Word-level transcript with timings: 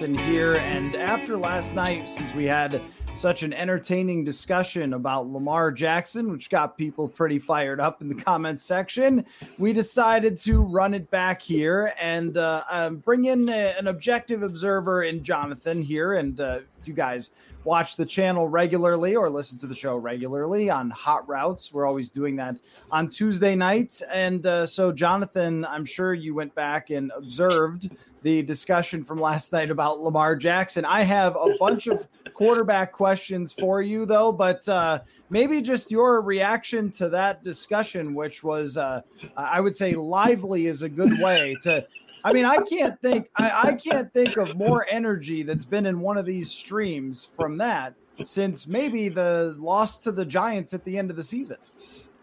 Here. 0.00 0.54
And 0.54 0.96
after 0.96 1.36
last 1.36 1.74
night, 1.74 2.08
since 2.08 2.34
we 2.34 2.46
had 2.46 2.80
such 3.14 3.42
an 3.42 3.52
entertaining 3.52 4.24
discussion 4.24 4.94
about 4.94 5.30
Lamar 5.30 5.70
Jackson, 5.70 6.32
which 6.32 6.48
got 6.48 6.78
people 6.78 7.06
pretty 7.06 7.38
fired 7.38 7.80
up 7.80 8.00
in 8.00 8.08
the 8.08 8.14
comments 8.14 8.64
section, 8.64 9.26
we 9.58 9.74
decided 9.74 10.38
to 10.38 10.62
run 10.62 10.94
it 10.94 11.10
back 11.10 11.42
here 11.42 11.92
and 12.00 12.38
uh, 12.38 12.64
um, 12.70 12.96
bring 12.96 13.26
in 13.26 13.46
a- 13.50 13.74
an 13.78 13.88
objective 13.88 14.42
observer 14.42 15.02
in 15.02 15.22
Jonathan 15.22 15.82
here. 15.82 16.14
And 16.14 16.40
uh, 16.40 16.60
if 16.80 16.88
you 16.88 16.94
guys 16.94 17.32
watch 17.64 17.96
the 17.96 18.06
channel 18.06 18.48
regularly 18.48 19.16
or 19.16 19.28
listen 19.28 19.58
to 19.58 19.66
the 19.66 19.74
show 19.74 19.96
regularly 19.96 20.70
on 20.70 20.88
Hot 20.88 21.28
Routes. 21.28 21.74
We're 21.74 21.86
always 21.86 22.08
doing 22.08 22.36
that 22.36 22.56
on 22.90 23.10
Tuesday 23.10 23.54
nights. 23.54 24.02
And 24.10 24.46
uh, 24.46 24.64
so, 24.64 24.92
Jonathan, 24.92 25.66
I'm 25.66 25.84
sure 25.84 26.14
you 26.14 26.34
went 26.34 26.54
back 26.54 26.88
and 26.88 27.12
observed 27.14 27.94
the 28.22 28.42
discussion 28.42 29.02
from 29.04 29.18
last 29.18 29.52
night 29.52 29.70
about 29.70 30.00
Lamar 30.00 30.36
Jackson. 30.36 30.84
I 30.84 31.02
have 31.02 31.36
a 31.36 31.54
bunch 31.58 31.86
of 31.86 32.06
quarterback 32.34 32.92
questions 32.92 33.52
for 33.52 33.82
you, 33.82 34.04
though, 34.06 34.32
but 34.32 34.68
uh, 34.68 35.00
maybe 35.30 35.62
just 35.62 35.90
your 35.90 36.20
reaction 36.20 36.90
to 36.92 37.08
that 37.10 37.42
discussion, 37.42 38.14
which 38.14 38.44
was, 38.44 38.76
uh, 38.76 39.00
I 39.36 39.60
would 39.60 39.74
say, 39.76 39.92
lively 39.92 40.66
is 40.66 40.82
a 40.82 40.88
good 40.88 41.12
way 41.20 41.56
to. 41.62 41.86
I 42.22 42.32
mean, 42.34 42.44
I 42.44 42.58
can't 42.58 43.00
think. 43.00 43.30
I, 43.36 43.70
I 43.70 43.74
can't 43.74 44.12
think 44.12 44.36
of 44.36 44.54
more 44.56 44.86
energy 44.90 45.42
that's 45.42 45.64
been 45.64 45.86
in 45.86 46.00
one 46.00 46.18
of 46.18 46.26
these 46.26 46.50
streams 46.50 47.28
from 47.36 47.56
that 47.58 47.94
since 48.26 48.66
maybe 48.66 49.08
the 49.08 49.56
loss 49.58 49.98
to 50.00 50.12
the 50.12 50.24
Giants 50.24 50.74
at 50.74 50.84
the 50.84 50.98
end 50.98 51.10
of 51.10 51.16
the 51.16 51.22
season. 51.22 51.56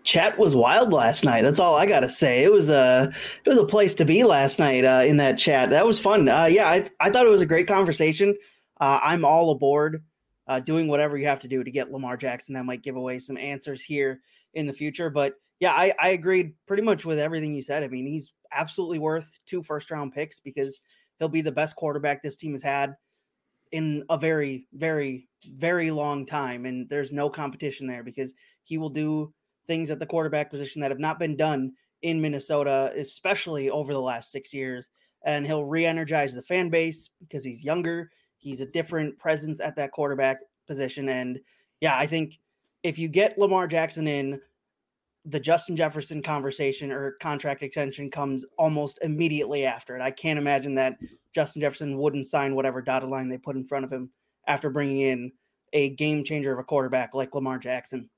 Chat 0.08 0.40
was 0.40 0.56
wild 0.56 0.94
last 0.94 1.26
night. 1.26 1.42
That's 1.42 1.60
all 1.60 1.76
I 1.76 1.86
gotta 1.86 2.08
say. 2.08 2.42
It 2.42 2.52
was 2.52 2.70
a 2.70 3.12
it 3.44 3.50
was 3.50 3.58
a 3.58 3.66
place 3.66 3.94
to 3.96 4.06
be 4.06 4.24
last 4.24 4.58
night 4.58 4.86
uh, 4.86 5.04
in 5.06 5.18
that 5.18 5.38
chat. 5.38 5.70
That 5.70 5.86
was 5.86 6.00
fun. 6.00 6.30
Uh, 6.30 6.46
yeah, 6.46 6.70
I, 6.70 6.90
I 7.02 7.10
thought 7.10 7.26
it 7.26 7.30
was 7.32 7.42
a 7.42 7.46
great 7.46 7.68
conversation. 7.68 8.34
Uh, 8.80 9.02
I'm 9.04 9.26
all 9.26 9.52
aboard 9.52 10.06
uh, 10.48 10.62
doing 10.62 10.88
whatever 10.88 11.18
you 11.18 11.28
have 11.28 11.42
to 11.42 11.50
do 11.50 11.62
to 11.62 11.72
get 11.72 11.92
Lamar 11.92 12.16
Jackson. 12.16 12.54
That 12.54 12.64
might 12.64 12.84
give 12.84 12.96
away 12.96 13.20
some 13.20 13.38
answers 13.38 13.84
here 13.84 14.22
in 14.54 14.66
the 14.66 14.72
future, 14.72 15.10
but 15.10 15.34
yeah, 15.60 15.74
I, 15.74 15.94
I 16.00 16.10
agreed 16.10 16.54
pretty 16.68 16.84
much 16.84 17.04
with 17.04 17.20
everything 17.20 17.54
you 17.54 17.62
said. 17.62 17.84
I 17.84 17.90
mean, 17.90 18.08
he's 18.08 18.32
absolutely 18.54 19.00
worth 19.00 19.38
two 19.46 19.62
first 19.62 19.92
round 19.92 20.14
picks 20.14 20.40
because 20.40 20.80
he'll 21.20 21.28
be 21.28 21.42
the 21.42 21.52
best 21.52 21.76
quarterback 21.76 22.23
this 22.23 22.38
team 22.38 22.54
has 22.54 22.64
had 22.64 22.96
in 23.73 24.06
a 24.10 24.17
very, 24.17 24.67
very, 24.72 25.28
very 25.58 25.92
long 25.92 26.26
time. 26.26 26.66
And 26.66 26.88
there's 26.90 27.12
no 27.12 27.30
competition 27.30 27.88
there 27.88 28.04
because 28.04 28.34
he 28.64 28.78
will 28.78 28.90
do 28.90 29.34
things 29.67 29.92
at 29.92 30.00
the 30.00 30.05
quarterback 30.05 30.50
position 30.50 30.82
that 30.82 30.92
have 30.92 31.00
not 31.00 31.20
been 31.20 31.36
done 31.36 31.73
in 32.02 32.22
Minnesota, 32.22 32.94
especially 32.98 33.70
over 33.70 33.94
the 33.94 34.02
last 34.02 34.32
six 34.32 34.54
years. 34.54 34.89
And 35.26 35.45
he'll 35.45 35.66
re 35.66 35.86
energize 35.86 36.33
the 36.33 36.42
fan 36.42 36.70
base 36.70 37.10
because 37.20 37.44
he's 37.44 37.64
younger. 37.64 38.10
He's 38.38 38.61
a 38.61 38.66
different 38.66 39.17
presence 39.17 39.60
at 39.60 39.76
that 39.76 39.92
quarterback 39.92 40.39
position. 40.67 41.10
And 41.10 41.39
yeah, 41.82 41.98
I 41.98 42.05
think 42.05 42.39
if 42.83 42.98
you 42.98 43.08
get 43.08 43.38
Lamar 43.38 43.67
Jackson 43.67 44.08
in, 44.08 44.39
the 45.26 45.39
Justin 45.39 45.76
Jefferson 45.76 46.22
conversation 46.22 46.89
or 46.89 47.17
contract 47.20 47.61
extension 47.61 48.10
comes 48.10 48.45
almost 48.58 48.99
immediately 49.02 49.66
after 49.66 49.95
it. 49.95 50.02
I 50.02 50.10
can't 50.10 50.39
imagine 50.39 50.76
that 50.76 50.98
Justin 51.36 51.61
Jefferson 51.61 51.98
wouldn't 51.98 52.28
sign 52.28 52.55
whatever 52.55 52.82
dotted 52.82 53.10
line 53.10 53.28
they 53.28 53.38
put 53.38 53.58
in 53.58 53.66
front 53.66 53.84
of 53.84 53.92
him 53.92 54.10
after 54.48 54.70
bringing 54.70 55.02
in 55.02 55.32
a 55.73 55.89
game 55.89 56.23
changer 56.23 56.54
of 56.54 56.60
a 56.60 56.64
quarterback 56.64 57.14
like 57.14 57.36
Lamar 57.36 57.60
Jackson. 57.60 58.10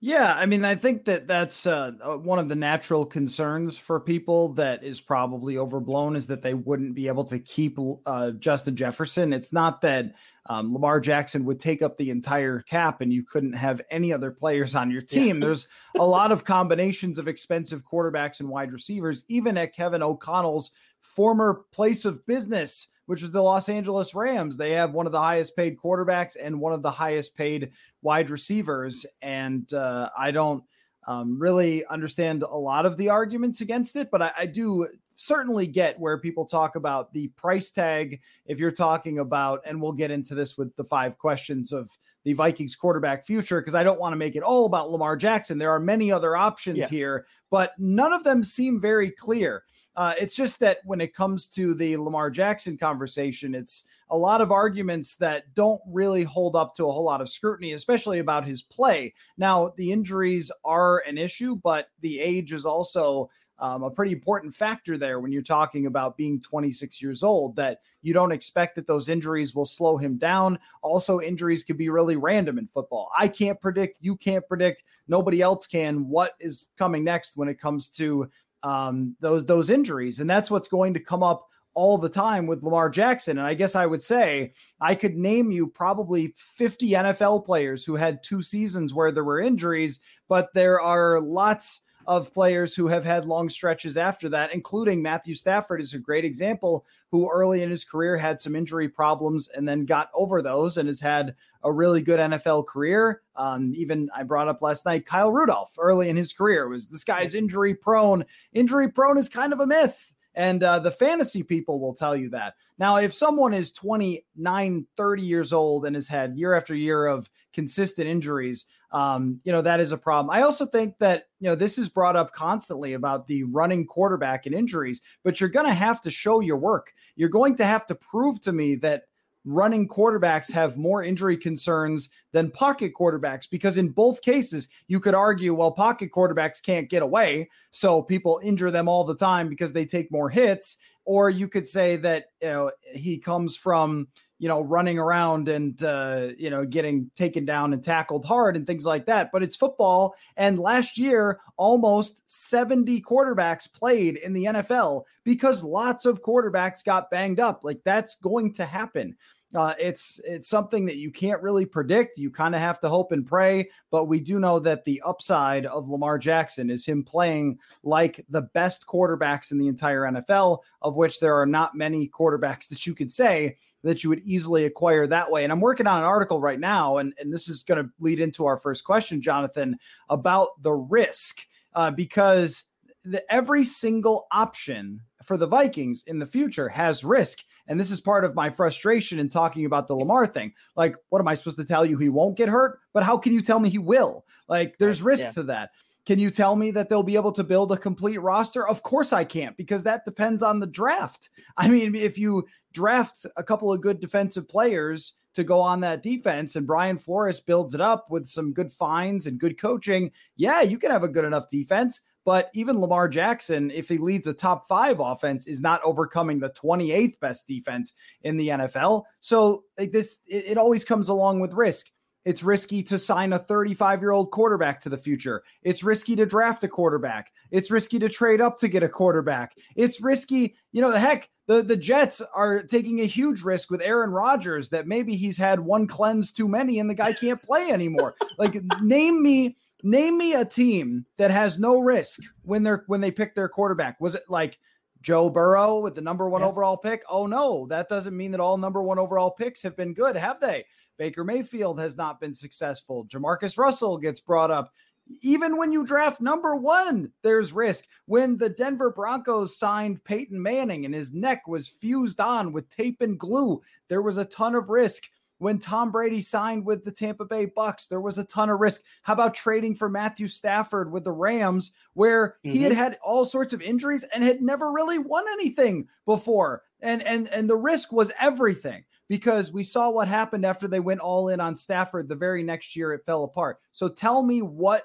Yeah, 0.00 0.34
I 0.34 0.44
mean, 0.44 0.66
I 0.66 0.74
think 0.74 1.06
that 1.06 1.26
that's 1.26 1.66
uh, 1.66 1.92
uh, 2.02 2.18
one 2.18 2.38
of 2.38 2.48
the 2.48 2.54
natural 2.54 3.06
concerns 3.06 3.78
for 3.78 3.98
people 3.98 4.50
that 4.54 4.84
is 4.84 5.00
probably 5.00 5.56
overblown 5.56 6.14
is 6.14 6.26
that 6.26 6.42
they 6.42 6.52
wouldn't 6.52 6.94
be 6.94 7.08
able 7.08 7.24
to 7.24 7.38
keep 7.38 7.78
uh, 8.04 8.32
Justin 8.32 8.76
Jefferson. 8.76 9.32
It's 9.32 9.52
not 9.52 9.80
that 9.80 10.14
um, 10.46 10.74
Lamar 10.74 11.00
Jackson 11.00 11.46
would 11.46 11.58
take 11.58 11.80
up 11.80 11.96
the 11.96 12.10
entire 12.10 12.60
cap 12.60 13.00
and 13.00 13.12
you 13.12 13.22
couldn't 13.22 13.54
have 13.54 13.80
any 13.90 14.12
other 14.12 14.30
players 14.30 14.74
on 14.74 14.90
your 14.90 15.00
team. 15.00 15.36
Yeah. 15.36 15.46
There's 15.46 15.68
a 15.98 16.06
lot 16.06 16.32
of 16.32 16.44
combinations 16.44 17.18
of 17.18 17.26
expensive 17.26 17.82
quarterbacks 17.82 18.40
and 18.40 18.48
wide 18.50 18.72
receivers, 18.72 19.24
even 19.28 19.56
at 19.56 19.74
Kevin 19.74 20.02
O'Connell's 20.02 20.72
former 21.00 21.64
place 21.72 22.04
of 22.04 22.26
business 22.26 22.88
which 23.06 23.22
was 23.22 23.32
the 23.32 23.42
Los 23.42 23.68
Angeles 23.68 24.14
Rams. 24.14 24.56
They 24.56 24.72
have 24.72 24.92
one 24.92 25.06
of 25.06 25.12
the 25.12 25.20
highest 25.20 25.56
paid 25.56 25.76
quarterbacks 25.78 26.36
and 26.40 26.60
one 26.60 26.72
of 26.72 26.82
the 26.82 26.90
highest 26.90 27.36
paid 27.36 27.70
wide 28.02 28.30
receivers. 28.30 29.04
And 29.22 29.72
uh, 29.72 30.10
I 30.16 30.30
don't 30.30 30.64
um, 31.06 31.38
really 31.38 31.84
understand 31.86 32.42
a 32.42 32.56
lot 32.56 32.86
of 32.86 32.96
the 32.96 33.10
arguments 33.10 33.60
against 33.60 33.96
it, 33.96 34.10
but 34.10 34.22
I, 34.22 34.32
I 34.38 34.46
do 34.46 34.88
certainly 35.16 35.66
get 35.66 35.98
where 36.00 36.18
people 36.18 36.44
talk 36.44 36.76
about 36.76 37.12
the 37.12 37.28
price 37.36 37.70
tag. 37.70 38.20
If 38.46 38.58
you're 38.58 38.70
talking 38.70 39.18
about, 39.18 39.60
and 39.66 39.80
we'll 39.80 39.92
get 39.92 40.10
into 40.10 40.34
this 40.34 40.56
with 40.56 40.74
the 40.76 40.84
five 40.84 41.18
questions 41.18 41.72
of 41.72 41.90
the 42.24 42.32
Vikings 42.32 42.74
quarterback 42.74 43.26
future, 43.26 43.60
because 43.60 43.74
I 43.74 43.82
don't 43.82 44.00
want 44.00 44.12
to 44.12 44.16
make 44.16 44.34
it 44.34 44.42
all 44.42 44.66
about 44.66 44.90
Lamar 44.90 45.16
Jackson. 45.16 45.58
There 45.58 45.70
are 45.70 45.80
many 45.80 46.10
other 46.10 46.36
options 46.36 46.78
yeah. 46.78 46.88
here, 46.88 47.26
but 47.50 47.72
none 47.78 48.12
of 48.12 48.24
them 48.24 48.42
seem 48.42 48.80
very 48.80 49.10
clear. 49.10 49.64
Uh, 49.96 50.14
it's 50.18 50.34
just 50.34 50.58
that 50.58 50.78
when 50.84 51.00
it 51.00 51.14
comes 51.14 51.46
to 51.48 51.72
the 51.74 51.96
Lamar 51.96 52.28
Jackson 52.28 52.76
conversation, 52.76 53.54
it's 53.54 53.84
a 54.10 54.16
lot 54.16 54.40
of 54.40 54.50
arguments 54.50 55.16
that 55.16 55.54
don't 55.54 55.80
really 55.86 56.24
hold 56.24 56.56
up 56.56 56.74
to 56.74 56.86
a 56.86 56.92
whole 56.92 57.04
lot 57.04 57.20
of 57.20 57.28
scrutiny, 57.28 57.72
especially 57.72 58.18
about 58.18 58.44
his 58.44 58.62
play. 58.62 59.14
Now, 59.38 59.72
the 59.76 59.92
injuries 59.92 60.50
are 60.64 60.98
an 61.06 61.16
issue, 61.16 61.56
but 61.62 61.90
the 62.00 62.18
age 62.18 62.52
is 62.52 62.64
also 62.64 63.30
um, 63.58 63.82
a 63.82 63.90
pretty 63.90 64.12
important 64.12 64.54
factor 64.54 64.98
there 64.98 65.20
when 65.20 65.30
you're 65.30 65.42
talking 65.42 65.86
about 65.86 66.16
being 66.16 66.40
26 66.40 67.00
years 67.00 67.22
old, 67.22 67.56
that 67.56 67.80
you 68.02 68.12
don't 68.12 68.32
expect 68.32 68.74
that 68.76 68.86
those 68.86 69.08
injuries 69.08 69.54
will 69.54 69.64
slow 69.64 69.96
him 69.96 70.16
down. 70.18 70.58
Also, 70.82 71.20
injuries 71.20 71.62
can 71.62 71.76
be 71.76 71.88
really 71.88 72.16
random 72.16 72.58
in 72.58 72.66
football. 72.66 73.10
I 73.16 73.28
can't 73.28 73.60
predict, 73.60 73.98
you 74.00 74.16
can't 74.16 74.46
predict, 74.48 74.84
nobody 75.06 75.40
else 75.40 75.66
can 75.66 76.08
what 76.08 76.34
is 76.40 76.66
coming 76.76 77.04
next 77.04 77.36
when 77.36 77.48
it 77.48 77.60
comes 77.60 77.90
to 77.90 78.28
um, 78.64 79.14
those 79.20 79.44
those 79.44 79.70
injuries, 79.70 80.20
and 80.20 80.28
that's 80.28 80.50
what's 80.50 80.68
going 80.68 80.94
to 80.94 81.00
come 81.00 81.22
up 81.22 81.48
all 81.74 81.98
the 81.98 82.08
time 82.08 82.46
with 82.46 82.62
Lamar 82.62 82.88
Jackson. 82.88 83.38
And 83.38 83.46
I 83.46 83.54
guess 83.54 83.76
I 83.76 83.84
would 83.84 84.02
say 84.02 84.52
I 84.80 84.94
could 84.94 85.16
name 85.16 85.50
you 85.50 85.66
probably 85.66 86.32
50 86.36 86.90
NFL 86.90 87.44
players 87.44 87.84
who 87.84 87.96
had 87.96 88.22
two 88.22 88.42
seasons 88.42 88.94
where 88.94 89.12
there 89.12 89.24
were 89.24 89.40
injuries, 89.40 90.00
but 90.28 90.48
there 90.54 90.80
are 90.80 91.20
lots 91.20 91.82
of 92.06 92.32
players 92.32 92.74
who 92.74 92.86
have 92.88 93.04
had 93.04 93.24
long 93.24 93.48
stretches 93.48 93.96
after 93.96 94.28
that, 94.30 94.52
including 94.52 95.02
Matthew 95.02 95.34
Stafford 95.34 95.80
is 95.80 95.94
a 95.94 95.98
great 95.98 96.24
example 96.24 96.86
who 97.10 97.30
early 97.30 97.62
in 97.62 97.70
his 97.70 97.84
career 97.84 98.16
had 98.16 98.40
some 98.40 98.56
injury 98.56 98.88
problems 98.88 99.48
and 99.48 99.66
then 99.68 99.84
got 99.84 100.10
over 100.14 100.42
those 100.42 100.76
and 100.76 100.88
has 100.88 101.00
had 101.00 101.34
a 101.62 101.72
really 101.72 102.00
good 102.00 102.20
NFL 102.20 102.66
career. 102.66 103.22
Um, 103.36 103.72
even 103.76 104.08
I 104.14 104.22
brought 104.22 104.48
up 104.48 104.62
last 104.62 104.84
night 104.84 105.06
Kyle 105.06 105.32
Rudolph 105.32 105.74
early 105.78 106.08
in 106.08 106.16
his 106.16 106.32
career 106.32 106.68
was 106.68 106.88
this 106.88 107.04
guy's 107.04 107.34
injury 107.34 107.74
prone. 107.74 108.24
Injury 108.52 108.90
prone 108.90 109.18
is 109.18 109.28
kind 109.28 109.52
of 109.52 109.60
a 109.60 109.66
myth. 109.66 110.12
And 110.36 110.62
uh, 110.64 110.80
the 110.80 110.90
fantasy 110.90 111.42
people 111.42 111.80
will 111.80 111.94
tell 111.94 112.16
you 112.16 112.30
that. 112.30 112.54
Now, 112.78 112.96
if 112.96 113.14
someone 113.14 113.54
is 113.54 113.70
29, 113.70 114.86
30 114.96 115.22
years 115.22 115.52
old 115.52 115.86
and 115.86 115.94
has 115.94 116.08
had 116.08 116.36
year 116.36 116.54
after 116.54 116.74
year 116.74 117.06
of 117.06 117.30
consistent 117.52 118.08
injuries, 118.08 118.66
um, 118.94 119.40
you 119.42 119.50
know, 119.50 119.60
that 119.60 119.80
is 119.80 119.90
a 119.90 119.98
problem. 119.98 120.30
I 120.30 120.42
also 120.42 120.64
think 120.64 120.96
that, 121.00 121.24
you 121.40 121.48
know, 121.48 121.56
this 121.56 121.78
is 121.78 121.88
brought 121.88 122.14
up 122.14 122.32
constantly 122.32 122.92
about 122.92 123.26
the 123.26 123.42
running 123.42 123.86
quarterback 123.86 124.46
and 124.46 124.54
injuries, 124.54 125.02
but 125.24 125.40
you're 125.40 125.50
going 125.50 125.66
to 125.66 125.74
have 125.74 126.00
to 126.02 126.12
show 126.12 126.38
your 126.38 126.56
work. 126.56 126.92
You're 127.16 127.28
going 127.28 127.56
to 127.56 127.66
have 127.66 127.86
to 127.86 127.96
prove 127.96 128.40
to 128.42 128.52
me 128.52 128.76
that 128.76 129.02
running 129.44 129.88
quarterbacks 129.88 130.50
have 130.50 130.76
more 130.76 131.02
injury 131.02 131.36
concerns 131.36 132.08
than 132.30 132.52
pocket 132.52 132.92
quarterbacks 132.94 133.50
because 133.50 133.76
in 133.76 133.88
both 133.90 134.22
cases 134.22 134.70
you 134.86 134.98
could 134.98 135.14
argue 135.14 135.52
well 135.52 135.70
pocket 135.70 136.10
quarterbacks 136.10 136.62
can't 136.62 136.88
get 136.88 137.02
away 137.02 137.46
so 137.70 138.00
people 138.00 138.40
injure 138.42 138.70
them 138.70 138.88
all 138.88 139.04
the 139.04 139.14
time 139.14 139.50
because 139.50 139.74
they 139.74 139.84
take 139.84 140.10
more 140.10 140.30
hits 140.30 140.78
or 141.04 141.28
you 141.28 141.46
could 141.46 141.66
say 141.66 141.96
that 141.96 142.28
you 142.40 142.48
know 142.48 142.70
he 142.94 143.18
comes 143.18 143.54
from 143.54 144.08
you 144.38 144.48
know 144.48 144.60
running 144.60 144.98
around 144.98 145.48
and 145.48 145.82
uh, 145.82 146.28
you 146.36 146.50
know 146.50 146.64
getting 146.64 147.10
taken 147.16 147.44
down 147.44 147.72
and 147.72 147.82
tackled 147.82 148.24
hard 148.24 148.56
and 148.56 148.66
things 148.66 148.84
like 148.84 149.06
that. 149.06 149.30
But 149.32 149.42
it's 149.42 149.56
football. 149.56 150.14
And 150.36 150.58
last 150.58 150.98
year 150.98 151.40
almost 151.56 152.22
70 152.26 153.00
quarterbacks 153.02 153.72
played 153.72 154.16
in 154.16 154.32
the 154.32 154.44
NFL 154.44 155.04
because 155.24 155.62
lots 155.62 156.04
of 156.04 156.22
quarterbacks 156.22 156.84
got 156.84 157.10
banged 157.10 157.40
up. 157.40 157.60
Like 157.62 157.80
that's 157.84 158.16
going 158.16 158.54
to 158.54 158.64
happen 158.64 159.16
uh, 159.54 159.74
it's 159.78 160.20
it's 160.24 160.48
something 160.48 160.86
that 160.86 160.96
you 160.96 161.10
can't 161.10 161.42
really 161.42 161.64
predict. 161.64 162.18
You 162.18 162.30
kind 162.30 162.54
of 162.54 162.60
have 162.60 162.80
to 162.80 162.88
hope 162.88 163.12
and 163.12 163.26
pray. 163.26 163.70
But 163.90 164.06
we 164.06 164.20
do 164.20 164.38
know 164.38 164.58
that 164.60 164.84
the 164.84 165.00
upside 165.04 165.66
of 165.66 165.88
Lamar 165.88 166.18
Jackson 166.18 166.70
is 166.70 166.84
him 166.84 167.04
playing 167.04 167.58
like 167.82 168.24
the 168.28 168.42
best 168.42 168.86
quarterbacks 168.86 169.52
in 169.52 169.58
the 169.58 169.68
entire 169.68 170.02
NFL, 170.02 170.58
of 170.82 170.96
which 170.96 171.20
there 171.20 171.38
are 171.40 171.46
not 171.46 171.76
many 171.76 172.08
quarterbacks 172.08 172.68
that 172.68 172.86
you 172.86 172.94
could 172.94 173.10
say 173.10 173.56
that 173.84 174.02
you 174.02 174.10
would 174.10 174.22
easily 174.24 174.64
acquire 174.64 175.06
that 175.06 175.30
way. 175.30 175.44
And 175.44 175.52
I'm 175.52 175.60
working 175.60 175.86
on 175.86 175.98
an 175.98 176.06
article 176.06 176.40
right 176.40 176.58
now, 176.58 176.96
and, 176.96 177.12
and 177.18 177.32
this 177.32 177.48
is 177.48 177.62
going 177.62 177.84
to 177.84 177.90
lead 178.00 178.18
into 178.18 178.46
our 178.46 178.56
first 178.56 178.82
question, 178.82 179.20
Jonathan, 179.20 179.76
about 180.08 180.62
the 180.62 180.72
risk, 180.72 181.46
uh, 181.74 181.90
because 181.90 182.64
the, 183.04 183.22
every 183.32 183.62
single 183.62 184.26
option 184.32 185.00
for 185.22 185.36
the 185.36 185.46
Vikings 185.46 186.02
in 186.06 186.18
the 186.18 186.26
future 186.26 186.68
has 186.68 187.04
risk. 187.04 187.40
And 187.66 187.78
this 187.78 187.90
is 187.90 188.00
part 188.00 188.24
of 188.24 188.34
my 188.34 188.50
frustration 188.50 189.18
in 189.18 189.28
talking 189.28 189.64
about 189.64 189.86
the 189.86 189.94
Lamar 189.94 190.26
thing. 190.26 190.52
Like, 190.76 190.96
what 191.08 191.20
am 191.20 191.28
I 191.28 191.34
supposed 191.34 191.58
to 191.58 191.64
tell 191.64 191.84
you? 191.84 191.98
He 191.98 192.08
won't 192.08 192.36
get 192.36 192.48
hurt, 192.48 192.78
but 192.92 193.02
how 193.02 193.16
can 193.16 193.32
you 193.32 193.40
tell 193.40 193.60
me 193.60 193.70
he 193.70 193.78
will? 193.78 194.24
Like, 194.48 194.76
there's 194.78 195.02
risk 195.02 195.24
yeah. 195.24 195.32
to 195.32 195.42
that. 195.44 195.70
Can 196.06 196.18
you 196.18 196.30
tell 196.30 196.54
me 196.54 196.70
that 196.72 196.88
they'll 196.88 197.02
be 197.02 197.16
able 197.16 197.32
to 197.32 197.44
build 197.44 197.72
a 197.72 197.78
complete 197.78 198.20
roster? 198.20 198.66
Of 198.68 198.82
course 198.82 199.12
I 199.12 199.24
can't 199.24 199.56
because 199.56 199.82
that 199.84 200.04
depends 200.04 200.42
on 200.42 200.60
the 200.60 200.66
draft. 200.66 201.30
I 201.56 201.68
mean, 201.68 201.94
if 201.94 202.18
you 202.18 202.46
draft 202.72 203.24
a 203.36 203.42
couple 203.42 203.72
of 203.72 203.80
good 203.80 204.00
defensive 204.00 204.48
players 204.48 205.14
to 205.34 205.44
go 205.44 205.60
on 205.60 205.80
that 205.80 206.02
defense 206.02 206.56
and 206.56 206.66
Brian 206.66 206.98
Flores 206.98 207.40
builds 207.40 207.74
it 207.74 207.80
up 207.80 208.10
with 208.10 208.26
some 208.26 208.52
good 208.52 208.72
finds 208.72 209.26
and 209.26 209.40
good 209.40 209.58
coaching, 209.58 210.10
yeah, 210.36 210.60
you 210.60 210.78
can 210.78 210.90
have 210.90 211.04
a 211.04 211.08
good 211.08 211.24
enough 211.24 211.48
defense. 211.48 212.02
But 212.24 212.50
even 212.54 212.80
Lamar 212.80 213.08
Jackson, 213.08 213.70
if 213.70 213.88
he 213.88 213.98
leads 213.98 214.26
a 214.26 214.32
top 214.32 214.66
five 214.66 215.00
offense, 215.00 215.46
is 215.46 215.60
not 215.60 215.82
overcoming 215.84 216.38
the 216.38 216.50
28th 216.50 217.20
best 217.20 217.46
defense 217.46 217.92
in 218.22 218.36
the 218.36 218.48
NFL. 218.48 219.04
So 219.20 219.64
like 219.78 219.92
this, 219.92 220.18
it, 220.26 220.44
it 220.48 220.58
always 220.58 220.84
comes 220.84 221.10
along 221.10 221.40
with 221.40 221.52
risk. 221.52 221.90
It's 222.24 222.42
risky 222.42 222.82
to 222.84 222.98
sign 222.98 223.34
a 223.34 223.38
35 223.38 224.00
year 224.00 224.12
old 224.12 224.30
quarterback 224.30 224.80
to 224.82 224.88
the 224.88 224.96
future. 224.96 225.42
It's 225.62 225.84
risky 225.84 226.16
to 226.16 226.24
draft 226.24 226.64
a 226.64 226.68
quarterback. 226.68 227.30
It's 227.50 227.70
risky 227.70 227.98
to 227.98 228.08
trade 228.08 228.40
up 228.40 228.58
to 228.58 228.68
get 228.68 228.82
a 228.82 228.88
quarterback. 228.88 229.52
It's 229.76 230.00
risky, 230.00 230.56
you 230.72 230.80
know, 230.80 230.90
the 230.90 230.98
heck, 230.98 231.28
the, 231.46 231.62
the 231.62 231.76
Jets 231.76 232.22
are 232.34 232.62
taking 232.62 233.00
a 233.00 233.06
huge 233.06 233.42
risk 233.42 233.70
with 233.70 233.82
Aaron 233.82 234.10
Rodgers 234.10 234.70
that 234.70 234.86
maybe 234.86 235.14
he's 235.14 235.36
had 235.36 235.60
one 235.60 235.86
cleanse 235.86 236.32
too 236.32 236.48
many 236.48 236.78
and 236.78 236.88
the 236.88 236.94
guy 236.94 237.12
can't 237.12 237.42
play 237.42 237.70
anymore. 237.70 238.14
like, 238.38 238.62
name 238.80 239.22
me 239.22 239.56
Name 239.86 240.16
me 240.16 240.32
a 240.32 240.46
team 240.46 241.04
that 241.18 241.30
has 241.30 241.58
no 241.58 241.78
risk 241.78 242.18
when 242.42 242.62
they're 242.62 242.84
when 242.86 243.02
they 243.02 243.10
pick 243.10 243.34
their 243.34 243.50
quarterback. 243.50 244.00
Was 244.00 244.14
it 244.14 244.22
like 244.30 244.58
Joe 245.02 245.28
Burrow 245.28 245.80
with 245.80 245.94
the 245.94 246.00
number 246.00 246.26
one 246.26 246.40
yeah. 246.40 246.46
overall 246.46 246.78
pick? 246.78 247.02
Oh 247.06 247.26
no, 247.26 247.66
that 247.66 247.90
doesn't 247.90 248.16
mean 248.16 248.30
that 248.30 248.40
all 248.40 248.56
number 248.56 248.82
one 248.82 248.98
overall 248.98 249.30
picks 249.30 249.62
have 249.62 249.76
been 249.76 249.92
good, 249.92 250.16
have 250.16 250.40
they? 250.40 250.64
Baker 250.96 251.22
Mayfield 251.22 251.78
has 251.80 251.98
not 251.98 252.18
been 252.18 252.32
successful. 252.32 253.04
Jamarcus 253.04 253.58
Russell 253.58 253.98
gets 253.98 254.20
brought 254.20 254.50
up. 254.50 254.72
Even 255.20 255.58
when 255.58 255.70
you 255.70 255.84
draft 255.84 256.18
number 256.18 256.56
one, 256.56 257.12
there's 257.22 257.52
risk. 257.52 257.84
When 258.06 258.38
the 258.38 258.48
Denver 258.48 258.90
Broncos 258.90 259.58
signed 259.58 260.02
Peyton 260.04 260.40
Manning 260.40 260.86
and 260.86 260.94
his 260.94 261.12
neck 261.12 261.46
was 261.46 261.68
fused 261.68 262.20
on 262.20 262.52
with 262.54 262.70
tape 262.70 263.02
and 263.02 263.18
glue, 263.18 263.60
there 263.88 264.00
was 264.00 264.16
a 264.16 264.24
ton 264.24 264.54
of 264.54 264.70
risk 264.70 265.02
when 265.44 265.58
Tom 265.58 265.92
Brady 265.92 266.22
signed 266.22 266.64
with 266.64 266.86
the 266.86 266.90
Tampa 266.90 267.26
Bay 267.26 267.44
Bucks, 267.44 267.84
there 267.84 268.00
was 268.00 268.16
a 268.16 268.24
ton 268.24 268.48
of 268.48 268.60
risk. 268.60 268.80
How 269.02 269.12
about 269.12 269.34
trading 269.34 269.74
for 269.74 269.90
Matthew 269.90 270.26
Stafford 270.26 270.90
with 270.90 271.04
the 271.04 271.12
Rams, 271.12 271.74
where 271.92 272.38
mm-hmm. 272.42 272.52
he 272.52 272.62
had 272.62 272.72
mm-hmm. 272.72 272.80
had 272.80 272.98
all 273.04 273.26
sorts 273.26 273.52
of 273.52 273.60
injuries 273.60 274.06
and 274.14 274.24
had 274.24 274.40
never 274.40 274.72
really 274.72 274.96
won 274.96 275.26
anything 275.34 275.86
before? 276.06 276.62
And 276.80 277.02
and 277.02 277.28
and 277.28 277.50
the 277.50 277.58
risk 277.58 277.92
was 277.92 278.10
everything 278.18 278.84
because 279.06 279.52
we 279.52 279.64
saw 279.64 279.90
what 279.90 280.08
happened 280.08 280.46
after 280.46 280.66
they 280.66 280.80
went 280.80 281.00
all 281.00 281.28
in 281.28 281.40
on 281.40 281.56
Stafford. 281.56 282.08
The 282.08 282.14
very 282.14 282.42
next 282.42 282.74
year, 282.74 282.94
it 282.94 283.04
fell 283.04 283.24
apart. 283.24 283.58
So 283.70 283.86
tell 283.88 284.22
me 284.22 284.40
what 284.40 284.84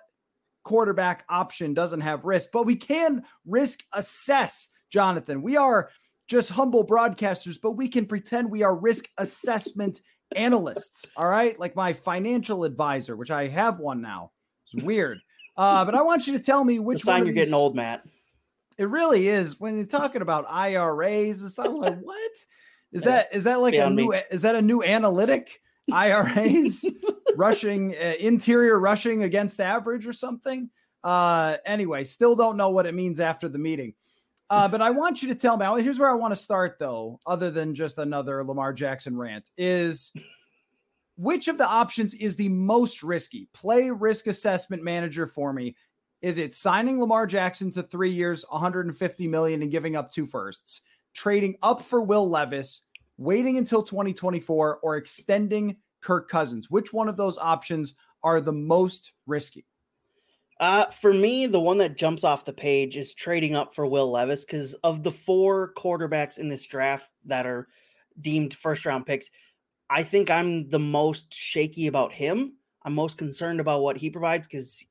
quarterback 0.63 1.23
option 1.29 1.73
doesn't 1.73 2.01
have 2.01 2.25
risk, 2.25 2.49
but 2.51 2.65
we 2.65 2.75
can 2.75 3.23
risk 3.45 3.79
assess, 3.93 4.71
Jonathan. 4.89 5.41
We 5.41 5.55
are 5.55 5.89
just 6.27 6.49
humble 6.49 6.85
broadcasters, 6.85 7.55
but 7.61 7.71
we 7.71 7.87
can 7.87 8.05
pretend 8.05 8.51
we 8.51 8.61
are 8.61 8.75
risk 8.75 9.05
assessment 9.17 10.01
analysts. 10.35 11.09
All 11.15 11.27
right. 11.27 11.59
Like 11.59 11.75
my 11.75 11.93
financial 11.93 12.63
advisor, 12.63 13.15
which 13.15 13.31
I 13.31 13.47
have 13.47 13.79
one 13.79 14.01
now. 14.01 14.31
It's 14.73 14.83
weird. 14.83 15.19
Uh, 15.57 15.83
but 15.83 15.95
I 15.95 16.01
want 16.01 16.27
you 16.27 16.37
to 16.37 16.43
tell 16.43 16.63
me 16.63 16.79
which 16.79 17.01
sign 17.01 17.19
you're 17.19 17.27
these... 17.27 17.35
getting 17.35 17.53
old, 17.53 17.75
Matt. 17.75 18.03
It 18.77 18.87
really 18.87 19.27
is. 19.27 19.59
When 19.59 19.75
you're 19.75 19.85
talking 19.85 20.21
about 20.21 20.45
IRAs, 20.49 21.43
it's 21.43 21.57
like, 21.57 21.71
what? 21.71 22.31
Is 22.91 23.03
yeah. 23.03 23.11
that 23.11 23.29
is 23.33 23.43
that 23.43 23.59
like 23.59 23.73
Beyond 23.73 23.99
a 23.99 24.01
new 24.01 24.11
me. 24.11 24.21
is 24.31 24.41
that 24.41 24.55
a 24.55 24.61
new 24.61 24.83
analytic? 24.83 25.61
IRAs 25.91 26.85
rushing 27.35 27.95
uh, 27.95 28.13
interior 28.19 28.79
rushing 28.79 29.23
against 29.23 29.59
average 29.59 30.07
or 30.07 30.13
something. 30.13 30.69
Uh 31.03 31.57
anyway, 31.65 32.03
still 32.03 32.35
don't 32.35 32.57
know 32.57 32.69
what 32.69 32.85
it 32.85 32.93
means 32.93 33.19
after 33.19 33.49
the 33.49 33.57
meeting. 33.57 33.93
Uh, 34.49 34.67
but 34.67 34.81
I 34.81 34.89
want 34.89 35.21
you 35.21 35.27
to 35.29 35.35
tell 35.35 35.57
me. 35.57 35.83
Here's 35.83 35.99
where 35.99 36.09
I 36.09 36.15
want 36.15 36.31
to 36.31 36.41
start, 36.41 36.77
though, 36.79 37.19
other 37.27 37.51
than 37.51 37.75
just 37.75 37.97
another 37.99 38.43
Lamar 38.43 38.73
Jackson 38.73 39.17
rant: 39.17 39.49
is 39.57 40.11
which 41.17 41.47
of 41.47 41.57
the 41.57 41.67
options 41.67 42.13
is 42.13 42.35
the 42.35 42.49
most 42.49 43.03
risky? 43.03 43.49
Play 43.53 43.89
risk 43.89 44.27
assessment 44.27 44.83
manager 44.83 45.27
for 45.27 45.53
me. 45.53 45.75
Is 46.21 46.37
it 46.37 46.55
signing 46.55 46.99
Lamar 46.99 47.27
Jackson 47.27 47.71
to 47.73 47.83
three 47.83 48.11
years, 48.11 48.43
150 48.49 49.27
million, 49.27 49.61
and 49.61 49.71
giving 49.71 49.95
up 49.95 50.11
two 50.11 50.25
firsts, 50.25 50.81
trading 51.13 51.55
up 51.61 51.81
for 51.81 52.01
Will 52.01 52.27
Levis, 52.29 52.81
waiting 53.17 53.57
until 53.57 53.83
2024, 53.83 54.79
or 54.81 54.97
extending 54.97 55.77
Kirk 56.01 56.29
Cousins? 56.29 56.71
Which 56.71 56.91
one 56.91 57.07
of 57.07 57.17
those 57.17 57.37
options 57.37 57.95
are 58.23 58.41
the 58.41 58.51
most 58.51 59.13
risky? 59.27 59.65
Uh, 60.59 60.87
for 60.87 61.13
me, 61.13 61.45
the 61.45 61.59
one 61.59 61.77
that 61.77 61.97
jumps 61.97 62.25
off 62.25 62.43
the 62.43 62.51
page 62.51 62.97
is 62.97 63.13
trading 63.13 63.55
up 63.55 63.73
for 63.73 63.85
Will 63.85 64.11
Levis 64.11 64.43
because 64.43 64.73
of 64.75 65.03
the 65.03 65.11
four 65.11 65.73
quarterbacks 65.77 66.37
in 66.37 66.49
this 66.49 66.65
draft 66.65 67.09
that 67.25 67.45
are 67.45 67.67
deemed 68.19 68.53
first 68.53 68.85
round 68.85 69.05
picks, 69.05 69.29
I 69.89 70.03
think 70.03 70.29
I'm 70.29 70.69
the 70.69 70.79
most 70.79 71.33
shaky 71.33 71.87
about 71.87 72.11
him. 72.11 72.57
I'm 72.83 72.93
most 72.93 73.17
concerned 73.17 73.61
about 73.61 73.81
what 73.81 73.97
he 73.97 74.09
provides 74.09 74.47
because 74.47 74.83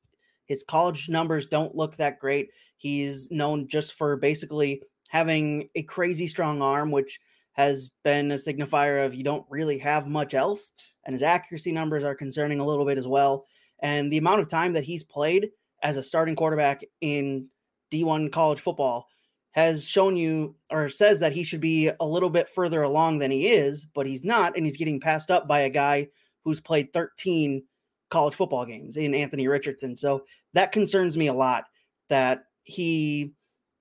his 0.45 0.63
college 0.67 1.07
numbers 1.07 1.45
don't 1.47 1.75
look 1.75 1.97
that 1.97 2.19
great. 2.19 2.49
He's 2.77 3.29
known 3.29 3.67
just 3.67 3.93
for 3.93 4.17
basically 4.17 4.81
having 5.09 5.69
a 5.75 5.83
crazy 5.83 6.25
strong 6.25 6.61
arm, 6.63 6.89
which 6.89 7.19
has 7.53 7.91
been 8.03 8.31
a 8.31 8.35
signifier 8.35 9.05
of 9.05 9.13
you 9.13 9.23
don't 9.23 9.45
really 9.49 9.77
have 9.79 10.07
much 10.07 10.33
else. 10.33 10.71
And 11.05 11.13
his 11.13 11.23
accuracy 11.23 11.71
numbers 11.71 12.03
are 12.03 12.15
concerning 12.15 12.59
a 12.59 12.65
little 12.65 12.85
bit 12.85 12.97
as 12.97 13.07
well. 13.07 13.45
And 13.81 14.11
the 14.11 14.17
amount 14.17 14.41
of 14.41 14.49
time 14.49 14.73
that 14.73 14.83
he's 14.83 15.03
played 15.03 15.49
as 15.81 15.97
a 15.97 16.03
starting 16.03 16.35
quarterback 16.35 16.83
in 17.01 17.47
D1 17.91 18.31
college 18.31 18.59
football 18.59 19.07
has 19.51 19.87
shown 19.87 20.15
you 20.15 20.55
or 20.69 20.89
says 20.89 21.19
that 21.19 21.33
he 21.33 21.43
should 21.43 21.61
be 21.61 21.91
a 21.99 22.05
little 22.05 22.29
bit 22.29 22.49
further 22.49 22.83
along 22.83 23.19
than 23.19 23.31
he 23.31 23.47
is, 23.47 23.85
but 23.85 24.05
he's 24.05 24.23
not. 24.23 24.55
And 24.55 24.65
he's 24.65 24.77
getting 24.77 24.99
passed 24.99 25.31
up 25.31 25.47
by 25.47 25.61
a 25.61 25.69
guy 25.69 26.07
who's 26.43 26.61
played 26.61 26.93
13 26.93 27.63
college 28.09 28.35
football 28.35 28.65
games 28.65 28.97
in 28.97 29.13
Anthony 29.13 29.47
Richardson. 29.47 29.95
So 29.95 30.25
that 30.53 30.71
concerns 30.71 31.17
me 31.17 31.27
a 31.27 31.33
lot 31.33 31.65
that 32.09 32.43
he 32.63 33.33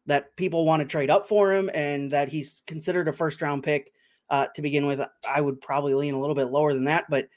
that 0.06 0.34
people 0.36 0.64
want 0.64 0.80
to 0.80 0.88
trade 0.88 1.10
up 1.10 1.28
for 1.28 1.52
him 1.52 1.70
and 1.74 2.10
that 2.10 2.28
he's 2.28 2.62
considered 2.66 3.08
a 3.08 3.12
first 3.12 3.42
round 3.42 3.62
pick 3.62 3.92
uh, 4.30 4.46
to 4.54 4.62
begin 4.62 4.86
with. 4.86 5.00
I 5.28 5.40
would 5.40 5.60
probably 5.60 5.94
lean 5.94 6.14
a 6.14 6.20
little 6.20 6.34
bit 6.34 6.46
lower 6.46 6.72
than 6.72 6.84
that, 6.84 7.04
but 7.10 7.28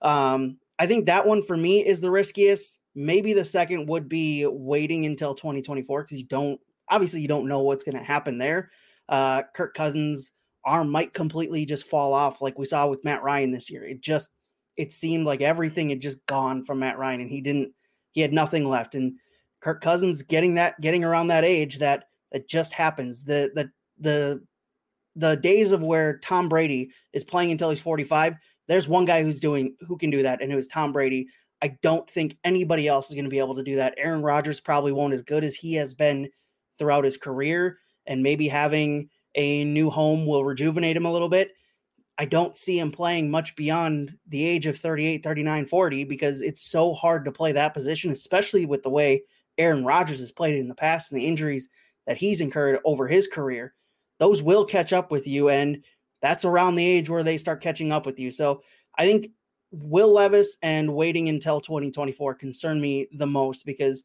um, 0.00 0.58
I 0.78 0.86
think 0.86 1.06
that 1.06 1.26
one 1.26 1.42
for 1.42 1.56
me 1.56 1.84
is 1.84 2.00
the 2.00 2.10
riskiest. 2.10 2.79
Maybe 2.94 3.32
the 3.32 3.44
second 3.44 3.88
would 3.88 4.08
be 4.08 4.46
waiting 4.46 5.06
until 5.06 5.34
2024 5.34 6.02
because 6.02 6.18
you 6.18 6.26
don't 6.26 6.60
obviously 6.88 7.20
you 7.20 7.28
don't 7.28 7.48
know 7.48 7.60
what's 7.60 7.84
going 7.84 7.96
to 7.96 8.02
happen 8.02 8.38
there. 8.38 8.70
Uh, 9.08 9.42
Kirk 9.54 9.74
Cousins' 9.74 10.32
arm 10.64 10.90
might 10.90 11.14
completely 11.14 11.64
just 11.64 11.88
fall 11.88 12.12
off, 12.12 12.42
like 12.42 12.58
we 12.58 12.66
saw 12.66 12.86
with 12.88 13.04
Matt 13.04 13.22
Ryan 13.22 13.52
this 13.52 13.70
year. 13.70 13.84
It 13.84 14.00
just 14.00 14.30
it 14.76 14.92
seemed 14.92 15.26
like 15.26 15.40
everything 15.40 15.90
had 15.90 16.00
just 16.00 16.24
gone 16.26 16.64
from 16.64 16.80
Matt 16.80 16.98
Ryan, 16.98 17.22
and 17.22 17.30
he 17.30 17.40
didn't 17.40 17.72
he 18.12 18.20
had 18.20 18.32
nothing 18.32 18.68
left. 18.68 18.94
And 18.94 19.14
Kirk 19.60 19.80
Cousins 19.80 20.22
getting 20.22 20.54
that 20.54 20.80
getting 20.80 21.04
around 21.04 21.28
that 21.28 21.44
age 21.44 21.78
that 21.78 22.04
that 22.32 22.48
just 22.48 22.72
happens. 22.72 23.24
The 23.24 23.50
the 23.54 23.70
the 23.98 24.42
the 25.16 25.36
days 25.36 25.72
of 25.72 25.82
where 25.82 26.18
Tom 26.18 26.48
Brady 26.48 26.90
is 27.12 27.24
playing 27.24 27.50
until 27.50 27.70
he's 27.70 27.80
45, 27.80 28.36
there's 28.68 28.88
one 28.88 29.04
guy 29.04 29.22
who's 29.22 29.40
doing 29.40 29.74
who 29.86 29.96
can 29.98 30.10
do 30.10 30.22
that, 30.22 30.40
and 30.42 30.52
it 30.52 30.56
was 30.56 30.68
Tom 30.68 30.92
Brady. 30.92 31.26
I 31.62 31.76
don't 31.82 32.08
think 32.08 32.36
anybody 32.44 32.88
else 32.88 33.08
is 33.08 33.14
going 33.14 33.24
to 33.24 33.30
be 33.30 33.38
able 33.38 33.56
to 33.56 33.62
do 33.62 33.76
that. 33.76 33.94
Aaron 33.96 34.22
Rodgers 34.22 34.60
probably 34.60 34.92
won't 34.92 35.14
as 35.14 35.22
good 35.22 35.44
as 35.44 35.54
he 35.54 35.74
has 35.74 35.94
been 35.94 36.30
throughout 36.78 37.04
his 37.04 37.16
career, 37.16 37.78
and 38.06 38.22
maybe 38.22 38.48
having 38.48 39.10
a 39.34 39.64
new 39.64 39.90
home 39.90 40.26
will 40.26 40.44
rejuvenate 40.44 40.96
him 40.96 41.06
a 41.06 41.12
little 41.12 41.28
bit. 41.28 41.50
I 42.18 42.26
don't 42.26 42.56
see 42.56 42.78
him 42.78 42.90
playing 42.90 43.30
much 43.30 43.56
beyond 43.56 44.14
the 44.28 44.44
age 44.44 44.66
of 44.66 44.76
38, 44.78 45.22
39, 45.22 45.64
40 45.66 46.04
because 46.04 46.42
it's 46.42 46.60
so 46.60 46.92
hard 46.92 47.24
to 47.24 47.32
play 47.32 47.52
that 47.52 47.72
position, 47.72 48.10
especially 48.10 48.66
with 48.66 48.82
the 48.82 48.90
way 48.90 49.22
Aaron 49.56 49.84
Rodgers 49.84 50.20
has 50.20 50.32
played 50.32 50.56
in 50.56 50.68
the 50.68 50.74
past 50.74 51.10
and 51.10 51.20
the 51.20 51.26
injuries 51.26 51.68
that 52.06 52.18
he's 52.18 52.40
incurred 52.42 52.80
over 52.84 53.08
his 53.08 53.26
career. 53.26 53.74
Those 54.18 54.42
will 54.42 54.66
catch 54.66 54.92
up 54.92 55.10
with 55.10 55.26
you. 55.26 55.48
And 55.48 55.82
that's 56.20 56.44
around 56.44 56.74
the 56.74 56.84
age 56.84 57.08
where 57.08 57.22
they 57.22 57.38
start 57.38 57.62
catching 57.62 57.90
up 57.90 58.04
with 58.04 58.18
you. 58.18 58.30
So 58.30 58.62
I 58.98 59.06
think 59.06 59.28
Will 59.72 60.12
Levis 60.12 60.56
and 60.62 60.94
waiting 60.94 61.28
until 61.28 61.60
2024 61.60 62.34
concern 62.34 62.80
me 62.80 63.08
the 63.12 63.26
most 63.26 63.64
because 63.64 64.04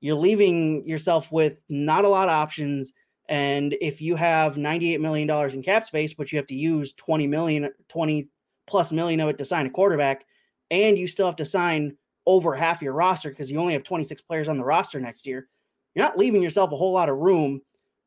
you're 0.00 0.16
leaving 0.16 0.86
yourself 0.86 1.30
with 1.30 1.62
not 1.68 2.04
a 2.04 2.08
lot 2.08 2.28
of 2.28 2.34
options. 2.34 2.92
And 3.28 3.74
if 3.80 4.02
you 4.02 4.16
have 4.16 4.56
$98 4.56 5.00
million 5.00 5.30
in 5.50 5.62
cap 5.62 5.84
space, 5.84 6.14
but 6.14 6.30
you 6.30 6.38
have 6.38 6.46
to 6.48 6.54
use 6.54 6.92
20 6.94 7.26
million, 7.26 7.70
20 7.88 8.28
plus 8.66 8.92
million 8.92 9.20
of 9.20 9.28
it 9.28 9.38
to 9.38 9.44
sign 9.44 9.66
a 9.66 9.70
quarterback, 9.70 10.26
and 10.70 10.98
you 10.98 11.06
still 11.06 11.26
have 11.26 11.36
to 11.36 11.46
sign 11.46 11.96
over 12.26 12.54
half 12.54 12.82
your 12.82 12.92
roster 12.92 13.30
because 13.30 13.50
you 13.50 13.58
only 13.58 13.74
have 13.74 13.84
26 13.84 14.22
players 14.22 14.48
on 14.48 14.56
the 14.56 14.64
roster 14.64 14.98
next 14.98 15.26
year, 15.26 15.48
you're 15.94 16.04
not 16.04 16.18
leaving 16.18 16.42
yourself 16.42 16.72
a 16.72 16.76
whole 16.76 16.92
lot 16.92 17.08
of 17.08 17.18
room 17.18 17.60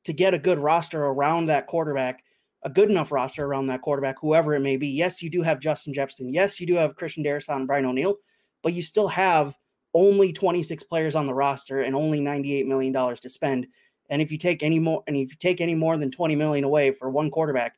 to 0.03 0.13
get 0.13 0.33
a 0.33 0.39
good 0.39 0.59
roster 0.59 1.05
around 1.05 1.45
that 1.45 1.67
quarterback 1.67 2.23
a 2.63 2.69
good 2.69 2.89
enough 2.89 3.11
roster 3.11 3.45
around 3.45 3.67
that 3.67 3.81
quarterback, 3.81 4.17
whoever 4.19 4.53
it 4.55 4.61
may 4.61 4.77
be. 4.77 4.87
Yes, 4.87 5.21
you 5.21 5.29
do 5.29 5.41
have 5.41 5.59
Justin 5.59 5.93
Jefferson. 5.93 6.33
Yes, 6.33 6.59
you 6.59 6.67
do 6.67 6.75
have 6.75 6.95
Christian 6.95 7.23
Darrisaw 7.23 7.55
and 7.55 7.67
Brian 7.67 7.85
O'Neill, 7.85 8.17
but 8.63 8.73
you 8.73 8.81
still 8.81 9.07
have 9.07 9.55
only 9.93 10.33
26 10.33 10.83
players 10.83 11.15
on 11.15 11.25
the 11.25 11.33
roster 11.33 11.81
and 11.81 11.95
only 11.95 12.19
98 12.19 12.67
million 12.67 12.93
dollars 12.93 13.19
to 13.21 13.29
spend. 13.29 13.67
And 14.09 14.21
if 14.21 14.31
you 14.31 14.37
take 14.37 14.63
any 14.63 14.79
more, 14.79 15.03
and 15.07 15.15
if 15.15 15.31
you 15.31 15.37
take 15.37 15.61
any 15.61 15.75
more 15.75 15.97
than 15.97 16.11
20 16.11 16.35
million 16.35 16.63
away 16.63 16.91
for 16.91 17.09
one 17.09 17.29
quarterback, 17.29 17.75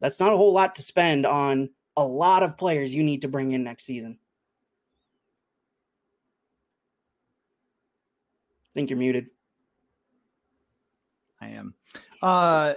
that's 0.00 0.20
not 0.20 0.32
a 0.32 0.36
whole 0.36 0.52
lot 0.52 0.74
to 0.76 0.82
spend 0.82 1.26
on 1.26 1.70
a 1.96 2.04
lot 2.04 2.42
of 2.42 2.56
players 2.56 2.94
you 2.94 3.02
need 3.02 3.22
to 3.22 3.28
bring 3.28 3.52
in 3.52 3.64
next 3.64 3.84
season. 3.84 4.18
I 8.66 8.70
think 8.74 8.90
you're 8.90 8.98
muted. 8.98 9.30
I 11.40 11.48
am. 11.48 11.74
Uh 12.20 12.74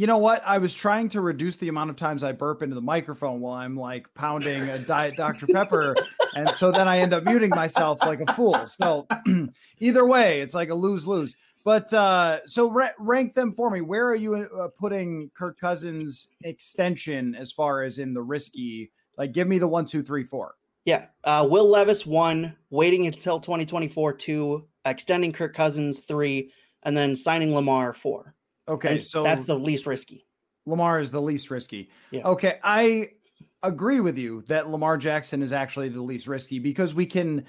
you 0.00 0.06
know 0.06 0.16
what? 0.16 0.42
I 0.46 0.56
was 0.56 0.72
trying 0.72 1.10
to 1.10 1.20
reduce 1.20 1.58
the 1.58 1.68
amount 1.68 1.90
of 1.90 1.96
times 1.96 2.24
I 2.24 2.32
burp 2.32 2.62
into 2.62 2.74
the 2.74 2.80
microphone 2.80 3.42
while 3.42 3.52
I'm 3.52 3.76
like 3.76 4.06
pounding 4.14 4.62
a 4.70 4.78
diet 4.78 5.14
Dr. 5.14 5.46
Pepper. 5.46 5.94
and 6.34 6.48
so 6.48 6.72
then 6.72 6.88
I 6.88 7.00
end 7.00 7.12
up 7.12 7.24
muting 7.24 7.50
myself 7.50 8.00
like 8.00 8.22
a 8.26 8.32
fool. 8.32 8.66
So 8.66 9.06
either 9.78 10.06
way, 10.06 10.40
it's 10.40 10.54
like 10.54 10.70
a 10.70 10.74
lose 10.74 11.06
lose. 11.06 11.36
But 11.64 11.92
uh, 11.92 12.38
so 12.46 12.70
ra- 12.70 12.96
rank 12.98 13.34
them 13.34 13.52
for 13.52 13.68
me. 13.68 13.82
Where 13.82 14.06
are 14.08 14.14
you 14.14 14.36
uh, 14.36 14.68
putting 14.68 15.30
Kirk 15.36 15.60
Cousins' 15.60 16.28
extension 16.44 17.34
as 17.34 17.52
far 17.52 17.82
as 17.82 17.98
in 17.98 18.14
the 18.14 18.22
risky? 18.22 18.92
Like, 19.18 19.32
give 19.32 19.48
me 19.48 19.58
the 19.58 19.68
one, 19.68 19.84
two, 19.84 20.02
three, 20.02 20.24
four. 20.24 20.54
Yeah. 20.86 21.08
Uh, 21.24 21.46
Will 21.50 21.68
Levis, 21.68 22.06
one, 22.06 22.56
waiting 22.70 23.06
until 23.06 23.38
2024, 23.38 24.14
two, 24.14 24.66
extending 24.86 25.30
Kirk 25.30 25.54
Cousins, 25.54 25.98
three, 25.98 26.52
and 26.84 26.96
then 26.96 27.14
signing 27.14 27.54
Lamar, 27.54 27.92
four. 27.92 28.34
Okay, 28.70 28.92
and 28.92 29.02
so 29.02 29.22
that's 29.22 29.44
the 29.44 29.58
least 29.58 29.84
risky. 29.84 30.24
Lamar 30.64 31.00
is 31.00 31.10
the 31.10 31.20
least 31.20 31.50
risky. 31.50 31.90
Yeah. 32.10 32.22
Okay, 32.22 32.58
I 32.62 33.10
agree 33.62 34.00
with 34.00 34.16
you 34.16 34.42
that 34.46 34.70
Lamar 34.70 34.96
Jackson 34.96 35.42
is 35.42 35.52
actually 35.52 35.88
the 35.88 36.00
least 36.00 36.26
risky 36.26 36.58
because 36.58 36.94
we 36.94 37.04
can 37.04 37.44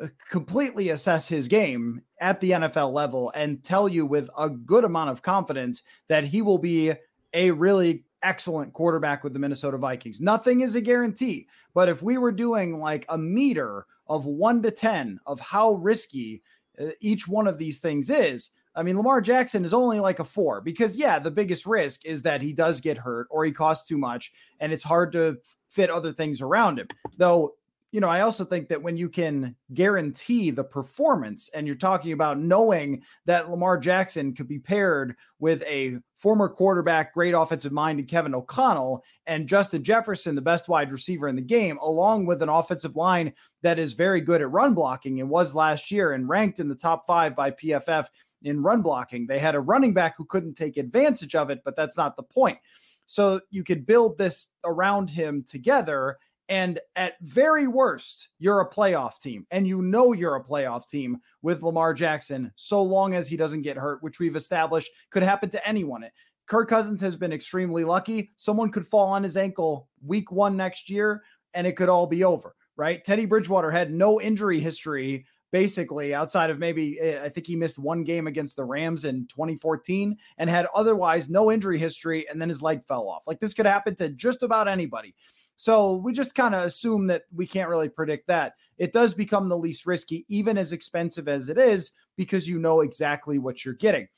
uh, 0.00 0.08
completely 0.30 0.90
assess 0.90 1.28
his 1.28 1.48
game 1.48 2.02
at 2.20 2.40
the 2.40 2.52
NFL 2.52 2.92
level 2.92 3.32
and 3.34 3.64
tell 3.64 3.88
you 3.88 4.06
with 4.06 4.28
a 4.38 4.48
good 4.48 4.84
amount 4.84 5.10
of 5.10 5.22
confidence 5.22 5.82
that 6.08 6.24
he 6.24 6.42
will 6.42 6.58
be 6.58 6.92
a 7.32 7.50
really 7.50 8.04
excellent 8.22 8.72
quarterback 8.72 9.24
with 9.24 9.32
the 9.32 9.38
Minnesota 9.38 9.78
Vikings. 9.78 10.20
Nothing 10.20 10.60
is 10.60 10.74
a 10.74 10.80
guarantee, 10.80 11.48
but 11.74 11.88
if 11.88 12.02
we 12.02 12.18
were 12.18 12.32
doing 12.32 12.78
like 12.78 13.04
a 13.08 13.18
meter 13.18 13.86
of 14.08 14.26
1 14.26 14.62
to 14.62 14.70
10 14.70 15.18
of 15.26 15.40
how 15.40 15.72
risky 15.72 16.42
uh, 16.80 16.86
each 17.00 17.26
one 17.26 17.46
of 17.46 17.58
these 17.58 17.78
things 17.78 18.10
is, 18.10 18.50
I 18.76 18.82
mean, 18.82 18.96
Lamar 18.96 19.22
Jackson 19.22 19.64
is 19.64 19.72
only 19.72 20.00
like 20.00 20.18
a 20.18 20.24
four 20.24 20.60
because, 20.60 20.96
yeah, 20.96 21.18
the 21.18 21.30
biggest 21.30 21.64
risk 21.64 22.04
is 22.04 22.22
that 22.22 22.42
he 22.42 22.52
does 22.52 22.80
get 22.80 22.98
hurt 22.98 23.26
or 23.30 23.44
he 23.44 23.50
costs 23.50 23.88
too 23.88 23.96
much 23.96 24.32
and 24.60 24.72
it's 24.72 24.84
hard 24.84 25.12
to 25.12 25.38
fit 25.70 25.90
other 25.90 26.12
things 26.12 26.42
around 26.42 26.78
him. 26.78 26.88
Though, 27.16 27.54
you 27.92 28.00
know, 28.00 28.08
I 28.08 28.20
also 28.20 28.44
think 28.44 28.68
that 28.68 28.82
when 28.82 28.98
you 28.98 29.08
can 29.08 29.56
guarantee 29.72 30.50
the 30.50 30.64
performance 30.64 31.48
and 31.54 31.66
you're 31.66 31.76
talking 31.76 32.12
about 32.12 32.38
knowing 32.38 33.02
that 33.24 33.50
Lamar 33.50 33.78
Jackson 33.78 34.34
could 34.34 34.48
be 34.48 34.58
paired 34.58 35.16
with 35.38 35.62
a 35.62 35.96
former 36.16 36.48
quarterback, 36.48 37.14
great 37.14 37.32
offensive 37.32 37.72
mind, 37.72 37.98
and 37.98 38.08
Kevin 38.08 38.34
O'Connell 38.34 39.02
and 39.26 39.48
Justin 39.48 39.82
Jefferson, 39.82 40.34
the 40.34 40.42
best 40.42 40.68
wide 40.68 40.92
receiver 40.92 41.28
in 41.28 41.36
the 41.36 41.42
game, 41.42 41.78
along 41.78 42.26
with 42.26 42.42
an 42.42 42.50
offensive 42.50 42.96
line 42.96 43.32
that 43.62 43.78
is 43.78 43.94
very 43.94 44.20
good 44.20 44.42
at 44.42 44.50
run 44.50 44.74
blocking 44.74 45.20
and 45.20 45.30
was 45.30 45.54
last 45.54 45.90
year 45.90 46.12
and 46.12 46.28
ranked 46.28 46.60
in 46.60 46.68
the 46.68 46.74
top 46.74 47.06
five 47.06 47.34
by 47.34 47.50
PFF 47.50 48.08
in 48.46 48.62
run 48.62 48.82
blocking. 48.82 49.26
They 49.26 49.38
had 49.38 49.54
a 49.54 49.60
running 49.60 49.92
back 49.92 50.16
who 50.16 50.24
couldn't 50.24 50.54
take 50.54 50.76
advantage 50.76 51.34
of 51.34 51.50
it, 51.50 51.62
but 51.64 51.76
that's 51.76 51.96
not 51.96 52.16
the 52.16 52.22
point. 52.22 52.58
So 53.06 53.40
you 53.50 53.64
could 53.64 53.86
build 53.86 54.18
this 54.18 54.48
around 54.64 55.08
him 55.10 55.44
together. 55.48 56.18
And 56.48 56.78
at 56.94 57.14
very 57.22 57.66
worst, 57.66 58.28
you're 58.38 58.60
a 58.60 58.70
playoff 58.70 59.20
team. 59.20 59.46
And 59.50 59.66
you 59.66 59.82
know 59.82 60.12
you're 60.12 60.36
a 60.36 60.44
playoff 60.44 60.88
team 60.88 61.18
with 61.42 61.62
Lamar 61.62 61.94
Jackson, 61.94 62.52
so 62.56 62.82
long 62.82 63.14
as 63.14 63.28
he 63.28 63.36
doesn't 63.36 63.62
get 63.62 63.76
hurt, 63.76 64.02
which 64.02 64.20
we've 64.20 64.36
established 64.36 64.90
could 65.10 65.22
happen 65.22 65.50
to 65.50 65.66
anyone. 65.66 66.04
Kirk 66.46 66.68
Cousins 66.68 67.00
has 67.00 67.16
been 67.16 67.32
extremely 67.32 67.82
lucky. 67.82 68.32
Someone 68.36 68.70
could 68.70 68.86
fall 68.86 69.08
on 69.08 69.24
his 69.24 69.36
ankle 69.36 69.88
week 70.04 70.30
one 70.30 70.56
next 70.56 70.88
year, 70.88 71.24
and 71.54 71.66
it 71.66 71.74
could 71.74 71.88
all 71.88 72.06
be 72.06 72.22
over, 72.22 72.54
right? 72.76 73.04
Teddy 73.04 73.24
Bridgewater 73.24 73.70
had 73.70 73.92
no 73.92 74.20
injury 74.20 74.60
history 74.60 75.26
basically 75.56 76.14
outside 76.14 76.50
of 76.50 76.58
maybe 76.58 77.00
eh, 77.00 77.18
I 77.24 77.30
think 77.30 77.46
he 77.46 77.56
missed 77.56 77.78
one 77.78 78.04
game 78.04 78.26
against 78.26 78.56
the 78.56 78.64
Rams 78.64 79.06
in 79.06 79.26
2014 79.28 80.14
and 80.36 80.50
had 80.50 80.66
otherwise 80.74 81.30
no 81.30 81.50
injury 81.50 81.78
history 81.78 82.28
and 82.28 82.38
then 82.38 82.50
his 82.50 82.60
leg 82.60 82.84
fell 82.84 83.08
off. 83.08 83.26
Like 83.26 83.40
this 83.40 83.54
could 83.54 83.64
happen 83.64 83.96
to 83.96 84.10
just 84.10 84.42
about 84.42 84.68
anybody. 84.68 85.14
So 85.56 85.94
we 85.94 86.12
just 86.12 86.34
kind 86.34 86.54
of 86.54 86.64
assume 86.64 87.06
that 87.06 87.22
we 87.34 87.46
can't 87.46 87.70
really 87.70 87.88
predict 87.88 88.26
that. 88.26 88.52
It 88.76 88.92
does 88.92 89.14
become 89.14 89.48
the 89.48 89.56
least 89.56 89.86
risky 89.86 90.26
even 90.28 90.58
as 90.58 90.74
expensive 90.74 91.26
as 91.26 91.48
it 91.48 91.56
is 91.56 91.92
because 92.18 92.46
you 92.46 92.58
know 92.58 92.82
exactly 92.82 93.38
what 93.38 93.64
you're 93.64 93.72
getting. 93.72 94.08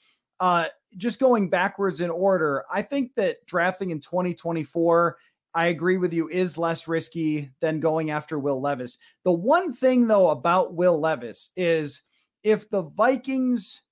Uh 0.40 0.66
just 0.96 1.20
going 1.20 1.50
backwards 1.50 2.00
in 2.00 2.10
order, 2.10 2.64
I 2.72 2.82
think 2.82 3.14
that 3.14 3.46
drafting 3.46 3.90
in 3.90 4.00
2024 4.00 5.18
I 5.58 5.66
agree 5.66 5.96
with 5.96 6.12
you, 6.12 6.28
is 6.28 6.56
less 6.56 6.86
risky 6.86 7.50
than 7.58 7.80
going 7.80 8.12
after 8.12 8.38
Will 8.38 8.60
Levis. 8.60 8.96
The 9.24 9.32
one 9.32 9.72
thing, 9.72 10.06
though, 10.06 10.30
about 10.30 10.74
Will 10.74 11.00
Levis 11.00 11.50
is 11.56 12.02
if 12.44 12.70
the 12.70 12.82
Vikings 12.82 13.82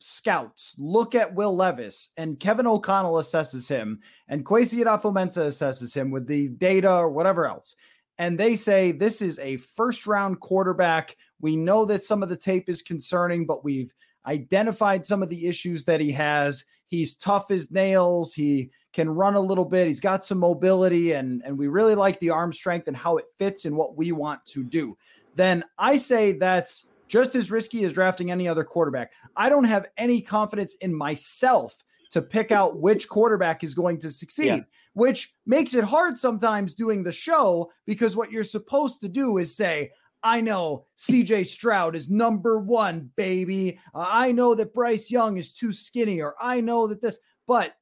scouts 0.00 0.74
look 0.76 1.14
at 1.14 1.34
Will 1.34 1.56
Levis 1.56 2.10
and 2.18 2.38
Kevin 2.38 2.66
O'Connell 2.66 3.14
assesses 3.14 3.66
him 3.66 4.00
and 4.28 4.44
Kwesi 4.44 4.84
Adofo-Mensah 4.84 5.46
assesses 5.46 5.94
him 5.94 6.10
with 6.10 6.26
the 6.26 6.48
data 6.48 6.92
or 6.92 7.08
whatever 7.08 7.46
else, 7.46 7.74
and 8.18 8.38
they 8.38 8.54
say 8.54 8.92
this 8.92 9.22
is 9.22 9.38
a 9.38 9.56
first 9.56 10.06
round 10.06 10.40
quarterback. 10.40 11.16
We 11.40 11.56
know 11.56 11.86
that 11.86 12.04
some 12.04 12.22
of 12.22 12.28
the 12.28 12.36
tape 12.36 12.68
is 12.68 12.82
concerning, 12.82 13.46
but 13.46 13.64
we've 13.64 13.94
identified 14.26 15.06
some 15.06 15.22
of 15.22 15.30
the 15.30 15.46
issues 15.46 15.86
that 15.86 16.00
he 16.00 16.12
has. 16.12 16.66
He's 16.88 17.14
tough 17.14 17.50
as 17.50 17.70
nails. 17.70 18.34
He 18.34 18.70
can 18.92 19.08
run 19.08 19.34
a 19.34 19.40
little 19.40 19.64
bit. 19.64 19.86
He's 19.86 20.00
got 20.00 20.24
some 20.24 20.38
mobility, 20.38 21.12
and, 21.12 21.42
and 21.44 21.56
we 21.56 21.68
really 21.68 21.94
like 21.94 22.18
the 22.20 22.30
arm 22.30 22.52
strength 22.52 22.88
and 22.88 22.96
how 22.96 23.16
it 23.16 23.26
fits 23.38 23.64
in 23.64 23.76
what 23.76 23.96
we 23.96 24.12
want 24.12 24.44
to 24.46 24.62
do. 24.62 24.96
Then 25.34 25.64
I 25.78 25.96
say 25.96 26.32
that's 26.32 26.86
just 27.08 27.34
as 27.34 27.50
risky 27.50 27.84
as 27.84 27.92
drafting 27.92 28.30
any 28.30 28.48
other 28.48 28.64
quarterback. 28.64 29.12
I 29.36 29.48
don't 29.48 29.64
have 29.64 29.86
any 29.96 30.20
confidence 30.20 30.74
in 30.80 30.94
myself 30.94 31.76
to 32.10 32.20
pick 32.20 32.52
out 32.52 32.80
which 32.80 33.08
quarterback 33.08 33.64
is 33.64 33.74
going 33.74 33.98
to 34.00 34.10
succeed, 34.10 34.46
yeah. 34.46 34.60
which 34.92 35.34
makes 35.46 35.74
it 35.74 35.84
hard 35.84 36.18
sometimes 36.18 36.74
doing 36.74 37.02
the 37.02 37.12
show 37.12 37.70
because 37.86 38.16
what 38.16 38.30
you're 38.30 38.44
supposed 38.44 39.00
to 39.00 39.08
do 39.08 39.38
is 39.38 39.56
say, 39.56 39.90
I 40.22 40.40
know 40.40 40.86
CJ 40.98 41.46
Stroud 41.46 41.96
is 41.96 42.10
number 42.10 42.60
one, 42.60 43.10
baby. 43.16 43.78
Uh, 43.94 44.06
I 44.08 44.30
know 44.32 44.54
that 44.54 44.74
Bryce 44.74 45.10
Young 45.10 45.36
is 45.36 45.52
too 45.52 45.72
skinny, 45.72 46.20
or 46.20 46.34
I 46.40 46.60
know 46.60 46.86
that 46.86 47.00
this, 47.00 47.18
but 47.46 47.74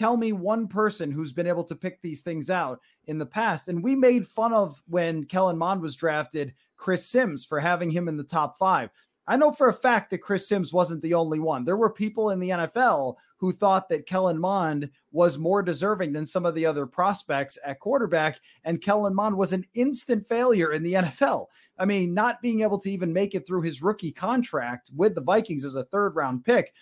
tell 0.00 0.16
me 0.16 0.32
one 0.32 0.66
person 0.66 1.10
who's 1.10 1.30
been 1.30 1.46
able 1.46 1.62
to 1.62 1.74
pick 1.74 2.00
these 2.00 2.22
things 2.22 2.48
out 2.48 2.80
in 3.08 3.18
the 3.18 3.26
past. 3.26 3.68
And 3.68 3.84
we 3.84 3.94
made 3.94 4.26
fun 4.26 4.54
of 4.54 4.82
when 4.88 5.24
Kellen 5.24 5.58
Mond 5.58 5.82
was 5.82 5.94
drafted, 5.94 6.54
Chris 6.78 7.04
Sims 7.04 7.44
for 7.44 7.60
having 7.60 7.90
him 7.90 8.08
in 8.08 8.16
the 8.16 8.24
top 8.24 8.56
five. 8.56 8.88
I 9.26 9.36
know 9.36 9.52
for 9.52 9.68
a 9.68 9.74
fact 9.74 10.08
that 10.10 10.22
Chris 10.22 10.48
Sims 10.48 10.72
wasn't 10.72 11.02
the 11.02 11.12
only 11.12 11.38
one. 11.38 11.66
There 11.66 11.76
were 11.76 11.90
people 11.90 12.30
in 12.30 12.40
the 12.40 12.48
NFL 12.48 13.16
who 13.36 13.52
thought 13.52 13.90
that 13.90 14.06
Kellen 14.06 14.38
Mond 14.38 14.88
was 15.12 15.36
more 15.36 15.62
deserving 15.62 16.14
than 16.14 16.24
some 16.24 16.46
of 16.46 16.54
the 16.54 16.64
other 16.64 16.86
prospects 16.86 17.58
at 17.62 17.78
quarterback. 17.78 18.40
And 18.64 18.80
Kellen 18.80 19.14
Mond 19.14 19.36
was 19.36 19.52
an 19.52 19.66
instant 19.74 20.26
failure 20.26 20.72
in 20.72 20.82
the 20.82 20.94
NFL. 20.94 21.44
I 21.78 21.84
mean, 21.84 22.14
not 22.14 22.40
being 22.40 22.62
able 22.62 22.78
to 22.78 22.90
even 22.90 23.12
make 23.12 23.34
it 23.34 23.46
through 23.46 23.62
his 23.62 23.82
rookie 23.82 24.12
contract 24.12 24.92
with 24.96 25.14
the 25.14 25.20
Vikings 25.20 25.66
as 25.66 25.74
a 25.74 25.84
third 25.84 26.16
round 26.16 26.42
pick 26.42 26.72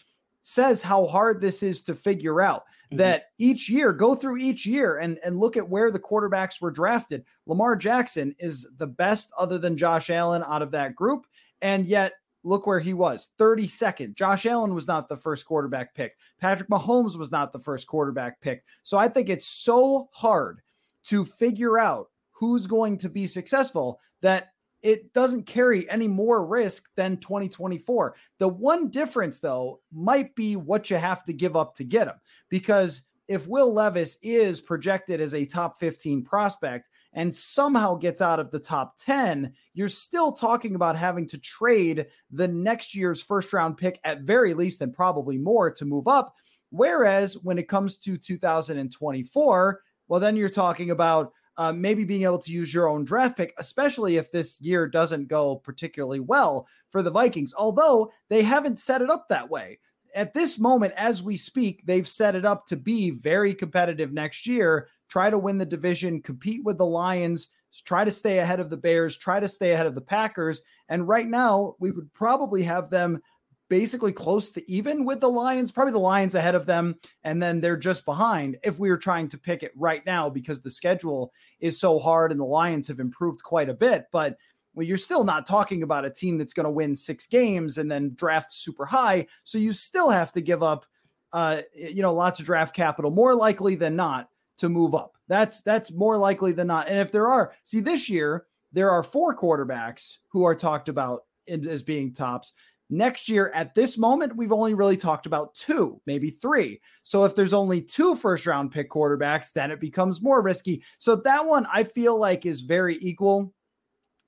says 0.43 0.83
how 0.83 1.07
hard 1.07 1.41
this 1.41 1.65
is 1.65 1.83
to 1.83 1.97
figure 1.97 2.41
out. 2.41 2.65
Mm-hmm. 2.89 2.97
That 2.97 3.25
each 3.37 3.69
year, 3.69 3.93
go 3.93 4.15
through 4.15 4.39
each 4.39 4.65
year 4.65 4.99
and, 4.99 5.19
and 5.23 5.39
look 5.39 5.59
at 5.59 5.69
where 5.69 5.91
the 5.91 5.99
quarterbacks 5.99 6.61
were 6.61 6.71
drafted. 6.71 7.25
Lamar 7.47 7.77
Jackson 7.77 8.35
is 8.39 8.67
the 8.79 8.87
best, 8.87 9.31
other 9.37 9.59
than 9.59 9.77
Josh 9.77 10.09
Allen, 10.09 10.43
out 10.47 10.63
of 10.63 10.71
that 10.71 10.97
group. 10.97 11.27
And 11.61 11.87
yet, 11.87 12.15
look 12.45 12.67
where 12.67 12.81
he 12.81 12.95
was 12.95 13.31
32nd. 13.39 14.15
Josh 14.15 14.47
Allen 14.47 14.75
was 14.75 14.87
not 14.87 15.09
the 15.09 15.17
first 15.17 15.45
quarterback 15.45 15.95
pick. 15.95 16.17
Patrick 16.41 16.71
Mahomes 16.71 17.19
was 17.19 17.31
not 17.31 17.53
the 17.53 17.59
first 17.59 17.87
quarterback 17.87 18.41
pick. 18.41 18.65
So 18.85 18.97
I 18.97 19.09
think 19.09 19.29
it's 19.29 19.47
so 19.47 20.09
hard 20.13 20.61
to 21.05 21.25
figure 21.25 21.79
out 21.79 22.09
who's 22.31 22.67
going 22.67 22.97
to 22.99 23.09
be 23.09 23.27
successful 23.27 24.01
that 24.23 24.53
it 24.83 25.13
doesn't 25.13 25.45
carry 25.45 25.89
any 25.91 26.07
more 26.07 26.45
risk 26.45 26.89
than 26.95 27.17
2024. 27.17 28.15
The 28.39 28.49
one 28.49 28.91
difference, 28.91 29.41
though, 29.41 29.81
might 29.93 30.35
be 30.35 30.57
what 30.57 30.91
you 30.91 30.97
have 30.97 31.25
to 31.25 31.33
give 31.33 31.57
up 31.57 31.75
to 31.77 31.85
get 31.85 32.09
him. 32.09 32.15
Because 32.49 33.03
if 33.27 33.47
Will 33.47 33.73
Levis 33.73 34.19
is 34.23 34.61
projected 34.61 35.21
as 35.21 35.35
a 35.35 35.45
top 35.45 35.79
15 35.81 36.25
prospect 36.25 36.89
and 37.13 37.35
somehow 37.35 37.95
gets 37.95 38.23
out 38.23 38.39
of 38.39 38.51
the 38.51 38.59
top 38.59 38.97
10, 38.99 39.53
you're 39.75 39.89
still 39.89 40.33
talking 40.33 40.75
about 40.75 40.97
having 40.97 41.27
to 41.29 41.39
trade 41.39 42.07
the 42.31 42.49
next 42.49 42.95
year's 42.95 43.21
first 43.21 43.53
round 43.53 43.77
pick 43.77 44.01
at 44.05 44.23
very 44.23 44.55
least 44.55 44.81
and 44.81 44.95
probably 44.95 45.39
more 45.39 45.71
to 45.71 45.85
move 45.85 46.07
up. 46.07 46.35
Whereas 46.71 47.35
when 47.43 47.59
it 47.59 47.69
comes 47.69 47.99
to 47.99 48.17
2024, 48.17 49.81
well, 50.07 50.21
then 50.21 50.37
you're 50.37 50.49
talking 50.49 50.91
about 50.91 51.33
uh, 51.59 51.73
maybe 51.73 52.05
being 52.05 52.23
able 52.23 52.39
to 52.39 52.53
use 52.53 52.73
your 52.73 52.89
own 52.89 53.05
draft 53.05 53.37
pick, 53.37 53.53
especially 53.59 54.17
if 54.17 54.31
this 54.31 54.61
year 54.61 54.87
doesn't 54.87 55.29
go 55.29 55.57
particularly 55.57 56.21
well 56.21 56.67
for 56.91 57.03
the 57.03 57.11
Vikings. 57.11 57.53
Although 57.57 58.11
they 58.29 58.43
haven't 58.43 58.79
set 58.79 59.03
it 59.03 59.11
up 59.11 59.27
that 59.29 59.51
way. 59.51 59.81
At 60.15 60.33
this 60.33 60.59
moment, 60.59 60.95
as 60.97 61.23
we 61.23 61.37
speak, 61.37 61.83
they've 61.85 62.09
set 62.09 62.35
it 62.35 62.45
up 62.45 62.67
to 62.69 62.77
be 62.77 63.11
very 63.11 63.55
competitive 63.55 64.13
next 64.13 64.47
year, 64.47 64.89
try 65.09 65.29
to 65.29 65.39
win 65.39 65.59
the 65.59 65.67
division, 65.67 66.23
compete 66.23 66.65
with 66.65 66.79
the 66.79 66.87
Lions, 66.87 67.49
try 67.85 68.05
to 68.05 68.11
stay 68.11 68.39
ahead 68.39 68.61
of 68.61 68.71
the 68.71 68.77
Bears, 68.77 69.17
try 69.17 69.39
to 69.39 69.49
stay 69.49 69.73
ahead 69.73 69.87
of 69.87 69.95
the 69.95 70.01
Packers. 70.01 70.63
And 70.89 71.07
right 71.07 71.27
now, 71.27 71.75
we 71.79 71.91
would 71.91 72.13
probably 72.15 72.63
have 72.63 72.89
them 72.89 73.21
basically 73.69 74.13
close 74.13 74.51
to 74.51 74.71
even 74.71 75.05
with 75.05 75.21
the 75.21 75.29
Lions, 75.29 75.71
probably 75.73 75.93
the 75.93 75.99
Lions 75.99 76.35
ahead 76.35 76.55
of 76.55 76.67
them, 76.67 76.97
and 77.25 77.43
then 77.43 77.61
they're 77.61 77.77
just 77.77 78.05
behind 78.05 78.57
if 78.63 78.79
we 78.79 78.91
were 78.91 78.97
trying 78.99 79.29
to 79.29 79.39
pick 79.39 79.63
it 79.63 79.73
right 79.77 80.05
now 80.07 80.29
because 80.29 80.61
the 80.61 80.71
schedule 80.71 81.33
is 81.61 81.79
so 81.79 81.99
hard 81.99 82.31
and 82.31 82.41
the 82.41 82.45
Lions 82.45 82.89
have 82.89 83.01
improved 83.01 83.43
quite 83.43 83.69
a 83.69 83.75
bit. 83.75 84.07
But 84.11 84.37
well, 84.75 84.87
you're 84.87 84.97
still 84.97 85.25
not 85.25 85.47
talking 85.47 85.83
about 85.83 86.05
a 86.05 86.11
team 86.11 86.39
that's 86.39 86.55
going 86.55 86.65
to 86.65 86.71
win 86.71 86.95
six 86.95 87.27
games 87.27 87.79
and 87.79 87.91
then 87.91 88.15
draft 88.15 88.53
super 88.53 88.87
high. 88.87 89.27
So 89.45 89.59
you 89.59 89.73
still 89.73 90.09
have 90.11 90.33
to 90.33 90.41
give 90.41 90.63
up, 90.63 90.87
uh, 91.33 91.63
you 91.75 92.03
know, 92.03 92.15
lots 92.15 92.41
of 92.41 92.47
draft 92.47 92.75
capital, 92.75 93.11
more 93.11 93.35
likely 93.35 93.75
than 93.75 93.97
not 93.97 94.29
to 94.59 94.69
move 94.69 94.95
up. 94.95 95.17
That's 95.29 95.63
that's 95.63 95.93
more 95.93 96.17
likely 96.17 96.53
than 96.53 96.69
not. 96.69 96.89
And 96.89 96.99
if 96.99 97.13
there 97.13 97.29
are, 97.29 97.55
see, 97.65 97.81
this 97.81 98.09
year 98.09 98.47
there 98.73 98.91
are 98.91 99.03
four 99.03 99.37
quarterbacks 99.37 100.19
who 100.29 100.45
are 100.45 100.55
talked 100.55 100.89
about 100.89 101.25
as 101.49 101.83
being 101.83 102.13
tops. 102.13 102.53
Next 102.91 103.29
year, 103.29 103.51
at 103.55 103.75
this 103.75 103.99
moment, 103.99 104.37
we've 104.37 104.53
only 104.53 104.73
really 104.73 104.97
talked 104.97 105.27
about 105.27 105.55
two, 105.55 106.01
maybe 106.07 106.31
three. 106.31 106.81
So 107.03 107.25
if 107.25 107.35
there's 107.35 107.53
only 107.53 107.83
two 107.83 108.17
first 108.17 108.47
round 108.47 108.73
pick 108.73 108.91
quarterbacks, 108.91 109.53
then 109.53 109.71
it 109.71 109.81
becomes 109.81 110.23
more 110.23 110.41
risky. 110.41 110.83
So 110.97 111.17
that 111.17 111.45
one 111.45 111.67
I 111.73 111.83
feel 111.85 112.19
like 112.19 112.47
is 112.47 112.63
very 112.63 112.97
equal. 113.01 113.53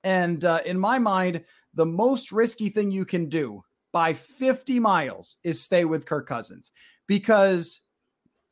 And 0.03 0.45
uh, 0.45 0.61
in 0.65 0.79
my 0.79 0.99
mind, 0.99 1.43
the 1.73 1.85
most 1.85 2.31
risky 2.31 2.69
thing 2.69 2.91
you 2.91 3.05
can 3.05 3.29
do 3.29 3.63
by 3.91 4.13
50 4.13 4.79
miles 4.79 5.37
is 5.43 5.61
stay 5.61 5.85
with 5.85 6.05
Kirk 6.05 6.27
Cousins 6.27 6.71
because 7.07 7.81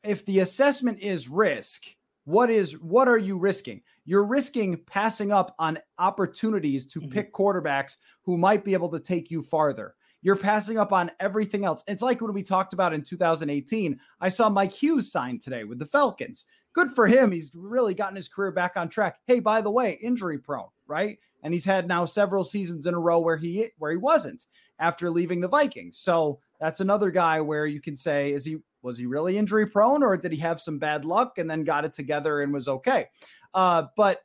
if 0.02 0.24
the 0.26 0.40
assessment 0.40 0.98
is 1.00 1.28
risk, 1.28 1.84
what 2.24 2.50
is 2.50 2.72
what 2.78 3.08
are 3.08 3.18
you 3.18 3.38
risking? 3.38 3.82
You're 4.04 4.24
risking 4.24 4.82
passing 4.86 5.32
up 5.32 5.54
on 5.58 5.78
opportunities 5.98 6.86
to 6.88 7.00
mm-hmm. 7.00 7.10
pick 7.10 7.32
quarterbacks 7.32 7.96
who 8.24 8.36
might 8.36 8.64
be 8.64 8.72
able 8.72 8.90
to 8.90 9.00
take 9.00 9.30
you 9.30 9.42
farther. 9.42 9.94
You're 10.22 10.36
passing 10.36 10.78
up 10.78 10.92
on 10.92 11.10
everything 11.20 11.64
else. 11.64 11.82
It's 11.86 12.02
like 12.02 12.20
when 12.20 12.34
we 12.34 12.42
talked 12.42 12.72
about 12.72 12.92
in 12.92 13.02
2018. 13.02 13.98
I 14.20 14.28
saw 14.28 14.48
Mike 14.48 14.72
Hughes 14.72 15.10
sign 15.10 15.38
today 15.38 15.64
with 15.64 15.78
the 15.78 15.86
Falcons. 15.86 16.44
Good 16.72 16.90
for 16.92 17.06
him. 17.06 17.32
He's 17.32 17.52
really 17.54 17.94
gotten 17.94 18.16
his 18.16 18.28
career 18.28 18.52
back 18.52 18.76
on 18.76 18.88
track. 18.88 19.16
Hey, 19.26 19.40
by 19.40 19.60
the 19.60 19.70
way, 19.70 19.98
injury 20.02 20.38
prone, 20.38 20.68
right? 20.86 21.18
And 21.42 21.54
he's 21.54 21.64
had 21.64 21.88
now 21.88 22.04
several 22.04 22.44
seasons 22.44 22.86
in 22.86 22.94
a 22.94 22.98
row 22.98 23.18
where 23.18 23.36
he 23.36 23.68
where 23.78 23.90
he 23.90 23.96
wasn't 23.96 24.44
after 24.78 25.10
leaving 25.10 25.40
the 25.40 25.48
Vikings. 25.48 25.98
So 25.98 26.38
that's 26.60 26.80
another 26.80 27.10
guy 27.10 27.40
where 27.40 27.66
you 27.66 27.80
can 27.80 27.96
say, 27.96 28.32
is 28.32 28.44
he 28.44 28.58
was 28.82 28.98
he 28.98 29.06
really 29.06 29.36
injury 29.36 29.66
prone 29.66 30.02
or 30.02 30.16
did 30.16 30.32
he 30.32 30.38
have 30.38 30.60
some 30.60 30.78
bad 30.78 31.04
luck 31.04 31.38
and 31.38 31.50
then 31.50 31.64
got 31.64 31.84
it 31.84 31.92
together 31.92 32.42
and 32.42 32.52
was 32.52 32.68
okay? 32.68 33.06
Uh, 33.52 33.84
but 33.96 34.20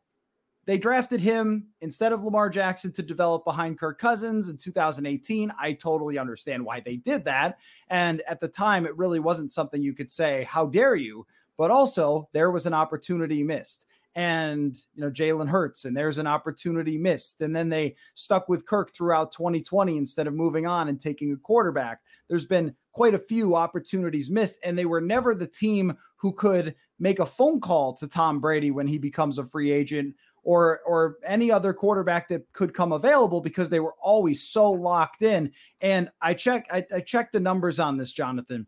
they 0.66 0.78
drafted 0.78 1.22
him 1.22 1.68
instead 1.82 2.12
of 2.12 2.24
Lamar 2.24 2.50
Jackson 2.50 2.92
to 2.94 3.04
develop 3.04 3.46
behind 3.46 3.80
Kirk 3.80 4.00
Cousins 4.00 4.50
in 4.50 4.58
2018. 4.58 5.52
I 5.60 5.74
totally 5.74 6.18
understand 6.18 6.66
why 6.66 6.80
they 6.80 6.96
did 6.96 7.26
that. 7.26 7.60
And 7.90 8.22
at 8.28 8.40
the 8.40 8.48
time, 8.48 8.86
it 8.86 8.98
really 8.98 9.20
wasn't 9.20 9.52
something 9.52 9.82
you 9.82 9.94
could 9.94 10.10
say, 10.10 10.46
How 10.50 10.66
dare 10.66 10.96
you? 10.96 11.26
But 11.58 11.72
also, 11.72 12.28
there 12.34 12.52
was 12.52 12.66
an 12.66 12.74
opportunity 12.74 13.44
missed. 13.44 13.86
And, 14.18 14.76
you 14.94 15.02
know, 15.02 15.12
Jalen 15.12 15.50
Hurts, 15.50 15.84
and 15.84 15.96
there's 15.96 16.20
an 16.20 16.28
opportunity 16.28 16.98
missed. 16.98 17.42
And 17.42 17.54
then 17.54 17.68
they 17.68 17.98
stuck 18.16 18.48
with 18.48 18.66
Kirk 18.66 18.94
throughout 18.94 19.34
2020 19.34 19.98
instead 19.98 20.26
of 20.26 20.34
moving 20.34 20.66
on 20.66 20.88
and 20.88 21.00
taking 21.00 21.34
a 21.34 21.38
quarterback. 21.38 22.00
There's 22.30 22.46
been 22.46 22.74
quite 22.94 23.14
a 23.14 23.20
few 23.20 23.56
opportunities 23.56 24.32
missed, 24.32 24.58
and 24.64 24.78
they 24.78 24.86
were 24.86 25.02
never 25.02 25.36
the 25.36 25.46
team 25.46 25.98
who 26.16 26.32
could 26.32 26.76
make 26.98 27.20
a 27.20 27.26
phone 27.26 27.60
call 27.60 27.94
to 27.94 28.08
Tom 28.08 28.40
Brady 28.40 28.72
when 28.72 28.88
he 28.88 28.98
becomes 28.98 29.38
a 29.38 29.44
free 29.44 29.72
agent 29.72 30.16
or 30.46 30.80
or 30.86 31.18
any 31.26 31.52
other 31.52 31.74
quarterback 31.74 32.30
that 32.30 32.50
could 32.54 32.74
come 32.74 32.94
available 32.94 33.42
because 33.42 33.68
they 33.68 33.82
were 33.82 33.96
always 34.02 34.48
so 34.48 34.72
locked 34.72 35.24
in. 35.24 35.52
And 35.82 36.10
I 36.22 36.34
check 36.36 36.68
I, 36.72 36.86
I 36.94 37.02
checked 37.02 37.34
the 37.34 37.40
numbers 37.42 37.80
on 37.80 37.98
this, 37.98 38.14
Jonathan. 38.14 38.66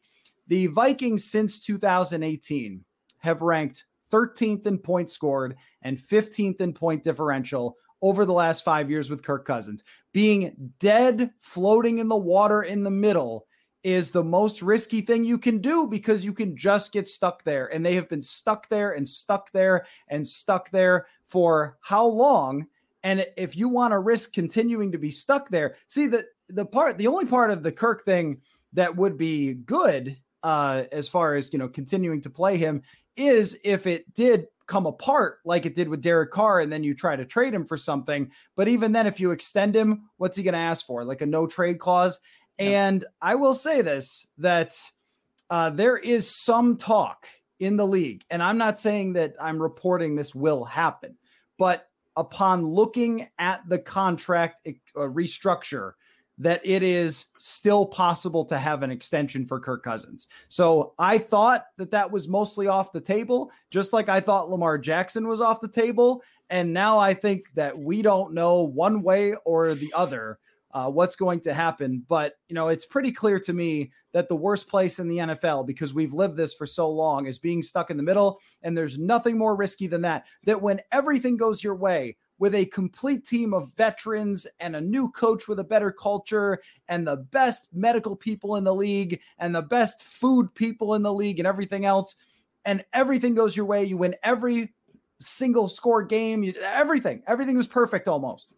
The 0.47 0.67
Vikings 0.67 1.25
since 1.25 1.61
2018 1.61 2.83
have 3.19 3.41
ranked 3.41 3.85
13th 4.11 4.65
in 4.65 4.77
points 4.77 5.13
scored 5.13 5.55
and 5.83 5.97
15th 5.97 6.61
in 6.61 6.73
point 6.73 7.03
differential 7.03 7.77
over 8.01 8.25
the 8.25 8.33
last 8.33 8.63
five 8.63 8.89
years 8.89 9.09
with 9.09 9.23
Kirk 9.23 9.45
Cousins. 9.45 9.83
Being 10.13 10.71
dead, 10.79 11.31
floating 11.39 11.99
in 11.99 12.07
the 12.07 12.17
water 12.17 12.63
in 12.63 12.83
the 12.83 12.91
middle 12.91 13.45
is 13.83 14.11
the 14.11 14.23
most 14.23 14.61
risky 14.61 15.01
thing 15.01 15.23
you 15.23 15.37
can 15.37 15.59
do 15.59 15.87
because 15.87 16.25
you 16.25 16.33
can 16.33 16.57
just 16.57 16.91
get 16.91 17.07
stuck 17.07 17.43
there. 17.43 17.67
And 17.67 17.85
they 17.85 17.95
have 17.95 18.09
been 18.09 18.21
stuck 18.21 18.67
there 18.69 18.91
and 18.91 19.07
stuck 19.07 19.51
there 19.51 19.85
and 20.09 20.27
stuck 20.27 20.71
there 20.71 21.07
for 21.25 21.77
how 21.81 22.05
long? 22.05 22.67
And 23.03 23.25
if 23.37 23.55
you 23.55 23.69
want 23.69 23.91
to 23.91 23.99
risk 23.99 24.33
continuing 24.33 24.91
to 24.91 24.97
be 24.97 25.11
stuck 25.11 25.49
there, 25.49 25.75
see 25.87 26.07
that 26.07 26.25
the 26.49 26.65
part, 26.65 26.97
the 26.97 27.07
only 27.07 27.25
part 27.25 27.51
of 27.51 27.63
the 27.63 27.71
Kirk 27.71 28.03
thing 28.05 28.41
that 28.73 28.95
would 28.95 29.17
be 29.17 29.53
good 29.53 30.17
uh, 30.43 30.83
as 30.91 31.07
far 31.07 31.35
as 31.35 31.51
you 31.51 31.59
know 31.59 31.67
continuing 31.67 32.21
to 32.21 32.29
play 32.29 32.57
him 32.57 32.81
is 33.15 33.57
if 33.63 33.87
it 33.87 34.13
did 34.13 34.47
come 34.67 34.85
apart 34.85 35.39
like 35.45 35.65
it 35.65 35.75
did 35.75 35.87
with 35.87 36.01
Derek 36.01 36.31
Carr, 36.31 36.59
and 36.59 36.71
then 36.71 36.83
you 36.83 36.93
try 36.93 37.15
to 37.15 37.25
trade 37.25 37.53
him 37.53 37.65
for 37.65 37.77
something. 37.77 38.29
But 38.55 38.67
even 38.67 38.91
then, 38.91 39.07
if 39.07 39.19
you 39.19 39.31
extend 39.31 39.75
him, 39.75 40.09
what's 40.17 40.37
he 40.37 40.43
going 40.43 40.53
to 40.53 40.59
ask 40.59 40.85
for? 40.85 41.03
Like 41.03 41.21
a 41.21 41.25
no 41.25 41.47
trade 41.47 41.79
clause? 41.79 42.19
And 42.59 43.05
I 43.21 43.35
will 43.35 43.53
say 43.53 43.81
this 43.81 44.27
that 44.37 44.73
uh, 45.49 45.69
there 45.69 45.97
is 45.97 46.35
some 46.43 46.77
talk 46.77 47.27
in 47.59 47.77
the 47.77 47.87
league, 47.87 48.23
and 48.29 48.41
I'm 48.41 48.57
not 48.57 48.79
saying 48.79 49.13
that 49.13 49.35
I'm 49.41 49.61
reporting 49.61 50.15
this 50.15 50.35
will 50.35 50.63
happen, 50.63 51.17
but 51.57 51.87
upon 52.15 52.65
looking 52.65 53.27
at 53.37 53.61
the 53.69 53.77
contract 53.77 54.67
uh, 54.67 54.71
restructure, 55.01 55.93
that 56.39 56.61
it 56.63 56.83
is 56.83 57.25
still 57.37 57.85
possible 57.85 58.45
to 58.45 58.57
have 58.57 58.83
an 58.83 58.91
extension 58.91 59.45
for 59.45 59.59
Kirk 59.59 59.83
Cousins. 59.83 60.27
So 60.49 60.93
I 60.99 61.17
thought 61.17 61.65
that 61.77 61.91
that 61.91 62.11
was 62.11 62.27
mostly 62.27 62.67
off 62.67 62.91
the 62.91 63.01
table, 63.01 63.51
just 63.71 63.93
like 63.93 64.09
I 64.09 64.19
thought 64.19 64.49
Lamar 64.49 64.77
Jackson 64.77 65.27
was 65.27 65.41
off 65.41 65.61
the 65.61 65.67
table. 65.67 66.21
And 66.49 66.73
now 66.73 66.99
I 66.99 67.13
think 67.13 67.45
that 67.55 67.77
we 67.77 68.01
don't 68.01 68.33
know 68.33 68.61
one 68.61 69.01
way 69.01 69.35
or 69.45 69.73
the 69.73 69.91
other 69.95 70.39
uh, 70.71 70.89
what's 70.89 71.15
going 71.15 71.39
to 71.41 71.53
happen. 71.53 72.03
But, 72.07 72.33
you 72.47 72.55
know, 72.55 72.67
it's 72.67 72.85
pretty 72.85 73.11
clear 73.11 73.39
to 73.39 73.53
me 73.53 73.91
that 74.13 74.29
the 74.29 74.35
worst 74.35 74.67
place 74.67 74.99
in 74.99 75.07
the 75.07 75.17
NFL, 75.17 75.65
because 75.65 75.93
we've 75.93 76.13
lived 76.13 76.37
this 76.37 76.53
for 76.53 76.65
so 76.65 76.89
long, 76.89 77.25
is 77.25 77.39
being 77.39 77.61
stuck 77.61 77.89
in 77.89 77.97
the 77.97 78.03
middle. 78.03 78.39
And 78.63 78.77
there's 78.77 78.97
nothing 78.97 79.37
more 79.37 79.55
risky 79.55 79.87
than 79.87 80.01
that. 80.01 80.25
That 80.45 80.61
when 80.61 80.81
everything 80.91 81.37
goes 81.37 81.63
your 81.63 81.75
way, 81.75 82.17
with 82.39 82.53
a 82.53 82.65
complete 82.67 83.25
team 83.25 83.53
of 83.53 83.73
veterans 83.73 84.45
and 84.59 84.75
a 84.75 84.81
new 84.81 85.09
coach 85.09 85.47
with 85.47 85.59
a 85.59 85.63
better 85.63 85.91
culture 85.91 86.61
and 86.87 87.07
the 87.07 87.15
best 87.15 87.67
medical 87.73 88.15
people 88.15 88.57
in 88.57 88.63
the 88.63 88.73
league 88.73 89.19
and 89.39 89.53
the 89.53 89.61
best 89.61 90.03
food 90.03 90.53
people 90.53 90.93
in 90.95 91.01
the 91.01 91.13
league 91.13 91.39
and 91.39 91.47
everything 91.47 91.85
else. 91.85 92.15
And 92.65 92.83
everything 92.93 93.33
goes 93.33 93.55
your 93.55 93.65
way. 93.65 93.85
You 93.85 93.97
win 93.97 94.15
every 94.23 94.73
single 95.19 95.67
score 95.67 96.03
game, 96.03 96.43
you, 96.43 96.53
everything, 96.61 97.23
everything 97.27 97.57
was 97.57 97.67
perfect 97.67 98.07
almost. 98.07 98.53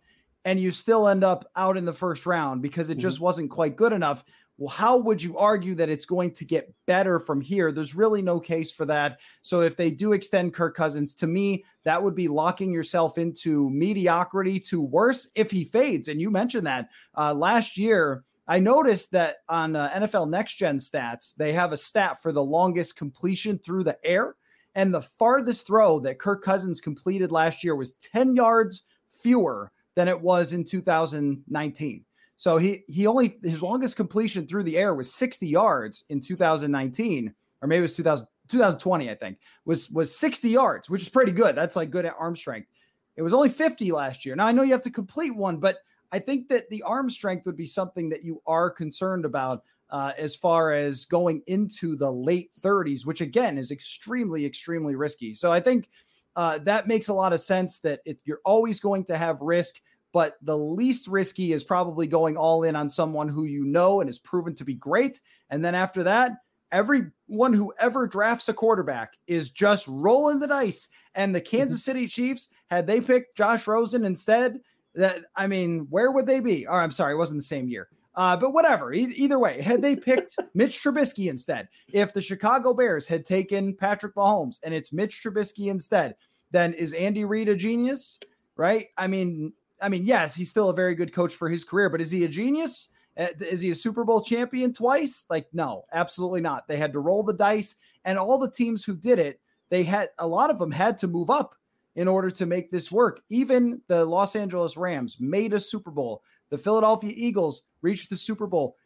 And 0.50 0.60
you 0.60 0.72
still 0.72 1.08
end 1.08 1.24
up 1.24 1.48
out 1.56 1.78
in 1.78 1.86
the 1.86 1.94
first 1.94 2.26
round 2.26 2.64
because 2.64 2.90
it 2.90 2.96
mm-hmm. 2.96 3.02
just 3.02 3.20
wasn't 3.20 3.52
quite 3.52 3.76
good 3.76 3.94
enough. 3.94 4.24
Well, 4.58 4.70
how 4.70 4.98
would 4.98 5.22
you 5.22 5.38
argue 5.38 5.76
that 5.76 5.90
it's 5.90 6.08
going 6.08 6.34
to 6.34 6.44
get 6.44 6.74
better 6.88 7.20
from 7.20 7.40
here? 7.40 7.72
There's 7.72 7.94
really 7.94 8.24
no 8.24 8.40
case 8.40 8.72
for 8.72 8.84
that. 8.88 9.20
So 9.44 9.62
if 9.62 9.78
they 9.78 9.92
do 9.92 10.14
extend 10.14 10.56
Kirk 10.56 10.76
Cousins, 10.76 11.14
to 11.16 11.28
me, 11.28 11.64
that 11.84 12.02
would 12.02 12.16
be 12.16 12.28
locking 12.28 12.74
yourself 12.74 13.20
into 13.20 13.70
mediocrity 13.70 14.60
to 14.62 14.82
worse 14.82 15.30
if 15.36 15.52
he 15.52 15.64
fades. 15.64 16.08
And 16.08 16.20
you 16.20 16.32
mentioned 16.32 16.66
that 16.66 16.90
uh, 17.16 17.32
last 17.36 17.78
year. 17.78 18.24
I 18.48 18.58
noticed 18.58 19.12
that 19.12 19.44
on 19.50 19.76
uh, 19.76 19.92
NFL 19.92 20.32
Next 20.32 20.56
Gen 20.56 20.80
stats, 20.80 21.36
they 21.36 21.54
have 21.54 21.74
a 21.74 21.78
stat 21.78 22.24
for 22.24 22.32
the 22.32 22.44
longest 22.44 22.96
completion 22.96 23.60
through 23.60 23.84
the 23.84 24.04
air. 24.04 24.36
And 24.74 24.92
the 24.92 25.04
farthest 25.04 25.68
throw 25.68 26.00
that 26.00 26.18
Kirk 26.18 26.44
Cousins 26.44 26.82
completed 26.82 27.32
last 27.32 27.64
year 27.64 27.76
was 27.76 27.94
10 27.94 28.36
yards 28.36 28.86
fewer 29.12 29.72
than 30.00 30.08
it 30.08 30.22
was 30.22 30.54
in 30.54 30.64
2019. 30.64 32.06
So 32.38 32.56
he 32.56 32.86
he 32.88 33.06
only 33.06 33.38
his 33.44 33.62
longest 33.62 33.98
completion 33.98 34.48
through 34.48 34.64
the 34.64 34.78
air 34.78 34.96
was 34.96 35.14
60 35.14 35.46
yards 35.46 36.06
in 36.08 36.22
2019, 36.22 37.34
or 37.62 37.68
maybe 37.68 37.80
it 37.80 37.82
was 37.82 37.98
2000, 37.98 38.26
2020, 38.48 39.10
I 39.10 39.16
think, 39.16 39.40
was 39.66 39.90
was 39.90 40.18
60 40.18 40.48
yards, 40.48 40.90
which 40.90 41.02
is 41.02 41.10
pretty 41.10 41.34
good. 41.34 41.54
That's 41.54 41.76
like 41.76 41.92
good 41.92 42.06
at 42.06 42.16
arm 42.18 42.38
strength. 42.38 42.70
It 43.18 43.24
was 43.24 43.34
only 43.34 43.50
50 43.50 43.92
last 43.92 44.26
year. 44.26 44.38
Now 44.38 44.48
I 44.48 44.54
know 44.54 44.64
you 44.64 44.72
have 44.72 44.84
to 44.84 44.90
complete 44.90 45.36
one, 45.36 45.58
but 45.58 45.80
I 46.14 46.20
think 46.20 46.48
that 46.48 46.70
the 46.70 46.82
arm 46.84 47.10
strength 47.10 47.46
would 47.46 47.58
be 47.58 47.66
something 47.66 48.08
that 48.08 48.24
you 48.24 48.42
are 48.48 48.70
concerned 48.70 49.26
about 49.26 49.66
uh, 49.90 50.14
as 50.18 50.34
far 50.34 50.72
as 50.72 51.04
going 51.04 51.42
into 51.48 51.98
the 51.98 52.10
late 52.10 52.52
30s, 52.62 53.06
which 53.06 53.20
again 53.20 53.58
is 53.58 53.70
extremely, 53.70 54.46
extremely 54.46 54.96
risky. 54.96 55.34
So 55.34 55.52
I 55.52 55.60
think 55.60 55.90
uh, 56.38 56.60
that 56.60 56.88
makes 56.88 57.10
a 57.10 57.14
lot 57.14 57.34
of 57.34 57.42
sense 57.42 57.80
that 57.80 58.00
it, 58.06 58.18
you're 58.24 58.40
always 58.46 58.80
going 58.80 59.04
to 59.04 59.18
have 59.18 59.42
risk 59.42 59.82
but 60.12 60.38
the 60.42 60.58
least 60.58 61.08
risky 61.08 61.54
is 61.54 61.64
probably 61.64 62.08
going 62.08 62.38
all 62.38 62.64
in 62.64 62.76
on 62.76 62.90
someone 62.90 63.30
who 63.30 63.46
you 63.46 63.64
know 63.66 64.02
and 64.02 64.10
is 64.10 64.20
proven 64.20 64.56
to 64.56 64.66
be 64.66 64.74
great. 64.74 65.22
And 65.50 65.64
then 65.64 65.76
after 65.76 66.04
that, 66.04 66.34
everyone 66.72 67.54
who 67.54 67.74
ever 67.80 68.08
drafts 68.08 68.50
a 68.50 68.54
quarterback 68.54 69.14
is 69.28 69.50
just 69.50 69.88
rolling 69.88 70.40
the 70.40 70.48
dice. 70.48 70.90
And 71.16 71.34
the 71.34 71.42
Kansas 71.42 71.80
mm-hmm. 71.80 71.92
City 71.92 72.08
Chiefs, 72.08 72.50
had 72.70 72.88
they 72.88 73.02
picked 73.02 73.38
Josh 73.38 73.68
Rosen 73.68 74.06
instead, 74.06 74.60
that 74.96 75.26
I 75.36 75.48
mean, 75.48 75.88
where 75.90 76.12
would 76.12 76.26
they 76.26 76.40
be? 76.40 76.68
Or 76.68 76.82
I'm 76.82 76.92
sorry, 76.92 77.14
it 77.14 77.18
wasn't 77.18 77.40
the 77.40 77.46
same 77.46 77.68
year. 77.68 77.90
Uh, 78.16 78.36
but 78.36 78.54
whatever. 78.54 78.94
E- 78.94 79.14
either 79.16 79.40
way, 79.40 79.62
had 79.62 79.82
they 79.82 79.96
picked 79.96 80.36
Mitch 80.54 80.84
Trubisky 80.84 81.30
instead, 81.30 81.68
if 81.94 82.14
the 82.14 82.22
Chicago 82.22 82.74
Bears 82.74 83.08
had 83.08 83.26
taken 83.26 83.76
Patrick 83.76 84.16
Mahomes 84.16 84.60
and 84.64 84.74
it's 84.74 84.92
Mitch 84.92 85.22
Trubisky 85.24 85.68
instead, 85.68 86.16
then 86.52 86.74
is 86.74 86.94
Andy 86.94 87.24
Reid 87.24 87.50
a 87.50 87.56
genius? 87.56 88.20
Right? 88.58 88.88
I 88.98 89.08
mean, 89.08 89.54
I 89.82 89.90
mean, 89.90 90.06
yes, 90.06 90.36
he's 90.36 90.50
still 90.50 90.70
a 90.70 90.76
very 90.76 90.96
good 90.96 91.14
coach 91.14 91.36
for 91.36 91.50
his 91.50 91.64
career, 91.64 91.90
but 91.90 92.02
is 92.02 92.12
he 92.12 92.26
a 92.26 92.28
genius? 92.28 92.90
Uh, 93.18 93.28
is 93.40 93.62
he 93.62 93.72
a 93.72 93.76
Super 93.76 94.04
Bowl 94.04 94.22
champion 94.22 94.74
twice? 94.74 95.26
Like, 95.30 95.48
no, 95.54 95.86
absolutely 95.94 96.42
not. 96.42 96.68
They 96.68 96.78
had 96.78 96.94
to 96.94 97.00
roll 97.00 97.24
the 97.24 97.34
dice, 97.34 97.76
and 98.06 98.18
all 98.18 98.38
the 98.38 98.52
teams 98.52 98.84
who 98.84 98.96
did 98.96 99.20
it, 99.20 99.40
they 99.70 99.84
had 99.84 100.10
a 100.20 100.28
lot 100.28 100.50
of 100.50 100.58
them 100.58 100.72
had 100.72 100.98
to 101.00 101.08
move 101.08 101.30
up 101.30 101.56
in 101.96 102.08
order 102.08 102.32
to 102.32 102.46
make 102.46 102.70
this 102.70 102.92
work. 102.92 103.22
Even 103.30 103.82
the 103.88 104.06
Los 104.06 104.36
Angeles 104.36 104.78
Rams 104.78 105.18
made 105.20 105.54
a 105.54 105.60
Super 105.60 105.92
Bowl. 105.92 106.24
The 106.50 106.58
Philadelphia 106.58 107.12
Eagles 107.14 107.64
reached 107.82 108.10
the 108.10 108.18
Super 108.18 108.48
Bowl. 108.48 108.78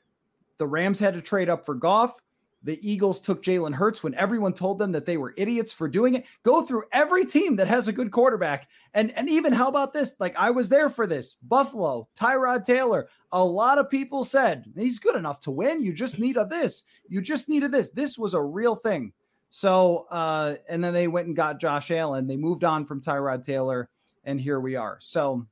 The 0.58 0.68
Rams 0.68 1.00
had 1.00 1.14
to 1.14 1.22
trade 1.22 1.50
up 1.50 1.66
for 1.66 1.76
Goff. 1.76 2.16
The 2.64 2.80
Eagles 2.82 3.20
took 3.20 3.44
Jalen 3.44 3.74
Hurts 3.74 4.04
when 4.04 4.16
everyone 4.16 4.54
told 4.54 4.80
them 4.80 4.94
that 4.94 5.06
they 5.06 5.18
were 5.18 5.34
idiots 5.36 5.74
for 5.74 5.88
doing 5.88 6.16
it. 6.16 6.26
Go 6.44 6.62
through 6.62 6.84
every 6.94 7.26
team 7.26 7.58
that 7.58 7.68
has 7.68 7.88
a 7.88 7.94
good 7.94 8.12
quarterback. 8.12 8.70
And, 8.94 9.12
and 9.18 9.30
even 9.30 9.52
how 9.52 9.68
about 9.68 9.94
this? 9.94 10.16
Like 10.20 10.36
I 10.38 10.50
was 10.50 10.70
there 10.70 10.90
for 10.90 11.06
this. 11.06 11.36
Buffalo, 11.44 12.08
Tyrod 12.16 12.64
Taylor. 12.66 13.10
A 13.34 13.44
lot 13.44 13.80
of 13.80 13.90
people 13.90 14.24
said 14.24 14.66
he's 14.78 15.00
good 15.00 15.16
enough 15.16 15.42
to 15.42 15.52
win. 15.52 15.84
You 15.84 15.94
just 15.94 16.20
need 16.20 16.38
a 16.38 16.46
this. 16.46 16.84
You 17.10 17.22
just 17.22 17.50
needed 17.50 17.72
this. 17.72 17.90
This 17.90 18.18
was 18.18 18.34
a 18.34 18.42
real 18.42 18.76
thing. 18.76 19.12
So 19.50 20.08
uh, 20.10 20.56
and 20.70 20.84
then 20.84 20.94
they 20.94 21.08
went 21.08 21.28
and 21.28 21.36
got 21.36 21.60
Josh 21.60 21.92
Allen. 21.92 22.28
They 22.28 22.38
moved 22.38 22.64
on 22.64 22.86
from 22.86 23.02
Tyrod 23.02 23.44
Taylor, 23.44 23.90
and 24.24 24.40
here 24.42 24.60
we 24.60 24.76
are. 24.76 24.98
So 25.00 25.46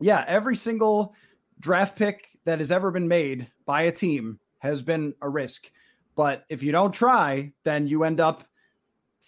yeah, 0.00 0.24
every 0.26 0.56
single 0.56 1.14
draft 1.60 1.96
pick 1.96 2.28
that 2.44 2.58
has 2.58 2.70
ever 2.70 2.90
been 2.90 3.08
made 3.08 3.50
by 3.64 3.82
a 3.82 3.92
team 3.92 4.38
has 4.58 4.82
been 4.82 5.14
a 5.22 5.28
risk. 5.28 5.70
But 6.14 6.44
if 6.48 6.62
you 6.62 6.72
don't 6.72 6.92
try, 6.92 7.52
then 7.64 7.86
you 7.86 8.04
end 8.04 8.20
up 8.20 8.44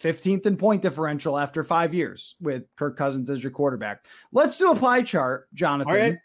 15th 0.01 0.45
in 0.45 0.57
point 0.57 0.81
differential 0.81 1.37
after 1.37 1.63
five 1.63 1.93
years 1.93 2.35
with 2.39 2.63
Kirk 2.75 2.97
Cousins 2.97 3.29
as 3.29 3.43
your 3.43 3.51
quarterback. 3.51 4.05
Let's 4.31 4.57
do 4.57 4.71
a 4.71 4.75
pie 4.75 5.01
chart, 5.01 5.47
Jonathan. 5.53 6.19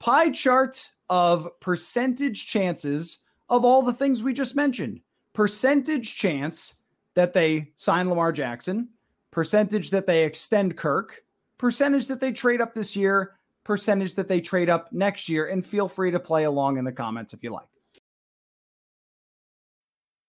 Pie 0.00 0.30
chart 0.30 0.90
of 1.08 1.48
percentage 1.60 2.46
chances 2.46 3.18
of 3.48 3.64
all 3.64 3.82
the 3.82 3.92
things 3.92 4.22
we 4.22 4.32
just 4.32 4.56
mentioned. 4.56 5.00
Percentage 5.32 6.16
chance 6.16 6.74
that 7.14 7.32
they 7.32 7.70
sign 7.76 8.08
Lamar 8.08 8.32
Jackson, 8.32 8.88
percentage 9.30 9.90
that 9.90 10.06
they 10.06 10.24
extend 10.24 10.76
Kirk, 10.76 11.22
percentage 11.58 12.06
that 12.08 12.20
they 12.20 12.32
trade 12.32 12.60
up 12.60 12.74
this 12.74 12.96
year, 12.96 13.34
percentage 13.62 14.14
that 14.14 14.26
they 14.26 14.40
trade 14.40 14.68
up 14.68 14.92
next 14.92 15.28
year. 15.28 15.46
And 15.46 15.64
feel 15.64 15.88
free 15.88 16.10
to 16.10 16.18
play 16.18 16.44
along 16.44 16.78
in 16.78 16.84
the 16.84 16.92
comments 16.92 17.32
if 17.32 17.44
you 17.44 17.50
like. 17.50 17.68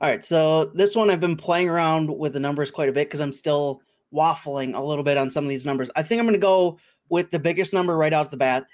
All 0.00 0.08
right, 0.08 0.22
so 0.24 0.66
this 0.66 0.94
one 0.94 1.10
I've 1.10 1.18
been 1.18 1.36
playing 1.36 1.68
around 1.68 2.16
with 2.16 2.32
the 2.32 2.40
numbers 2.40 2.70
quite 2.70 2.88
a 2.88 2.92
bit 2.92 3.08
because 3.08 3.20
I'm 3.20 3.32
still 3.32 3.82
waffling 4.14 4.76
a 4.76 4.80
little 4.80 5.02
bit 5.02 5.16
on 5.16 5.28
some 5.28 5.44
of 5.44 5.48
these 5.48 5.66
numbers. 5.66 5.90
I 5.96 6.04
think 6.04 6.20
I'm 6.20 6.26
going 6.26 6.34
to 6.34 6.38
go 6.38 6.78
with 7.08 7.30
the 7.30 7.38
biggest 7.40 7.74
number 7.74 7.96
right 7.96 8.12
out 8.12 8.30
the 8.30 8.36
bat. 8.36 8.66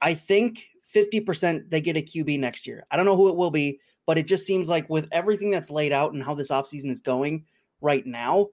I 0.00 0.14
think 0.14 0.68
50% 0.94 1.68
they 1.68 1.80
get 1.80 1.96
a 1.96 2.02
QB 2.02 2.38
next 2.38 2.64
year. 2.64 2.86
I 2.92 2.96
don't 2.96 3.06
know 3.06 3.16
who 3.16 3.28
it 3.28 3.36
will 3.36 3.50
be, 3.50 3.80
but 4.06 4.18
it 4.18 4.28
just 4.28 4.46
seems 4.46 4.68
like 4.68 4.88
with 4.88 5.08
everything 5.10 5.50
that's 5.50 5.68
laid 5.68 5.92
out 5.92 6.12
and 6.12 6.22
how 6.22 6.34
this 6.34 6.50
offseason 6.50 6.92
is 6.92 7.00
going 7.00 7.44
right 7.80 8.06
now, 8.06 8.48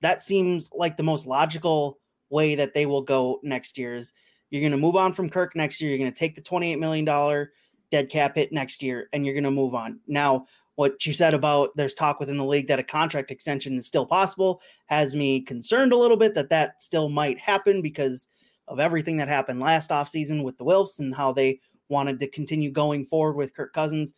that 0.00 0.20
seems 0.20 0.70
like 0.74 0.96
the 0.96 1.04
most 1.04 1.26
logical 1.26 2.00
way 2.28 2.56
that 2.56 2.74
they 2.74 2.86
will 2.86 3.02
go 3.02 3.38
next 3.44 3.78
year 3.78 3.94
is 3.94 4.12
you're 4.50 4.62
going 4.62 4.72
to 4.72 4.78
move 4.78 4.96
on 4.96 5.12
from 5.12 5.30
Kirk 5.30 5.54
next 5.54 5.80
year. 5.80 5.90
You're 5.90 5.98
going 5.98 6.12
to 6.12 6.18
take 6.18 6.34
the 6.34 6.42
$28 6.42 6.80
million 6.80 7.48
dead 7.90 8.10
cap 8.10 8.34
hit 8.34 8.52
next 8.52 8.82
year 8.82 9.08
and 9.12 9.24
you're 9.24 9.34
going 9.34 9.44
to 9.44 9.50
move 9.52 9.76
on. 9.76 10.00
Now, 10.08 10.46
what 10.78 11.04
you 11.04 11.12
said 11.12 11.34
about 11.34 11.76
there's 11.76 11.92
talk 11.92 12.20
within 12.20 12.36
the 12.36 12.44
league 12.44 12.68
that 12.68 12.78
a 12.78 12.84
contract 12.84 13.32
extension 13.32 13.76
is 13.76 13.84
still 13.88 14.06
possible 14.06 14.62
has 14.86 15.16
me 15.16 15.40
concerned 15.40 15.92
a 15.92 15.96
little 15.96 16.16
bit 16.16 16.34
that 16.34 16.50
that 16.50 16.80
still 16.80 17.08
might 17.08 17.36
happen 17.36 17.82
because 17.82 18.28
of 18.68 18.78
everything 18.78 19.16
that 19.16 19.26
happened 19.26 19.58
last 19.58 19.90
offseason 19.90 20.44
with 20.44 20.56
the 20.56 20.64
Wilfs 20.64 21.00
and 21.00 21.12
how 21.12 21.32
they 21.32 21.58
wanted 21.88 22.20
to 22.20 22.28
continue 22.28 22.70
going 22.70 23.04
forward 23.04 23.34
with 23.34 23.54
Kirk 23.54 23.72
Cousins. 23.72 24.12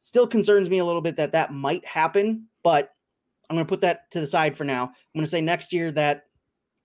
Still 0.00 0.26
concerns 0.26 0.68
me 0.68 0.80
a 0.80 0.84
little 0.84 1.00
bit 1.00 1.16
that 1.16 1.32
that 1.32 1.50
might 1.50 1.86
happen, 1.86 2.46
but 2.62 2.90
I'm 3.48 3.56
going 3.56 3.64
to 3.64 3.70
put 3.70 3.80
that 3.80 4.10
to 4.10 4.20
the 4.20 4.26
side 4.26 4.54
for 4.54 4.64
now. 4.64 4.84
I'm 4.84 5.18
going 5.18 5.24
to 5.24 5.30
say 5.30 5.40
next 5.40 5.72
year 5.72 5.90
that, 5.92 6.24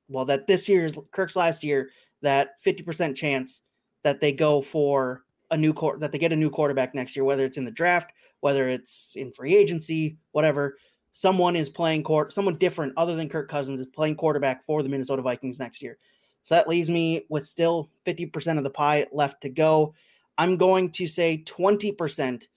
well, 0.07 0.23
that 0.23 0.47
this 0.47 0.69
year 0.69 0.85
is 0.85 0.97
Kirk's 1.11 1.35
last 1.35 1.65
year, 1.65 1.89
that 2.21 2.51
50% 2.65 3.13
chance 3.13 3.59
that 4.05 4.21
they 4.21 4.31
go 4.31 4.61
for 4.61 5.25
a 5.51 5.57
new 5.57 5.73
court 5.73 5.99
that 5.99 6.11
they 6.11 6.17
get 6.17 6.33
a 6.33 6.35
new 6.35 6.49
quarterback 6.49 6.93
next 6.93 7.15
year, 7.15 7.23
whether 7.23 7.45
it's 7.45 7.57
in 7.57 7.65
the 7.65 7.71
draft, 7.71 8.11
whether 8.41 8.67
it's 8.67 9.13
in 9.15 9.31
free 9.31 9.55
agency, 9.55 10.17
whatever. 10.31 10.77
Someone 11.11 11.55
is 11.55 11.69
playing 11.69 12.03
court, 12.03 12.33
someone 12.33 12.57
different 12.57 12.93
other 12.97 13.15
than 13.15 13.29
Kirk 13.29 13.49
Cousins 13.49 13.79
is 13.79 13.87
playing 13.87 14.15
quarterback 14.15 14.63
for 14.65 14.83
the 14.83 14.89
Minnesota 14.89 15.21
Vikings 15.21 15.59
next 15.59 15.81
year. 15.81 15.97
So 16.43 16.55
that 16.55 16.67
leaves 16.67 16.89
me 16.89 17.25
with 17.29 17.45
still 17.45 17.89
50% 18.05 18.57
of 18.57 18.63
the 18.63 18.69
pie 18.69 19.07
left 19.11 19.41
to 19.41 19.49
go. 19.49 19.93
I'm 20.37 20.57
going 20.57 20.91
to 20.91 21.07
say 21.07 21.43
20% 21.45 22.47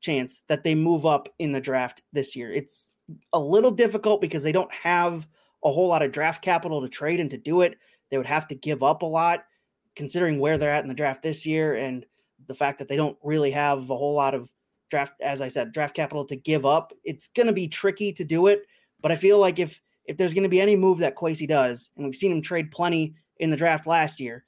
chance 0.00 0.42
that 0.48 0.64
they 0.64 0.74
move 0.74 1.06
up 1.06 1.28
in 1.38 1.52
the 1.52 1.60
draft 1.60 2.02
this 2.12 2.34
year. 2.34 2.52
It's 2.52 2.94
a 3.32 3.38
little 3.38 3.70
difficult 3.70 4.20
because 4.20 4.42
they 4.42 4.52
don't 4.52 4.72
have 4.72 5.26
a 5.64 5.72
whole 5.72 5.88
lot 5.88 6.02
of 6.02 6.12
draft 6.12 6.42
capital 6.42 6.80
to 6.80 6.88
trade 6.88 7.20
and 7.20 7.30
to 7.30 7.38
do 7.38 7.62
it. 7.62 7.78
They 8.10 8.16
would 8.16 8.26
have 8.26 8.48
to 8.48 8.54
give 8.54 8.82
up 8.82 9.02
a 9.02 9.06
lot 9.06 9.44
considering 9.96 10.38
where 10.38 10.58
they're 10.58 10.74
at 10.74 10.84
in 10.84 10.88
the 10.88 10.94
draft 10.94 11.22
this 11.22 11.44
year 11.44 11.74
and 11.74 12.06
the 12.48 12.54
fact 12.54 12.78
that 12.78 12.88
they 12.88 12.96
don't 12.96 13.16
really 13.22 13.50
have 13.50 13.90
a 13.90 13.96
whole 13.96 14.14
lot 14.14 14.34
of 14.34 14.48
draft, 14.90 15.12
as 15.20 15.40
I 15.40 15.48
said, 15.48 15.72
draft 15.72 15.94
capital 15.94 16.24
to 16.26 16.36
give 16.36 16.66
up. 16.66 16.92
It's 17.04 17.28
going 17.28 17.46
to 17.46 17.52
be 17.52 17.68
tricky 17.68 18.12
to 18.14 18.24
do 18.24 18.48
it. 18.48 18.62
But 19.00 19.12
I 19.12 19.16
feel 19.16 19.38
like 19.38 19.58
if 19.58 19.80
if 20.06 20.16
there's 20.16 20.34
going 20.34 20.44
to 20.44 20.48
be 20.48 20.60
any 20.60 20.74
move 20.74 20.98
that 20.98 21.16
Kwesi 21.16 21.46
does, 21.46 21.90
and 21.96 22.06
we've 22.06 22.16
seen 22.16 22.32
him 22.32 22.42
trade 22.42 22.70
plenty 22.70 23.14
in 23.36 23.50
the 23.50 23.56
draft 23.56 23.86
last 23.86 24.18
year, 24.18 24.44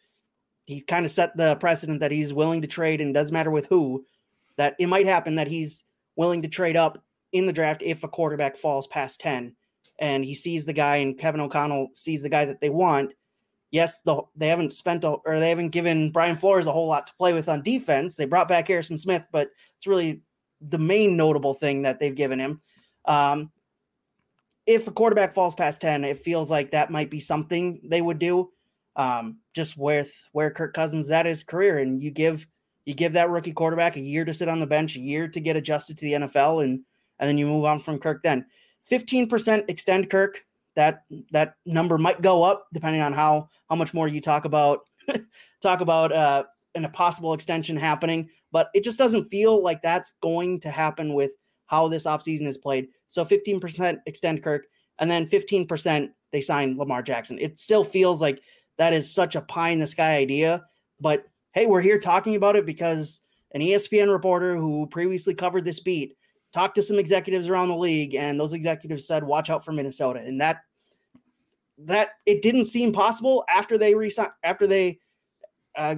he 0.66 0.80
kind 0.80 1.04
of 1.04 1.12
set 1.12 1.36
the 1.36 1.56
precedent 1.56 2.00
that 2.00 2.10
he's 2.10 2.32
willing 2.32 2.62
to 2.62 2.68
trade, 2.68 3.00
and 3.00 3.14
doesn't 3.14 3.34
matter 3.34 3.50
with 3.50 3.66
who, 3.66 4.04
that 4.56 4.74
it 4.78 4.86
might 4.86 5.06
happen 5.06 5.34
that 5.36 5.48
he's 5.48 5.84
willing 6.16 6.42
to 6.42 6.48
trade 6.48 6.76
up 6.76 6.98
in 7.32 7.46
the 7.46 7.52
draft 7.52 7.82
if 7.82 8.02
a 8.02 8.08
quarterback 8.08 8.56
falls 8.56 8.86
past 8.86 9.20
10 9.20 9.54
and 10.00 10.24
he 10.24 10.34
sees 10.34 10.64
the 10.64 10.72
guy 10.72 10.96
and 10.96 11.18
Kevin 11.18 11.40
O'Connell 11.40 11.88
sees 11.94 12.22
the 12.22 12.28
guy 12.28 12.44
that 12.46 12.60
they 12.60 12.70
want. 12.70 13.14
Yes, 13.70 14.00
the, 14.00 14.22
they 14.37 14.48
haven't 14.48 14.72
spent 14.72 15.04
or 15.04 15.20
they 15.26 15.48
haven't 15.48 15.70
given 15.70 16.11
Brian 16.11 16.37
Flores 16.37 16.66
a 16.66 16.72
whole 16.72 16.88
lot 16.88 17.06
to 17.06 17.14
play 17.14 17.33
with 17.33 17.48
on 17.48 17.62
defense. 17.62 18.16
They 18.16 18.24
brought 18.24 18.48
back 18.48 18.66
Harrison 18.66 18.98
Smith, 18.98 19.24
but 19.30 19.50
it's 19.76 19.87
really 19.87 20.22
the 20.61 20.78
main 20.78 21.16
notable 21.16 21.54
thing 21.54 21.83
that 21.83 22.00
they've 22.00 22.14
given 22.14 22.40
him. 22.40 22.61
Um, 23.04 23.52
if 24.66 24.88
a 24.88 24.92
quarterback 24.92 25.35
falls 25.35 25.54
past 25.54 25.80
10, 25.80 26.04
it 26.04 26.18
feels 26.18 26.50
like 26.50 26.70
that 26.70 26.90
might 26.90 27.11
be 27.11 27.20
something 27.20 27.80
they 27.85 28.02
would 28.02 28.18
do. 28.18 28.50
Um, 28.96 29.38
just 29.54 29.76
with 29.76 30.12
where 30.33 30.50
Kirk 30.50 30.74
Cousins 30.74 31.11
at 31.11 31.24
his 31.24 31.44
career, 31.44 31.78
and 31.78 32.02
you 32.02 32.11
give 32.11 32.46
you 32.85 32.94
give 32.94 33.12
that 33.12 33.30
rookie 33.30 33.52
quarterback 33.52 33.96
a 33.96 34.00
year 34.00 34.24
to 34.24 34.35
sit 34.35 34.48
on 34.48 34.59
the 34.59 34.66
bench, 34.66 34.96
a 34.96 35.00
year 35.00 35.28
to 35.28 35.40
get 35.40 35.56
adjusted 35.56 35.96
to 35.96 36.04
the 36.04 36.12
NFL, 36.12 36.64
and 36.64 36.80
and 37.18 37.28
then 37.28 37.38
you 37.38 37.46
move 37.46 37.64
on 37.64 37.78
from 37.78 37.98
Kirk. 37.98 38.22
Then 38.22 38.46
15% 38.90 39.64
extend 39.68 40.11
Kirk. 40.11 40.44
That 40.76 41.02
that 41.33 41.54
number 41.66 41.98
might 41.98 42.22
go 42.22 42.42
up 42.42 42.66
depending 42.72 43.02
on 43.02 43.12
how 43.12 43.48
how 43.68 43.76
much 43.76 43.92
more 43.92 44.09
you 44.09 44.20
talk 44.20 44.44
about 44.44 44.80
talk 45.62 45.80
about 45.80 46.12
uh, 46.12 46.44
an, 46.74 46.85
a 46.85 46.88
possible 46.88 47.35
extension 47.35 47.76
happening. 47.76 48.28
But 48.52 48.70
it 48.74 48.85
just 48.85 48.98
doesn't 48.98 49.30
feel 49.30 49.62
like 49.62 49.83
that's 49.83 50.12
going 50.22 50.61
to 50.61 50.70
happen 50.70 51.14
with 51.14 51.33
how 51.66 51.88
this 51.88 52.06
offseason 52.06 52.46
is 52.46 52.59
played. 52.59 52.88
So 53.09 53.24
15% 53.24 53.98
extend 54.06 54.42
Kirk, 54.42 54.66
and 54.98 55.11
then 55.11 55.26
15% 55.26 56.11
they 56.33 56.40
sign 56.40 56.76
Lamar 56.76 57.02
Jackson. 57.02 57.38
It 57.38 57.59
still 57.59 57.85
feels 57.85 58.20
like 58.20 58.42
that 58.78 58.92
is 58.92 59.12
such 59.12 59.37
a 59.37 59.40
pie 59.40 59.70
in 59.70 59.78
the 59.78 59.87
sky 59.87 60.16
idea. 60.16 60.64
But 61.00 61.24
hey, 61.52 61.66
we're 61.66 61.80
here 61.80 61.98
talking 61.98 62.37
about 62.37 62.56
it 62.56 62.66
because 62.66 63.20
an 63.52 63.61
ESPN 63.61 64.12
reporter 64.12 64.56
who 64.56 64.87
previously 64.87 65.35
covered 65.35 65.64
this 65.64 65.80
beat 65.80 66.16
talked 66.52 66.74
to 66.74 66.82
some 66.82 66.98
executives 66.98 67.48
around 67.48 67.68
the 67.68 67.76
league, 67.76 68.14
and 68.14 68.38
those 68.38 68.52
executives 68.52 69.06
said, 69.06 69.24
"Watch 69.24 69.50
out 69.50 69.64
for 69.64 69.72
Minnesota." 69.72 70.20
And 70.20 70.40
that 70.40 70.62
that 71.78 72.10
it 72.26 72.42
didn't 72.42 72.66
seem 72.66 72.92
possible 72.92 73.44
after 73.48 73.78
they 73.78 73.94
after 74.44 74.66
they 74.66 74.98
uh, 75.76 75.96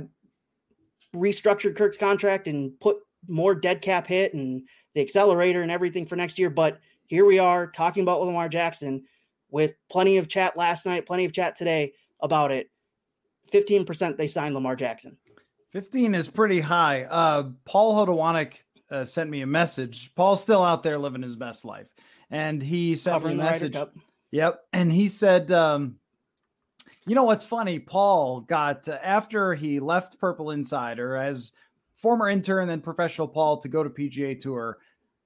restructured 1.14 1.76
Kirk's 1.76 1.98
contract 1.98 2.48
and 2.48 2.78
put 2.80 2.98
more 3.28 3.54
dead 3.54 3.82
cap 3.82 4.06
hit 4.06 4.34
and 4.34 4.62
the 4.94 5.00
accelerator 5.00 5.62
and 5.62 5.70
everything 5.70 6.06
for 6.06 6.16
next 6.16 6.38
year. 6.38 6.50
But 6.50 6.78
here 7.06 7.24
we 7.24 7.38
are 7.38 7.66
talking 7.66 8.02
about 8.02 8.22
Lamar 8.22 8.48
Jackson 8.48 9.04
with 9.50 9.74
plenty 9.90 10.16
of 10.16 10.28
chat 10.28 10.56
last 10.56 10.86
night, 10.86 11.06
plenty 11.06 11.24
of 11.24 11.32
chat 11.32 11.56
today 11.56 11.92
about 12.20 12.50
it. 12.50 12.70
15% 13.52 14.16
they 14.16 14.26
signed 14.26 14.54
Lamar 14.54 14.76
Jackson. 14.76 15.16
15 15.72 16.14
is 16.14 16.28
pretty 16.28 16.60
high. 16.60 17.04
Uh, 17.04 17.50
Paul 17.64 17.94
Hodowanik 17.94 18.60
uh, 18.92 19.04
sent 19.04 19.30
me 19.30 19.40
a 19.40 19.46
message. 19.46 20.14
Paul's 20.14 20.42
still 20.42 20.62
out 20.62 20.82
there 20.82 20.98
living 20.98 21.22
his 21.22 21.34
best 21.34 21.64
life. 21.64 21.88
And 22.30 22.62
he 22.62 22.94
sent 22.94 23.14
Covering 23.14 23.38
me 23.38 23.42
a 23.42 23.46
message. 23.46 23.76
Yep. 24.30 24.60
And 24.72 24.92
he 24.92 25.08
said, 25.08 25.50
um, 25.50 25.96
you 27.06 27.14
know 27.14 27.24
what's 27.24 27.44
funny? 27.44 27.78
Paul 27.78 28.40
got 28.42 28.86
uh, 28.88 28.98
after 29.02 29.54
he 29.54 29.80
left 29.80 30.18
Purple 30.18 30.50
Insider 30.50 31.16
as 31.16 31.52
former 31.96 32.28
intern 32.28 32.68
and 32.68 32.82
professional 32.82 33.28
Paul 33.28 33.58
to 33.58 33.68
go 33.68 33.82
to 33.82 33.90
PGA 33.90 34.38
Tour. 34.38 34.78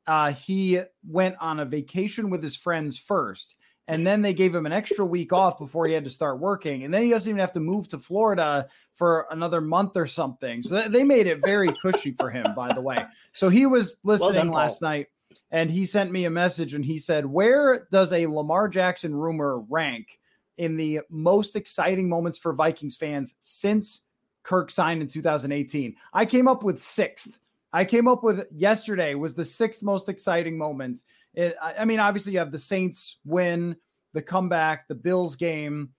Uh, 0.07 0.33
he 0.33 0.81
went 1.07 1.37
on 1.41 1.61
a 1.61 1.65
vacation 1.65 2.31
with 2.31 2.43
his 2.43 2.57
friends 2.57 2.97
first, 2.97 3.57
and 3.88 4.07
then 4.07 4.22
they 4.22 4.35
gave 4.35 4.55
him 4.55 4.66
an 4.66 4.72
extra 4.72 5.05
week 5.05 5.33
off 5.33 5.59
before 5.59 5.87
he 5.87 5.92
had 5.92 6.05
to 6.05 6.11
start 6.11 6.38
working, 6.38 6.85
and 6.85 6.92
then 6.92 7.03
he 7.03 7.11
doesn't 7.11 7.29
even 7.29 7.40
have 7.40 7.53
to 7.53 7.61
move 7.61 7.88
to 7.88 7.99
Florida 7.99 8.68
for 8.94 9.27
another 9.31 9.61
month 9.61 9.96
or 9.96 10.07
something. 10.07 10.62
So 10.62 10.88
they 10.88 11.05
made 11.05 11.27
it 11.27 11.40
very 11.40 11.72
cushy 11.83 12.12
for 12.12 12.31
him, 12.31 12.55
by 12.55 12.72
the 12.72 12.81
way. 12.81 13.05
So 13.33 13.49
he 13.49 13.66
was 13.66 14.01
listening 14.05 14.51
last 14.51 14.83
night, 14.83 15.09
and 15.51 15.70
he 15.70 15.85
sent 15.85 16.11
me 16.11 16.25
a 16.25 16.31
message, 16.31 16.75
and 16.75 16.85
he 16.85 16.99
said, 16.99 17.27
"Where 17.27 17.87
does 17.90 18.12
a 18.12 18.27
Lamar 18.27 18.68
Jackson 18.68 19.14
rumor 19.14 19.59
rank?" 19.59 20.18
in 20.59 20.77
the 20.77 21.01
most 21.11 21.55
exciting 21.57 22.09
moments 22.09 22.38
for 22.38 22.53
Vikings 22.53 22.96
fans 22.96 23.35
since 23.40 24.03
Kirk 24.42 24.70
signed 24.70 25.03
in 25.03 25.09
2018. 25.09 25.96
I 26.12 26.25
came 26.25 26.49
up 26.49 26.62
with 26.62 26.81
sixth. 26.81 27.38
I 27.72 27.85
came 27.85 28.09
up 28.09 28.22
with 28.22 28.46
yesterday 28.51 29.14
was 29.14 29.35
the 29.35 29.44
sixth 29.44 29.83
most 29.83 30.09
exciting 30.09 30.57
moment. 30.57 31.03
It, 31.37 31.55
I 31.62 31.85
mean, 31.85 32.01
obviously 32.01 32.33
you 32.33 32.38
have 32.38 32.51
the 32.51 32.59
Saints 32.59 33.18
win, 33.25 33.77
the 34.14 34.22
comeback, 34.22 34.88
the 34.88 34.94
Bills 34.94 35.37
game. 35.37 35.90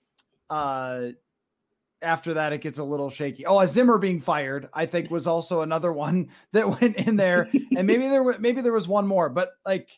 Uh, 0.49 1.09
after 2.01 2.33
that, 2.35 2.53
it 2.53 2.61
gets 2.61 2.79
a 2.79 2.83
little 2.83 3.09
shaky. 3.09 3.45
Oh, 3.45 3.59
a 3.59 3.67
Zimmer 3.67 3.97
being 3.97 4.19
fired, 4.19 4.69
I 4.73 4.85
think, 4.85 5.09
was 5.11 5.27
also 5.27 5.61
another 5.61 5.93
one 6.07 6.29
that 6.53 6.81
went 6.81 6.95
in 6.97 7.15
there. 7.15 7.49
and 7.75 7.87
maybe 7.87 8.07
there 8.07 8.23
was 8.23 8.37
maybe 8.39 8.61
there 8.61 8.73
was 8.73 8.87
one 8.87 9.07
more, 9.07 9.29
but 9.29 9.51
like 9.65 9.89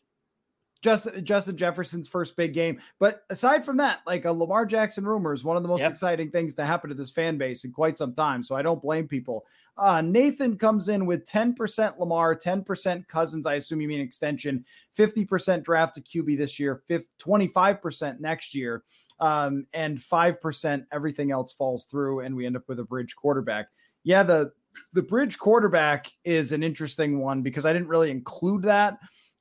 Justin 0.81 1.25
Justin 1.25 1.57
Jefferson's 1.57 2.07
first 2.07 2.35
big 2.37 2.53
game. 2.53 2.79
But 2.99 3.23
aside 3.29 3.65
from 3.65 3.77
that, 3.77 3.99
like 4.07 4.25
a 4.25 4.31
Lamar 4.31 4.65
Jackson 4.65 5.05
rumor 5.05 5.33
is 5.33 5.43
one 5.43 5.57
of 5.57 5.63
the 5.63 5.69
most 5.69 5.81
yep. 5.81 5.91
exciting 5.91 6.31
things 6.31 6.55
to 6.55 6.65
happen 6.65 6.89
to 6.89 6.95
this 6.95 7.11
fan 7.11 7.37
base 7.37 7.65
in 7.65 7.71
quite 7.71 7.97
some 7.97 8.13
time. 8.13 8.43
So 8.43 8.55
I 8.55 8.61
don't 8.61 8.81
blame 8.81 9.07
people. 9.07 9.45
Uh, 9.77 10.01
Nathan 10.01 10.57
comes 10.57 10.89
in 10.89 11.05
with 11.05 11.25
10% 11.25 11.99
Lamar, 11.99 12.35
10% 12.35 13.07
Cousins. 13.07 13.45
I 13.45 13.55
assume 13.55 13.79
you 13.79 13.87
mean 13.87 14.01
extension, 14.01 14.65
50% 14.97 15.63
drafted 15.63 16.05
QB 16.05 16.37
this 16.37 16.59
year, 16.59 16.83
25% 16.89 18.19
next 18.19 18.53
year, 18.53 18.83
um, 19.21 19.65
and 19.73 19.97
5% 19.97 20.85
everything 20.91 21.31
else 21.31 21.53
falls 21.53 21.85
through, 21.85 22.21
and 22.21 22.35
we 22.35 22.45
end 22.45 22.57
up 22.57 22.67
with 22.67 22.79
a 22.79 22.83
bridge 22.83 23.15
quarterback. 23.15 23.69
Yeah, 24.03 24.23
the 24.23 24.51
the 24.93 25.01
bridge 25.01 25.37
quarterback 25.37 26.11
is 26.23 26.51
an 26.51 26.63
interesting 26.63 27.19
one 27.19 27.41
because 27.41 27.65
I 27.65 27.73
didn't 27.73 27.87
really 27.87 28.11
include 28.11 28.63
that. 28.63 28.99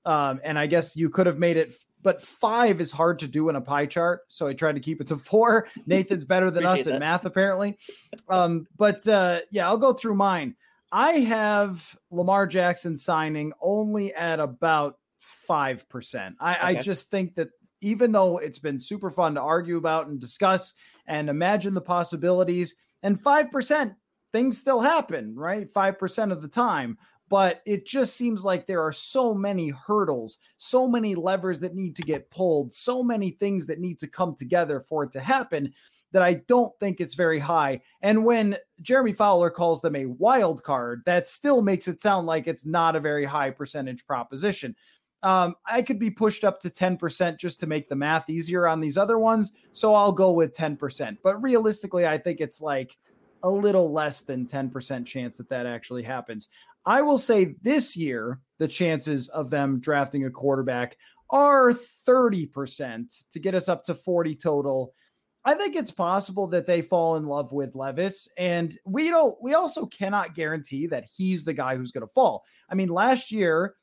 Um, 0.08 0.40
and 0.42 0.58
I 0.58 0.66
guess 0.66 0.96
you 0.96 1.10
could 1.10 1.26
have 1.26 1.38
made 1.38 1.58
it, 1.58 1.74
but 2.02 2.22
five 2.22 2.80
is 2.80 2.90
hard 2.90 3.18
to 3.18 3.28
do 3.28 3.50
in 3.50 3.56
a 3.56 3.60
pie 3.60 3.84
chart. 3.84 4.22
So 4.28 4.46
I 4.46 4.54
tried 4.54 4.76
to 4.76 4.80
keep 4.80 5.02
it 5.02 5.06
to 5.08 5.18
four. 5.18 5.68
Nathan's 5.86 6.24
better 6.24 6.50
than 6.50 6.64
us 6.64 6.86
at 6.86 6.98
math, 6.98 7.26
apparently. 7.26 7.76
Um, 8.26 8.66
but 8.78 9.06
uh, 9.06 9.40
yeah, 9.50 9.68
I'll 9.68 9.76
go 9.76 9.92
through 9.92 10.14
mine. 10.14 10.56
I 10.90 11.18
have 11.18 11.94
Lamar 12.10 12.46
Jackson 12.46 12.96
signing 12.96 13.52
only 13.60 14.14
at 14.14 14.40
about 14.40 14.96
5%. 15.46 16.34
I, 16.40 16.54
okay. 16.54 16.62
I 16.62 16.74
just 16.76 17.10
think 17.10 17.34
that 17.34 17.50
even 17.82 18.10
though 18.10 18.38
it's 18.38 18.58
been 18.58 18.80
super 18.80 19.10
fun 19.10 19.34
to 19.34 19.42
argue 19.42 19.76
about 19.76 20.06
and 20.06 20.18
discuss 20.18 20.72
and 21.06 21.28
imagine 21.28 21.74
the 21.74 21.82
possibilities, 21.82 22.76
and 23.02 23.22
5%, 23.22 23.94
things 24.32 24.56
still 24.56 24.80
happen, 24.80 25.34
right? 25.34 25.70
5% 25.70 26.32
of 26.32 26.40
the 26.40 26.48
time 26.48 26.96
but 27.28 27.62
it 27.66 27.86
just 27.86 28.16
seems 28.16 28.44
like 28.44 28.66
there 28.66 28.82
are 28.82 28.92
so 28.92 29.34
many 29.34 29.70
hurdles, 29.70 30.38
so 30.56 30.86
many 30.86 31.14
levers 31.14 31.58
that 31.60 31.74
need 31.74 31.96
to 31.96 32.02
get 32.02 32.30
pulled, 32.30 32.72
so 32.72 33.02
many 33.02 33.30
things 33.30 33.66
that 33.66 33.80
need 33.80 33.98
to 34.00 34.06
come 34.06 34.34
together 34.34 34.80
for 34.80 35.04
it 35.04 35.12
to 35.12 35.20
happen 35.20 35.72
that 36.12 36.22
I 36.22 36.34
don't 36.34 36.72
think 36.80 37.00
it's 37.00 37.14
very 37.14 37.38
high. 37.38 37.80
And 38.00 38.24
when 38.24 38.56
Jeremy 38.80 39.12
Fowler 39.12 39.50
calls 39.50 39.80
them 39.80 39.96
a 39.96 40.06
wild 40.06 40.62
card, 40.62 41.02
that 41.04 41.28
still 41.28 41.60
makes 41.60 41.86
it 41.86 42.00
sound 42.00 42.26
like 42.26 42.46
it's 42.46 42.64
not 42.64 42.96
a 42.96 43.00
very 43.00 43.24
high 43.24 43.50
percentage 43.50 44.06
proposition. 44.06 44.74
Um, 45.22 45.56
I 45.66 45.82
could 45.82 45.98
be 45.98 46.10
pushed 46.10 46.44
up 46.44 46.60
to 46.60 46.70
10% 46.70 47.38
just 47.38 47.60
to 47.60 47.66
make 47.66 47.88
the 47.88 47.96
math 47.96 48.30
easier 48.30 48.66
on 48.66 48.80
these 48.80 48.96
other 48.96 49.18
ones. 49.18 49.52
So 49.72 49.94
I'll 49.94 50.12
go 50.12 50.30
with 50.30 50.54
10%. 50.54 51.18
But 51.22 51.42
realistically, 51.42 52.06
I 52.06 52.16
think 52.16 52.40
it's 52.40 52.60
like 52.60 52.96
a 53.42 53.50
little 53.50 53.92
less 53.92 54.22
than 54.22 54.46
10% 54.46 55.06
chance 55.06 55.36
that 55.36 55.48
that 55.48 55.66
actually 55.66 56.02
happens. 56.02 56.48
I 56.88 57.02
will 57.02 57.18
say 57.18 57.54
this 57.60 57.98
year, 57.98 58.40
the 58.58 58.66
chances 58.66 59.28
of 59.28 59.50
them 59.50 59.78
drafting 59.78 60.24
a 60.24 60.30
quarterback 60.30 60.96
are 61.28 61.74
30% 62.08 63.24
to 63.30 63.38
get 63.38 63.54
us 63.54 63.68
up 63.68 63.84
to 63.84 63.94
40 63.94 64.34
total. 64.36 64.94
I 65.44 65.52
think 65.52 65.76
it's 65.76 65.90
possible 65.90 66.46
that 66.46 66.66
they 66.66 66.80
fall 66.80 67.16
in 67.16 67.26
love 67.26 67.52
with 67.52 67.74
Levis 67.74 68.26
and 68.38 68.76
we 68.86 69.10
don't 69.10 69.36
we 69.42 69.52
also 69.52 69.84
cannot 69.84 70.34
guarantee 70.34 70.86
that 70.86 71.04
he's 71.14 71.44
the 71.44 71.52
guy 71.52 71.76
who's 71.76 71.92
going 71.92 72.06
to 72.06 72.12
fall. 72.14 72.42
I 72.70 72.74
mean 72.74 72.88
last 72.88 73.30
year 73.30 73.74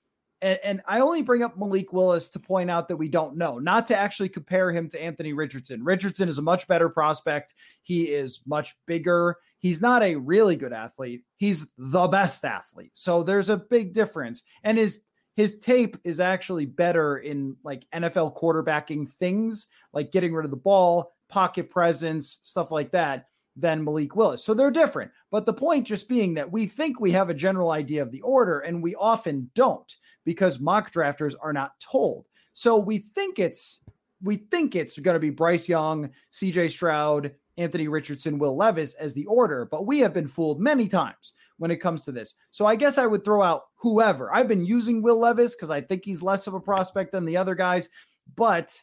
and, 0.41 0.59
and, 0.63 0.81
I 0.85 0.99
only 0.99 1.21
bring 1.21 1.43
up 1.43 1.57
Malik 1.57 1.93
Willis 1.93 2.29
to 2.31 2.39
point 2.39 2.69
out 2.69 2.89
that 2.89 2.97
we 2.97 3.07
don't 3.07 3.37
know, 3.37 3.57
not 3.57 3.87
to 3.87 3.97
actually 3.97 4.27
compare 4.27 4.69
him 4.69 4.89
to 4.89 5.01
Anthony 5.01 5.31
Richardson. 5.31 5.81
Richardson 5.83 6.27
is 6.27 6.37
a 6.37 6.41
much 6.41 6.67
better 6.67 6.89
prospect. 6.89 7.55
He 7.83 8.13
is 8.13 8.41
much 8.45 8.75
bigger. 8.85 9.37
He's 9.65 9.81
not 9.81 10.03
a 10.03 10.13
really 10.13 10.55
good 10.55 10.73
athlete. 10.73 11.23
He's 11.37 11.67
the 11.75 12.05
best 12.05 12.45
athlete. 12.45 12.91
So 12.93 13.23
there's 13.23 13.49
a 13.49 13.57
big 13.57 13.95
difference. 13.95 14.43
And 14.63 14.77
his 14.77 15.01
his 15.35 15.57
tape 15.57 15.97
is 16.03 16.19
actually 16.19 16.67
better 16.67 17.17
in 17.17 17.55
like 17.63 17.87
NFL 17.91 18.37
quarterbacking 18.37 19.09
things, 19.13 19.65
like 19.91 20.11
getting 20.11 20.35
rid 20.35 20.45
of 20.45 20.51
the 20.51 20.55
ball, 20.55 21.13
pocket 21.29 21.71
presence, 21.71 22.41
stuff 22.43 22.69
like 22.69 22.91
that, 22.91 23.25
than 23.55 23.83
Malik 23.83 24.15
Willis. 24.15 24.43
So 24.43 24.53
they're 24.53 24.69
different. 24.69 25.09
But 25.31 25.47
the 25.47 25.53
point 25.53 25.87
just 25.87 26.07
being 26.07 26.35
that 26.35 26.51
we 26.51 26.67
think 26.67 26.99
we 26.99 27.11
have 27.13 27.31
a 27.31 27.33
general 27.33 27.71
idea 27.71 28.03
of 28.03 28.11
the 28.11 28.21
order, 28.21 28.59
and 28.59 28.83
we 28.83 28.93
often 28.93 29.49
don't 29.55 29.91
because 30.25 30.59
mock 30.59 30.93
drafters 30.93 31.33
are 31.41 31.53
not 31.53 31.71
told. 31.79 32.27
So 32.53 32.77
we 32.77 32.99
think 32.99 33.39
it's 33.39 33.79
we 34.21 34.37
think 34.37 34.75
it's 34.75 34.99
going 34.99 35.15
to 35.15 35.19
be 35.19 35.31
Bryce 35.31 35.67
Young, 35.67 36.11
CJ 36.31 36.69
Stroud, 36.69 37.31
Anthony 37.57 37.87
Richardson, 37.87 38.37
Will 38.37 38.55
Levis 38.55 38.93
as 38.95 39.13
the 39.13 39.25
order, 39.25 39.65
but 39.69 39.85
we 39.85 39.99
have 39.99 40.13
been 40.13 40.27
fooled 40.27 40.59
many 40.59 40.87
times 40.87 41.33
when 41.57 41.71
it 41.71 41.77
comes 41.77 42.03
to 42.03 42.11
this. 42.11 42.35
So 42.51 42.65
I 42.65 42.75
guess 42.75 42.97
I 42.97 43.05
would 43.05 43.23
throw 43.23 43.41
out 43.41 43.63
whoever. 43.75 44.33
I've 44.33 44.47
been 44.47 44.65
using 44.65 45.01
Will 45.01 45.19
Levis 45.19 45.55
because 45.55 45.71
I 45.71 45.81
think 45.81 46.03
he's 46.03 46.21
less 46.21 46.47
of 46.47 46.53
a 46.53 46.59
prospect 46.59 47.11
than 47.11 47.25
the 47.25 47.37
other 47.37 47.55
guys, 47.55 47.89
but 48.35 48.81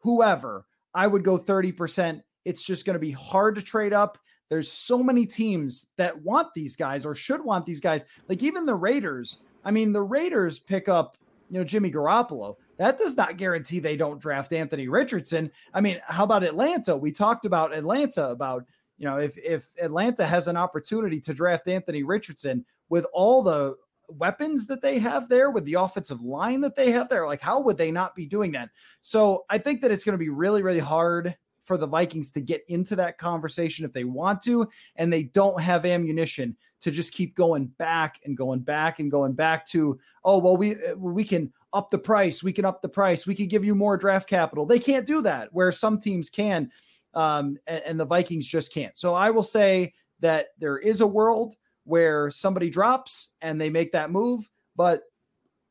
whoever, 0.00 0.66
I 0.94 1.06
would 1.06 1.24
go 1.24 1.38
30%. 1.38 2.20
It's 2.44 2.62
just 2.62 2.84
going 2.84 2.94
to 2.94 3.00
be 3.00 3.12
hard 3.12 3.54
to 3.54 3.62
trade 3.62 3.92
up. 3.92 4.18
There's 4.48 4.70
so 4.70 5.02
many 5.02 5.26
teams 5.26 5.86
that 5.96 6.20
want 6.22 6.48
these 6.54 6.76
guys 6.76 7.06
or 7.06 7.14
should 7.14 7.44
want 7.44 7.64
these 7.64 7.80
guys. 7.80 8.04
Like 8.28 8.42
even 8.42 8.66
the 8.66 8.74
Raiders. 8.74 9.38
I 9.64 9.70
mean, 9.70 9.92
the 9.92 10.02
Raiders 10.02 10.58
pick 10.58 10.88
up, 10.88 11.16
you 11.50 11.58
know, 11.58 11.64
Jimmy 11.64 11.92
Garoppolo. 11.92 12.56
That 12.80 12.96
does 12.96 13.14
not 13.14 13.36
guarantee 13.36 13.78
they 13.78 13.98
don't 13.98 14.18
draft 14.18 14.54
Anthony 14.54 14.88
Richardson. 14.88 15.50
I 15.74 15.82
mean, 15.82 16.00
how 16.06 16.24
about 16.24 16.44
Atlanta? 16.44 16.96
We 16.96 17.12
talked 17.12 17.44
about 17.44 17.74
Atlanta 17.74 18.30
about 18.30 18.64
you 18.96 19.04
know, 19.04 19.18
if 19.18 19.36
if 19.36 19.68
Atlanta 19.78 20.26
has 20.26 20.48
an 20.48 20.56
opportunity 20.56 21.20
to 21.20 21.34
draft 21.34 21.68
Anthony 21.68 22.04
Richardson 22.04 22.64
with 22.88 23.04
all 23.12 23.42
the 23.42 23.76
weapons 24.08 24.66
that 24.68 24.80
they 24.80 24.98
have 24.98 25.28
there, 25.28 25.50
with 25.50 25.66
the 25.66 25.74
offensive 25.74 26.22
line 26.22 26.62
that 26.62 26.74
they 26.74 26.90
have 26.90 27.10
there, 27.10 27.26
like 27.26 27.42
how 27.42 27.60
would 27.60 27.76
they 27.76 27.90
not 27.90 28.14
be 28.14 28.24
doing 28.24 28.50
that? 28.52 28.70
So 29.02 29.44
I 29.50 29.58
think 29.58 29.82
that 29.82 29.90
it's 29.90 30.04
going 30.04 30.14
to 30.14 30.18
be 30.18 30.30
really, 30.30 30.62
really 30.62 30.78
hard 30.78 31.36
for 31.64 31.76
the 31.76 31.86
Vikings 31.86 32.30
to 32.30 32.40
get 32.40 32.64
into 32.68 32.96
that 32.96 33.18
conversation 33.18 33.84
if 33.84 33.92
they 33.92 34.04
want 34.04 34.40
to, 34.44 34.66
and 34.96 35.12
they 35.12 35.24
don't 35.24 35.60
have 35.60 35.84
ammunition 35.84 36.56
to 36.80 36.90
just 36.90 37.12
keep 37.12 37.36
going 37.36 37.66
back 37.66 38.20
and 38.24 38.38
going 38.38 38.60
back 38.60 39.00
and 39.00 39.10
going 39.10 39.34
back 39.34 39.66
to, 39.66 40.00
oh 40.24 40.38
well, 40.38 40.56
we 40.56 40.76
we 40.96 41.24
can 41.24 41.52
up 41.72 41.90
the 41.90 41.98
price, 41.98 42.42
we 42.42 42.52
can 42.52 42.64
up 42.64 42.82
the 42.82 42.88
price, 42.88 43.26
we 43.26 43.34
can 43.34 43.48
give 43.48 43.64
you 43.64 43.74
more 43.74 43.96
draft 43.96 44.28
capital. 44.28 44.66
They 44.66 44.78
can't 44.78 45.06
do 45.06 45.22
that 45.22 45.48
where 45.52 45.72
some 45.72 45.98
teams 45.98 46.30
can 46.30 46.70
um, 47.14 47.58
and, 47.66 47.82
and 47.84 48.00
the 48.00 48.04
Vikings 48.04 48.46
just 48.46 48.72
can't. 48.72 48.96
So 48.96 49.14
I 49.14 49.30
will 49.30 49.42
say 49.42 49.94
that 50.20 50.48
there 50.58 50.78
is 50.78 51.00
a 51.00 51.06
world 51.06 51.56
where 51.84 52.30
somebody 52.30 52.70
drops 52.70 53.28
and 53.40 53.60
they 53.60 53.70
make 53.70 53.92
that 53.92 54.10
move, 54.10 54.48
but 54.76 55.02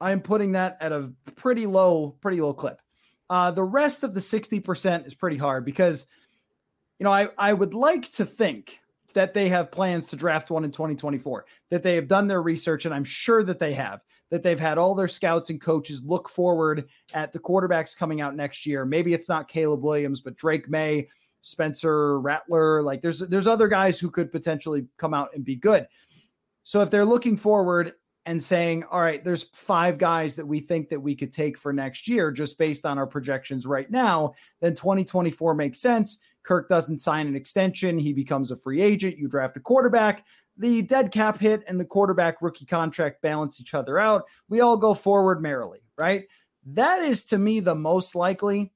I'm 0.02 0.22
putting 0.22 0.54
that 0.54 0.78
at 0.82 0.92
a 0.92 1.12
pretty 1.36 1.66
low, 1.66 2.16
pretty 2.22 2.42
low 2.42 2.54
clip. 2.54 2.82
Uh, 3.30 3.52
the 3.52 3.64
rest 3.64 4.04
of 4.04 4.14
the 4.14 4.20
60% 4.20 5.06
is 5.06 5.14
pretty 5.14 5.38
hard 5.38 5.66
because, 5.66 6.08
you 6.98 7.04
know, 7.04 7.12
I, 7.12 7.30
I 7.38 7.54
would 7.54 7.74
like 7.74 8.12
to 8.14 8.26
think 8.26 8.80
that 9.14 9.34
they 9.34 9.50
have 9.50 9.72
plans 9.72 10.08
to 10.08 10.16
draft 10.16 10.50
one 10.50 10.64
in 10.64 10.72
2024, 10.72 11.46
that 11.70 11.84
they 11.84 11.96
have 11.96 12.08
done 12.08 12.28
their 12.28 12.42
research, 12.42 12.86
and 12.86 12.94
I'm 12.94 13.04
sure 13.04 13.44
that 13.44 13.60
they 13.60 13.74
have, 13.74 14.02
that 14.30 14.44
they've 14.44 14.60
had 14.60 14.78
all 14.78 14.96
their 14.96 15.08
scouts 15.08 15.50
and 15.50 15.60
coaches 15.60 16.04
look 16.04 16.30
forward 16.30 16.88
at 17.14 17.34
the 17.34 17.40
quarterbacks 17.40 17.98
coming 17.98 18.22
out 18.22 18.36
next 18.36 18.66
year. 18.66 18.86
Maybe 18.86 19.14
it's 19.14 19.30
not 19.30 19.48
Caleb 19.48 19.84
Williams, 19.84 20.22
but 20.22 20.38
Drake 20.38 20.70
Maye, 20.70 21.08
Spencer 21.42 22.20
Rattler. 22.20 22.82
Like 22.84 23.02
there's 23.02 23.20
there's 23.20 23.48
other 23.48 23.68
guys 23.68 24.00
who 24.00 24.10
could 24.10 24.32
potentially 24.32 24.86
come 24.98 25.14
out 25.14 25.30
and 25.34 25.44
be 25.44 25.56
good. 25.56 25.88
So 26.64 26.82
if 26.82 26.90
they're 26.90 27.06
looking 27.06 27.36
forward 27.36 27.94
and 28.26 28.44
saying, 28.44 28.84
all 28.92 29.02
right, 29.02 29.24
there's 29.24 29.48
five 29.54 29.98
guys 29.98 30.36
that 30.36 30.46
we 30.46 30.60
think 30.60 30.90
that 30.90 31.00
we 31.00 31.16
could 31.16 31.34
take 31.34 31.58
for 31.58 31.74
next 31.74 32.08
year 32.08 32.32
just 32.32 32.58
based 32.58 32.86
on 32.86 33.00
our 33.00 33.08
projections 33.08 33.66
right 33.66 33.90
now, 33.90 34.34
then 34.62 34.76
2024 34.76 35.56
makes 35.56 35.80
sense. 35.80 36.20
Kirk 36.44 36.70
doesn't 36.70 37.00
sign 37.00 37.28
an 37.28 37.36
extension, 37.36 37.98
he 37.98 38.14
becomes 38.14 38.52
a 38.52 38.56
free 38.56 38.82
agent, 38.82 39.18
you 39.18 39.28
draft 39.28 39.58
a 39.58 39.60
quarterback. 39.60 40.26
The 40.60 40.82
dead 40.82 41.12
cap 41.12 41.40
hit 41.40 41.64
and 41.68 41.80
the 41.80 41.86
quarterback 41.86 42.42
rookie 42.42 42.66
contract 42.66 43.22
balance 43.22 43.60
each 43.62 43.74
other 43.74 43.98
out. 43.98 44.26
We 44.50 44.60
all 44.60 44.78
go 44.78 44.94
forward 44.94 45.42
merrily, 45.42 45.80
right? 45.98 46.26
That 46.66 47.02
is 47.02 47.24
to 47.26 47.38
me 47.38 47.62
the 47.62 47.76
most 47.76 48.14
likely. 48.14 48.72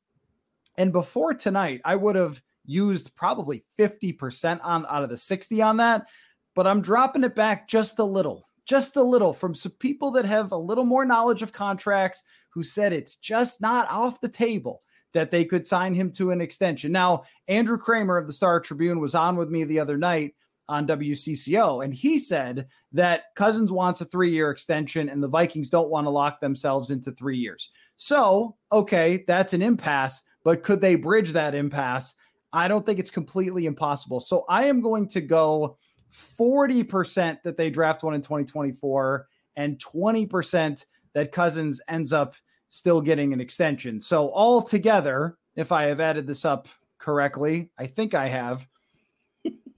And 0.78 0.94
before 0.94 1.34
tonight, 1.34 1.82
I 1.84 1.98
would 1.98 2.16
have 2.16 2.42
used 2.66 3.14
probably 3.16 3.64
50% 3.78 4.60
on 4.64 4.86
out 4.90 5.04
of 5.04 5.10
the 5.10 5.18
60 5.18 5.62
on 5.62 5.78
that, 5.78 6.08
but 6.56 6.66
I'm 6.66 6.82
dropping 6.82 7.26
it 7.26 7.36
back 7.36 7.68
just 7.68 8.00
a 8.00 8.04
little, 8.04 8.48
just 8.66 8.96
a 8.96 9.04
little 9.04 9.34
from 9.34 9.54
some 9.54 9.74
people 9.74 10.12
that 10.12 10.26
have 10.26 10.54
a 10.54 10.58
little 10.58 10.86
more 10.86 11.06
knowledge 11.06 11.42
of 11.42 11.52
contracts 11.52 12.24
who 12.50 12.64
said 12.64 12.94
it's 12.94 13.18
just 13.18 13.60
not 13.60 13.90
off 13.90 14.22
the 14.22 14.30
table 14.30 14.84
that 15.14 15.32
they 15.32 15.46
could 15.46 15.68
sign 15.68 15.94
him 15.94 16.12
to 16.12 16.32
an 16.32 16.42
extension. 16.42 16.92
Now, 16.92 17.24
Andrew 17.48 17.78
Krammer 17.78 18.20
of 18.20 18.26
the 18.26 18.34
Star 18.34 18.60
Tribune 18.60 19.00
was 19.00 19.16
on 19.16 19.36
with 19.36 19.50
me 19.50 19.64
the 19.64 19.80
other 19.80 19.98
night 19.98 20.34
on 20.70 20.88
WCCO, 20.88 21.84
and 21.84 21.94
he 21.94 22.18
said 22.18 22.68
that 22.94 23.24
Cousins 23.36 23.72
wants 23.72 24.02
a 24.02 24.06
three 24.06 24.32
year 24.32 24.50
extension 24.50 25.10
and 25.10 25.22
the 25.22 25.28
Vikings 25.28 25.70
don't 25.70 25.90
want 25.90 26.06
to 26.06 26.12
lock 26.12 26.40
themselves 26.40 26.90
into 26.90 27.12
three 27.12 27.38
years. 27.38 27.72
So, 27.98 28.56
okay, 28.72 29.24
that's 29.28 29.54
an 29.54 29.62
impasse, 29.62 30.24
but 30.44 30.64
could 30.64 30.82
they 30.82 30.96
bridge 30.96 31.32
that 31.34 31.56
impasse? 31.56 32.16
I 32.52 32.68
don't 32.68 32.86
think 32.86 33.00
it's 33.00 33.12
completely 33.12 33.66
impossible. 33.66 34.20
So 34.20 34.46
I 34.48 34.66
am 34.66 34.82
going 34.82 35.10
to 35.10 35.22
go 35.22 35.78
40% 36.14 37.42
that 37.44 37.58
they 37.58 37.70
draft 37.70 38.04
one 38.04 38.14
in 38.14 38.22
2024 38.22 39.28
and 39.56 39.80
20% 39.80 40.86
that 41.14 41.32
Cousins 41.32 41.82
ends 41.88 42.14
up 42.14 42.36
still 42.70 43.02
getting 43.02 43.34
an 43.34 43.42
extension. 43.42 44.00
So 44.00 44.28
all 44.30 44.62
together, 44.62 45.38
if 45.56 45.72
I 45.72 45.84
have 45.86 46.00
added 46.00 46.28
this 46.28 46.46
up 46.46 46.68
correctly, 46.98 47.72
I 47.78 47.88
think 47.88 48.14
I 48.14 48.28
have. 48.28 48.68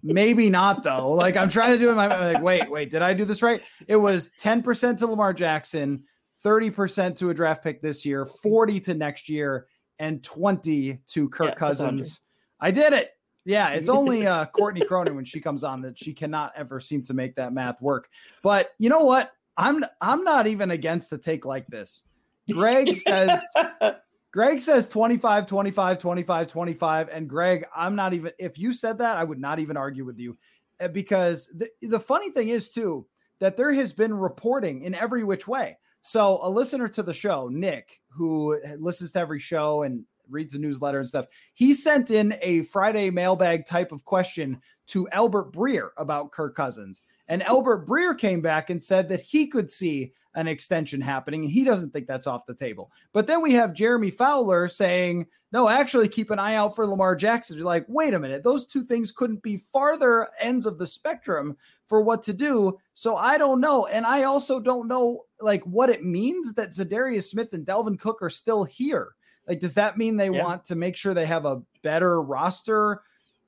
Maybe 0.05 0.49
not 0.49 0.83
though. 0.83 1.11
Like 1.11 1.35
I'm 1.35 1.49
trying 1.49 1.71
to 1.71 1.79
do 1.79 1.89
it. 1.89 1.95
My 1.95 2.33
like, 2.33 2.43
wait, 2.43 2.69
wait, 2.69 2.91
did 2.91 3.01
I 3.01 3.13
do 3.13 3.25
this 3.25 3.41
right? 3.41 3.61
It 3.87 3.95
was 3.95 4.29
10% 4.39 4.99
to 4.99 5.07
Lamar 5.07 5.33
Jackson, 5.33 6.03
30% 6.43 7.17
to 7.17 7.31
a 7.31 7.33
draft 7.33 7.63
pick 7.63 7.81
this 7.81 8.05
year, 8.05 8.25
40 8.25 8.79
to 8.81 8.93
next 8.93 9.29
year, 9.29 9.67
and 9.97 10.23
20 10.23 10.99
to 11.07 11.29
Kirk 11.29 11.49
yeah, 11.49 11.55
Cousins 11.55 12.21
I 12.59 12.71
did 12.71 12.93
it. 12.93 13.11
Yeah, 13.45 13.69
it's 13.69 13.89
only 13.89 14.25
uh, 14.27 14.45
Courtney 14.45 14.85
Cronin 14.85 15.15
when 15.15 15.25
she 15.25 15.39
comes 15.39 15.63
on 15.63 15.81
that 15.81 15.97
she 15.97 16.13
cannot 16.13 16.53
ever 16.55 16.79
seem 16.79 17.03
to 17.03 17.13
make 17.13 17.35
that 17.35 17.53
math 17.53 17.81
work. 17.81 18.09
But 18.41 18.71
you 18.79 18.89
know 18.89 19.03
what? 19.03 19.31
I'm 19.57 19.85
I'm 20.01 20.23
not 20.23 20.47
even 20.47 20.71
against 20.71 21.09
the 21.09 21.17
take 21.17 21.45
like 21.45 21.67
this. 21.67 22.03
Greg 22.51 22.97
says 22.97 23.43
Greg 24.35 24.59
says 24.59 24.85
25 24.89 25.47
25 25.47 25.97
25 25.97 26.47
25 26.49 27.07
and 27.07 27.29
Greg, 27.29 27.65
I'm 27.73 27.95
not 27.95 28.13
even 28.13 28.33
if 28.37 28.59
you 28.59 28.73
said 28.73 28.97
that, 28.97 29.15
I 29.15 29.23
would 29.23 29.39
not 29.39 29.59
even 29.59 29.77
argue 29.77 30.03
with 30.03 30.19
you 30.19 30.37
eh, 30.81 30.89
because 30.89 31.49
the, 31.55 31.69
the 31.81 32.01
funny 32.01 32.31
thing 32.31 32.49
is 32.49 32.69
too 32.69 33.07
that 33.39 33.55
there 33.55 33.71
has 33.71 33.93
been 33.93 34.13
reporting 34.13 34.81
in 34.81 34.93
every 34.93 35.23
which 35.23 35.47
way. 35.47 35.77
So 36.01 36.39
a 36.43 36.49
listener 36.49 36.89
to 36.89 37.01
the 37.01 37.13
show, 37.13 37.47
Nick, 37.49 38.01
who 38.09 38.59
listens 38.77 39.13
to 39.13 39.19
every 39.19 39.39
show 39.39 39.83
and 39.83 40.03
reads 40.29 40.51
the 40.51 40.59
newsletter 40.59 40.99
and 40.99 41.07
stuff. 41.07 41.27
He 41.53 41.73
sent 41.73 42.11
in 42.11 42.37
a 42.41 42.63
Friday 42.63 43.09
mailbag 43.11 43.65
type 43.65 43.93
of 43.93 44.03
question 44.03 44.61
to 44.87 45.07
Albert 45.11 45.53
Breer 45.53 45.91
about 45.95 46.33
Kirk 46.33 46.57
Cousins. 46.57 47.03
And 47.29 47.41
Albert 47.41 47.87
Breer 47.87 48.17
came 48.17 48.41
back 48.41 48.69
and 48.69 48.83
said 48.83 49.07
that 49.09 49.21
he 49.21 49.47
could 49.47 49.71
see 49.71 50.11
an 50.35 50.47
extension 50.47 51.01
happening 51.01 51.43
and 51.43 51.51
he 51.51 51.63
doesn't 51.63 51.91
think 51.91 52.07
that's 52.07 52.27
off 52.27 52.45
the 52.45 52.53
table. 52.53 52.91
But 53.13 53.27
then 53.27 53.41
we 53.41 53.53
have 53.53 53.73
Jeremy 53.73 54.11
Fowler 54.11 54.67
saying, 54.67 55.25
no, 55.51 55.69
actually 55.69 56.09
keep 56.09 56.31
an 56.31 56.39
eye 56.39 56.55
out 56.55 56.75
for 56.75 56.85
Lamar 56.85 57.15
Jackson. 57.15 57.55
You're 57.55 57.65
like, 57.65 57.85
wait 57.87 58.13
a 58.13 58.19
minute, 58.19 58.43
those 58.43 58.65
two 58.65 58.83
things 58.83 59.11
couldn't 59.11 59.41
be 59.41 59.63
farther 59.71 60.27
ends 60.39 60.65
of 60.65 60.77
the 60.77 60.85
spectrum 60.85 61.55
for 61.87 62.01
what 62.01 62.23
to 62.23 62.33
do. 62.33 62.77
So 62.93 63.15
I 63.15 63.37
don't 63.37 63.61
know. 63.61 63.85
And 63.85 64.05
I 64.05 64.23
also 64.23 64.59
don't 64.59 64.87
know 64.87 65.23
like 65.39 65.63
what 65.63 65.89
it 65.89 66.03
means 66.03 66.53
that 66.53 66.71
Za'Darius 66.71 67.29
Smith 67.29 67.53
and 67.53 67.65
Dalvin 67.65 67.99
Cook 67.99 68.21
are 68.21 68.29
still 68.29 68.65
here. 68.65 69.15
Like, 69.47 69.61
does 69.61 69.75
that 69.75 69.97
mean 69.97 70.17
they 70.17 70.29
yeah. 70.29 70.43
want 70.43 70.65
to 70.65 70.75
make 70.75 70.97
sure 70.97 71.13
they 71.13 71.25
have 71.25 71.45
a 71.45 71.61
better 71.83 72.21
roster 72.21 73.01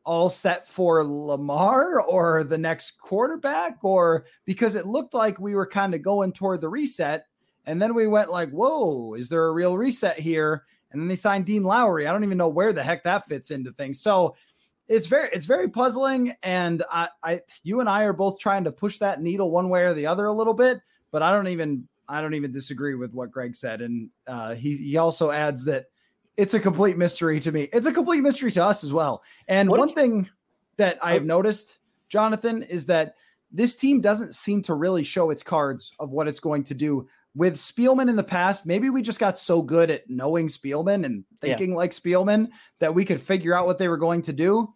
all 0.07 0.29
set 0.29 0.67
for 0.67 1.03
Lamar 1.05 2.01
or 2.01 2.43
the 2.45 2.57
next 2.57 2.97
quarterback? 2.97 3.83
Or 3.83 4.25
because 4.45 4.75
it 4.75 4.87
looked 4.87 5.13
like 5.13 5.39
we 5.39 5.53
were 5.53 5.67
kind 5.67 5.93
of 5.93 6.01
going 6.01 6.31
toward 6.31 6.61
the 6.61 6.69
reset. 6.69 7.27
And 7.65 7.81
then 7.81 7.93
we 7.93 8.07
went 8.07 8.31
like, 8.31 8.49
whoa, 8.49 9.13
is 9.15 9.27
there 9.27 9.45
a 9.45 9.51
real 9.51 9.77
reset 9.77 10.17
here? 10.17 10.63
And 10.91 11.01
then 11.01 11.09
they 11.09 11.17
signed 11.17 11.45
Dean 11.45 11.63
Lowry. 11.63 12.07
I 12.07 12.13
don't 12.13 12.23
even 12.23 12.37
know 12.37 12.47
where 12.47 12.71
the 12.71 12.81
heck 12.81 13.03
that 13.03 13.27
fits 13.27 13.51
into 13.51 13.73
things. 13.73 13.99
So 13.99 14.35
it's 14.87 15.07
very 15.07 15.29
it's 15.33 15.45
very 15.45 15.67
puzzling. 15.67 16.33
And 16.43 16.83
I, 16.89 17.09
I 17.21 17.41
you 17.63 17.81
and 17.81 17.89
I 17.89 18.03
are 18.03 18.13
both 18.13 18.39
trying 18.39 18.63
to 18.63 18.71
push 18.71 18.99
that 18.99 19.21
needle 19.21 19.51
one 19.51 19.67
way 19.67 19.83
or 19.83 19.93
the 19.93 20.07
other 20.07 20.27
a 20.27 20.33
little 20.33 20.53
bit, 20.53 20.79
but 21.11 21.21
I 21.21 21.31
don't 21.31 21.49
even 21.49 21.87
I 22.07 22.21
don't 22.21 22.35
even 22.35 22.53
disagree 22.53 22.95
with 22.95 23.13
what 23.13 23.31
Greg 23.31 23.53
said. 23.53 23.81
And 23.81 24.09
uh, 24.25 24.55
he 24.55 24.77
he 24.77 24.95
also 24.95 25.31
adds 25.31 25.65
that 25.65 25.87
it's 26.37 26.53
a 26.53 26.59
complete 26.59 26.97
mystery 26.97 27.39
to 27.41 27.51
me. 27.51 27.67
It's 27.73 27.87
a 27.87 27.91
complete 27.91 28.21
mystery 28.21 28.51
to 28.53 28.63
us 28.63 28.83
as 28.83 28.93
well. 28.93 29.23
And 29.47 29.69
what 29.69 29.79
one 29.79 29.93
thing 29.93 30.29
that 30.77 30.99
I 31.01 31.13
have 31.13 31.25
noticed, 31.25 31.79
Jonathan, 32.09 32.63
is 32.63 32.85
that 32.85 33.15
this 33.51 33.75
team 33.75 34.01
doesn't 34.01 34.35
seem 34.35 34.61
to 34.63 34.75
really 34.75 35.03
show 35.03 35.31
its 35.31 35.43
cards 35.43 35.93
of 35.99 36.11
what 36.11 36.27
it's 36.27 36.39
going 36.39 36.63
to 36.65 36.73
do 36.73 37.07
with 37.37 37.55
Spielman 37.55 38.09
in 38.09 38.15
the 38.15 38.23
past, 38.23 38.65
maybe 38.65 38.89
we 38.89 39.03
just 39.03 39.19
got 39.19 39.37
so 39.37 39.61
good 39.61 39.91
at 39.91 40.09
knowing 40.09 40.47
Spielman 40.47 41.05
and 41.05 41.23
thinking 41.39 41.71
yeah. 41.71 41.77
like 41.77 41.91
Spielman 41.91 42.49
that 42.79 42.95
we 42.95 43.05
could 43.05 43.21
figure 43.21 43.53
out 43.53 43.67
what 43.67 43.77
they 43.77 43.87
were 43.87 43.97
going 43.97 44.23
to 44.23 44.33
do. 44.33 44.73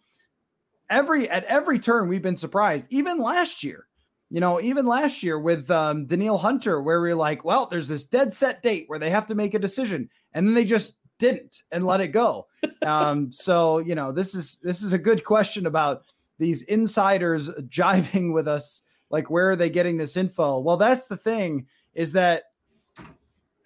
Every 0.88 1.28
at 1.28 1.44
every 1.46 1.80
turn, 1.80 2.08
we've 2.08 2.22
been 2.22 2.36
surprised. 2.36 2.86
Even 2.92 3.18
last 3.18 3.64
year, 3.64 3.88
you 4.30 4.40
know, 4.40 4.62
even 4.62 4.86
last 4.86 5.24
year 5.24 5.40
with 5.40 5.72
um, 5.72 6.06
Danielle 6.06 6.38
Hunter, 6.38 6.82
where 6.82 7.02
we 7.02 7.12
are 7.12 7.16
like, 7.16 7.44
well, 7.44 7.66
there's 7.66 7.88
this 7.88 8.06
dead 8.06 8.32
set 8.32 8.62
date 8.62 8.86
where 8.88 9.00
they 9.00 9.10
have 9.10 9.28
to 9.28 9.36
make 9.36 9.56
a 9.56 9.60
decision, 9.60 10.10
and 10.34 10.48
then 10.48 10.54
they 10.54 10.66
just 10.66 10.98
didn't 11.22 11.64
and 11.72 11.86
let 11.86 12.02
it 12.02 12.10
go. 12.10 12.48
um, 12.82 13.32
so 13.32 13.78
you 13.78 13.96
know, 13.96 14.12
this 14.12 14.36
is 14.36 14.58
this 14.58 14.82
is 14.82 14.92
a 14.92 14.98
good 14.98 15.24
question 15.24 15.68
about 15.68 16.04
these 16.38 16.64
insiders 16.64 17.48
jiving 17.70 18.34
with 18.34 18.48
us. 18.48 18.84
Like, 19.10 19.30
where 19.30 19.52
are 19.52 19.56
they 19.56 19.70
getting 19.70 19.98
this 19.98 20.18
info? 20.18 20.60
Well, 20.60 20.78
that's 20.78 21.08
the 21.08 21.18
thing 21.18 21.68
is 21.94 22.14
that 22.14 22.44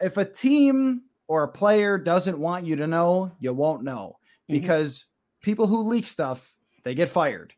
if 0.02 0.18
a 0.18 0.26
team 0.26 1.04
or 1.28 1.44
a 1.44 1.48
player 1.48 1.98
doesn't 1.98 2.38
want 2.38 2.66
you 2.66 2.76
to 2.76 2.88
know, 2.88 3.32
you 3.40 3.54
won't 3.54 3.84
know 3.84 4.18
mm-hmm. 4.18 4.60
because 4.60 5.06
people 5.42 5.68
who 5.68 5.82
leak 5.82 6.08
stuff 6.08 6.54
they 6.84 6.94
get 6.96 7.10
fired. 7.10 7.54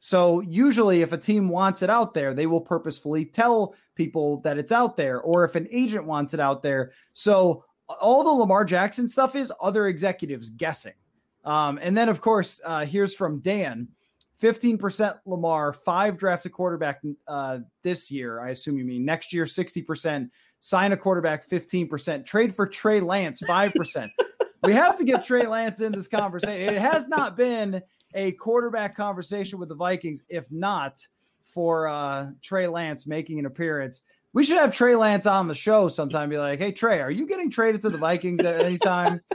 So 0.00 0.40
usually 0.40 1.02
if 1.02 1.12
a 1.12 1.18
team 1.18 1.48
wants 1.48 1.82
it 1.82 1.90
out 1.90 2.12
there, 2.12 2.34
they 2.34 2.46
will 2.46 2.60
purposefully 2.60 3.24
tell 3.24 3.74
people 3.94 4.40
that 4.40 4.58
it's 4.58 4.72
out 4.72 4.96
there 4.96 5.20
or 5.20 5.44
if 5.44 5.54
an 5.54 5.68
agent 5.70 6.04
wants 6.04 6.34
it 6.34 6.40
out 6.40 6.62
there. 6.62 6.92
So 7.12 7.64
all 8.00 8.24
the 8.24 8.30
Lamar 8.30 8.64
Jackson 8.64 9.08
stuff 9.08 9.34
is 9.34 9.52
other 9.60 9.86
executives 9.88 10.50
guessing. 10.50 10.94
Um, 11.44 11.78
and 11.82 11.96
then 11.96 12.08
of 12.08 12.20
course, 12.20 12.60
uh, 12.64 12.84
here's 12.84 13.14
from 13.14 13.40
Dan. 13.40 13.88
15% 14.42 15.18
Lamar, 15.24 15.72
five 15.72 16.18
drafted 16.18 16.52
quarterback 16.52 17.00
uh, 17.28 17.58
this 17.82 18.10
year. 18.10 18.40
I 18.40 18.50
assume 18.50 18.76
you 18.76 18.84
mean 18.84 19.04
next 19.04 19.32
year, 19.32 19.44
60%. 19.44 20.28
Sign 20.58 20.92
a 20.92 20.96
quarterback, 20.96 21.48
15%. 21.48 22.26
Trade 22.26 22.54
for 22.54 22.66
Trey 22.66 23.00
Lance, 23.00 23.40
5%. 23.42 24.10
we 24.64 24.72
have 24.72 24.96
to 24.96 25.04
get 25.04 25.24
Trey 25.24 25.46
Lance 25.46 25.80
in 25.80 25.92
this 25.92 26.08
conversation. 26.08 26.74
It 26.74 26.80
has 26.80 27.06
not 27.06 27.36
been 27.36 27.82
a 28.14 28.32
quarterback 28.32 28.96
conversation 28.96 29.58
with 29.60 29.68
the 29.68 29.74
Vikings, 29.76 30.24
if 30.28 30.50
not 30.50 31.06
for 31.44 31.88
uh, 31.88 32.30
Trey 32.42 32.66
Lance 32.66 33.06
making 33.06 33.38
an 33.38 33.46
appearance. 33.46 34.02
We 34.32 34.44
should 34.44 34.58
have 34.58 34.74
Trey 34.74 34.96
Lance 34.96 35.26
on 35.26 35.48
the 35.48 35.54
show 35.54 35.88
sometime. 35.88 36.28
Be 36.28 36.38
like, 36.38 36.58
hey 36.58 36.72
Trey, 36.72 37.00
are 37.00 37.10
you 37.10 37.26
getting 37.26 37.50
traded 37.50 37.82
to 37.82 37.90
the 37.90 37.98
Vikings 37.98 38.40
at 38.40 38.60
any 38.60 38.78
time? 38.78 39.20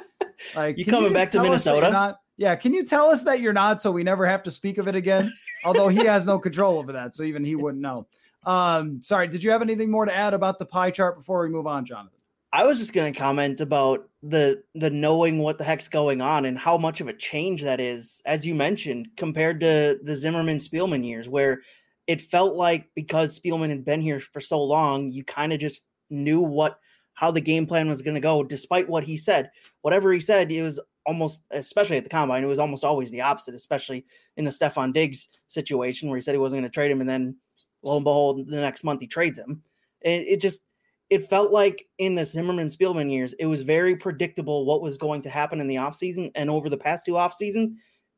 Like, 0.56 0.78
you 0.78 0.86
coming 0.86 1.10
you 1.10 1.14
back 1.16 1.32
to 1.32 1.42
Minnesota? 1.42 1.90
Not, 1.90 2.20
yeah, 2.38 2.56
can 2.56 2.72
you 2.72 2.86
tell 2.86 3.10
us 3.10 3.24
that 3.24 3.42
you're 3.42 3.54
not, 3.54 3.82
so 3.82 3.92
we 3.92 4.04
never 4.04 4.26
have 4.28 4.44
to 4.44 4.52
speak 4.52 4.78
of 4.78 4.88
it 4.88 4.94
again? 4.94 5.34
Although 5.66 5.88
he 5.88 6.06
has 6.06 6.28
no 6.28 6.38
control 6.38 6.78
over 6.78 6.92
that, 6.92 7.16
so 7.16 7.24
even 7.24 7.44
he 7.44 7.56
wouldn't 7.56 7.82
know. 7.82 8.06
Um, 8.46 9.02
sorry, 9.02 9.28
did 9.28 9.44
you 9.44 9.50
have 9.50 9.64
anything 9.64 9.90
more 9.90 10.06
to 10.06 10.16
add 10.16 10.34
about 10.34 10.60
the 10.60 10.66
pie 10.66 10.92
chart 10.92 11.18
before 11.18 11.42
we 11.42 11.50
move 11.50 11.66
on, 11.66 11.86
Jonathan? 11.86 12.12
I 12.54 12.66
was 12.66 12.80
just 12.80 12.94
going 12.94 13.12
to 13.12 13.20
comment 13.20 13.60
about 13.60 14.08
the 14.24 14.64
the 14.74 14.90
knowing 14.90 15.40
what 15.40 15.58
the 15.58 15.64
heck's 15.64 15.90
going 15.90 16.22
on 16.22 16.46
and 16.46 16.58
how 16.58 16.78
much 16.78 17.02
of 17.02 17.08
a 17.08 17.14
change 17.14 17.64
that 17.64 17.82
is, 17.82 18.22
as 18.26 18.46
you 18.46 18.56
mentioned, 18.56 19.10
compared 19.18 19.60
to 19.60 20.00
the 20.02 20.16
Zimmerman 20.16 20.60
Spielman 20.60 21.06
years, 21.06 21.28
where 21.28 21.62
it 22.08 22.22
felt 22.22 22.56
like 22.56 22.90
because 22.96 23.38
Spielman 23.38 23.70
had 23.70 23.86
been 23.86 24.02
here 24.02 24.20
for 24.20 24.42
so 24.42 24.62
long, 24.64 25.10
you 25.10 25.24
kind 25.24 25.54
of 25.54 25.60
just 25.60 25.82
knew 26.10 26.40
what 26.40 26.80
how 27.14 27.32
the 27.32 27.42
game 27.42 27.66
plan 27.66 27.90
was 27.90 28.02
going 28.02 28.16
to 28.16 28.22
go, 28.22 28.44
despite 28.44 28.88
what 28.88 29.04
he 29.04 29.18
said. 29.18 29.50
Whatever 29.82 30.14
he 30.14 30.20
said, 30.20 30.52
it 30.52 30.62
was 30.62 30.80
almost, 31.06 31.42
especially 31.52 31.98
at 31.98 32.04
the 32.04 32.10
combine, 32.10 32.44
it 32.44 32.48
was 32.48 32.60
almost 32.60 32.84
always 32.84 33.10
the 33.10 33.22
opposite, 33.22 33.56
especially 33.56 34.06
in 34.38 34.46
the 34.46 34.52
Stefon 34.52 34.94
Diggs 34.94 35.30
situation 35.48 36.10
where 36.10 36.18
he 36.18 36.22
said 36.22 36.34
he 36.34 36.40
wasn't 36.40 36.62
going 36.62 36.70
to 36.70 36.74
trade 36.74 36.92
him, 36.92 37.02
and 37.02 37.10
then 37.10 37.36
lo 37.84 37.96
and 37.96 38.04
behold, 38.04 38.48
the 38.48 38.62
next 38.62 38.84
month 38.84 39.02
he 39.02 39.08
trades 39.08 39.38
him. 39.38 39.62
And 40.04 40.24
it 40.24 40.40
just 40.40 40.62
it 41.10 41.28
felt 41.28 41.52
like 41.52 41.88
in 41.98 42.16
the 42.16 42.26
Zimmerman 42.26 42.68
Spielman 42.68 43.12
years, 43.12 43.34
it 43.34 43.46
was 43.46 43.62
very 43.62 43.96
predictable 43.96 44.66
what 44.66 44.82
was 44.82 44.98
going 44.98 45.22
to 45.22 45.30
happen 45.30 45.62
in 45.62 45.68
the 45.68 45.76
offseason. 45.76 46.32
And 46.36 46.50
over 46.50 46.70
the 46.70 46.78
past 46.78 47.06
two 47.06 47.18
off 47.18 47.34
seasons, 47.34 47.72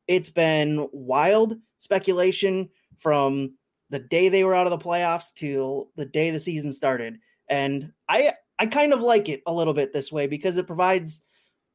it's 0.08 0.30
been 0.30 0.88
wild 0.92 1.56
speculation 1.78 2.68
from 2.98 3.54
the 3.90 3.98
day 3.98 4.28
they 4.28 4.44
were 4.44 4.54
out 4.54 4.66
of 4.66 4.70
the 4.70 4.84
playoffs 4.84 5.34
to 5.34 5.88
the 5.96 6.06
day 6.06 6.30
the 6.30 6.40
season 6.40 6.72
started. 6.72 7.18
And 7.48 7.92
I 8.08 8.34
I 8.58 8.66
kind 8.66 8.92
of 8.92 9.02
like 9.02 9.28
it 9.28 9.42
a 9.46 9.52
little 9.52 9.74
bit 9.74 9.92
this 9.92 10.12
way 10.12 10.26
because 10.26 10.58
it 10.58 10.66
provides 10.66 11.22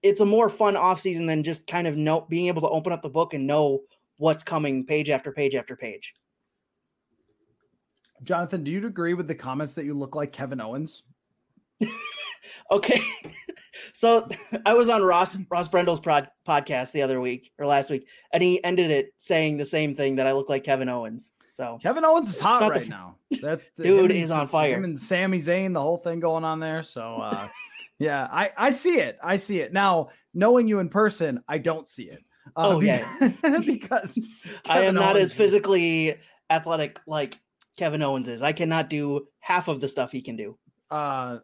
it's 0.01 0.22
a 0.22 0.26
more 0.26 0.49
fun 0.49 0.76
offseason 0.76 1.28
than 1.28 1.43
just 1.43 1.68
kind 1.68 1.88
of 1.88 1.97
know 1.97 2.22
being 2.30 2.47
able 2.47 2.61
to 2.61 2.70
open 2.70 2.93
up 2.93 3.01
the 3.01 3.09
book 3.09 3.34
and 3.34 3.47
know 3.47 3.82
what's 4.18 4.43
coming 4.43 4.86
page 4.86 5.09
after 5.09 5.32
page 5.32 5.55
after 5.55 5.76
page. 5.76 6.13
Jonathan, 8.24 8.63
do 8.63 8.72
you 8.72 8.86
agree 8.86 9.13
with 9.13 9.28
the 9.28 9.36
comments 9.36 9.74
that 9.74 9.86
you 9.86 9.93
look 9.93 10.16
like 10.16 10.32
Kevin 10.32 10.61
Owens? 10.61 11.03
okay. 12.72 13.01
so 13.93 14.28
I 14.66 14.74
was 14.74 14.89
on 14.89 15.03
Ross 15.03 15.38
Ross 15.49 15.68
Brendel's 15.68 15.99
prod, 15.99 16.30
podcast 16.47 16.91
the 16.91 17.01
other 17.01 17.20
week 17.20 17.51
or 17.59 17.66
last 17.66 17.89
week, 17.89 18.07
and 18.32 18.41
he 18.41 18.63
ended 18.63 18.91
it 18.91 19.13
saying 19.18 19.57
the 19.57 19.66
same 19.66 19.95
thing 19.95 20.16
that 20.16 20.28
I 20.28 20.34
look 20.34 20.49
like 20.49 20.63
Kevin 20.63 20.89
Owens. 20.89 21.32
So 21.56 21.80
Kevin 21.82 22.03
Owens 22.03 22.30
is 22.30 22.39
hot 22.39 22.70
right 22.70 22.84
the, 22.84 22.89
now. 22.89 23.16
That 23.41 23.62
dude 23.78 24.12
is 24.12 24.30
on 24.30 24.49
fire. 24.49 24.76
Him 24.76 24.84
and 24.84 24.99
Sami 24.99 25.39
Zayn, 25.39 25.74
the 25.74 25.82
whole 25.82 25.97
thing 25.97 26.20
going 26.20 26.43
on 26.43 26.60
there. 26.60 26.84
So 26.84 27.16
uh, 27.16 27.47
yeah, 27.99 28.28
I 28.30 28.51
I 28.58 28.70
see 28.72 28.99
it. 28.99 29.18
I 29.24 29.38
see 29.38 29.62
it 29.62 29.72
now. 29.72 30.10
Knowing 30.34 30.68
you 30.68 30.80
in 30.80 30.89
person, 30.89 31.41
I 31.47 31.60
don't 31.60 31.88
see 31.88 32.03
it. 32.03 32.20
Uh, 32.58 32.74
oh 32.74 32.82
yeah, 32.82 33.08
because 33.66 34.20
I 34.68 34.82
am 34.82 34.95
not 34.95 35.16
Owens 35.16 35.32
as 35.32 35.38
physically 35.38 36.18
athletic 36.49 36.99
like 37.08 37.39
Kevin 37.78 38.01
Owens 38.01 38.28
is. 38.28 38.41
I 38.41 38.51
cannot 38.51 38.89
do 38.89 39.28
half 39.39 39.70
of 39.70 39.80
the 39.80 39.88
stuff 39.88 40.12
he 40.12 40.22
can 40.22 40.36
do. 40.36 40.58
Uh, 40.91 41.38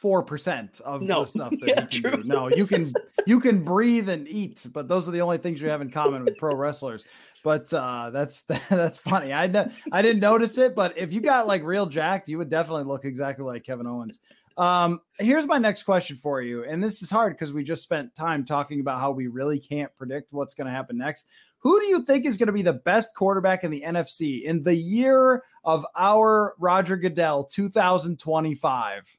four 0.00 0.22
percent 0.22 0.80
of 0.84 1.02
no. 1.02 1.20
the 1.20 1.26
stuff 1.26 1.50
that 1.60 1.68
yeah, 1.68 1.86
you 1.90 2.02
can 2.02 2.10
true. 2.10 2.22
do. 2.22 2.28
No, 2.28 2.48
you 2.48 2.66
can 2.66 2.92
you 3.26 3.40
can 3.40 3.64
breathe 3.64 4.08
and 4.08 4.28
eat, 4.28 4.66
but 4.72 4.88
those 4.88 5.08
are 5.08 5.12
the 5.12 5.20
only 5.20 5.38
things 5.38 5.60
you 5.60 5.68
have 5.68 5.80
in 5.80 5.90
common 5.90 6.24
with 6.24 6.36
pro 6.38 6.54
wrestlers. 6.54 7.04
But 7.42 7.72
uh, 7.72 8.10
that's 8.10 8.42
that's 8.68 8.98
funny. 8.98 9.32
I 9.32 9.44
I 9.92 10.02
didn't 10.02 10.20
notice 10.20 10.58
it, 10.58 10.74
but 10.74 10.96
if 10.96 11.12
you 11.12 11.20
got 11.20 11.46
like 11.46 11.62
real 11.62 11.86
jacked, 11.86 12.28
you 12.28 12.38
would 12.38 12.50
definitely 12.50 12.84
look 12.84 13.04
exactly 13.04 13.44
like 13.44 13.64
Kevin 13.64 13.86
Owens. 13.86 14.18
Um, 14.56 15.00
here's 15.20 15.46
my 15.46 15.58
next 15.58 15.84
question 15.84 16.16
for 16.16 16.42
you, 16.42 16.64
and 16.64 16.82
this 16.82 17.00
is 17.00 17.10
hard 17.10 17.34
because 17.34 17.52
we 17.52 17.62
just 17.62 17.84
spent 17.84 18.14
time 18.16 18.44
talking 18.44 18.80
about 18.80 19.00
how 19.00 19.12
we 19.12 19.28
really 19.28 19.60
can't 19.60 19.94
predict 19.96 20.32
what's 20.32 20.52
going 20.52 20.66
to 20.66 20.72
happen 20.72 20.98
next. 20.98 21.26
Who 21.58 21.78
do 21.80 21.86
you 21.86 22.02
think 22.02 22.26
is 22.26 22.36
going 22.36 22.48
to 22.48 22.52
be 22.52 22.62
the 22.62 22.72
best 22.72 23.14
quarterback 23.14 23.62
in 23.62 23.70
the 23.70 23.82
NFC 23.82 24.42
in 24.42 24.64
the 24.64 24.74
year 24.74 25.44
of 25.64 25.86
our 25.96 26.54
Roger 26.58 26.96
Goodell 26.96 27.44
2025? 27.44 29.16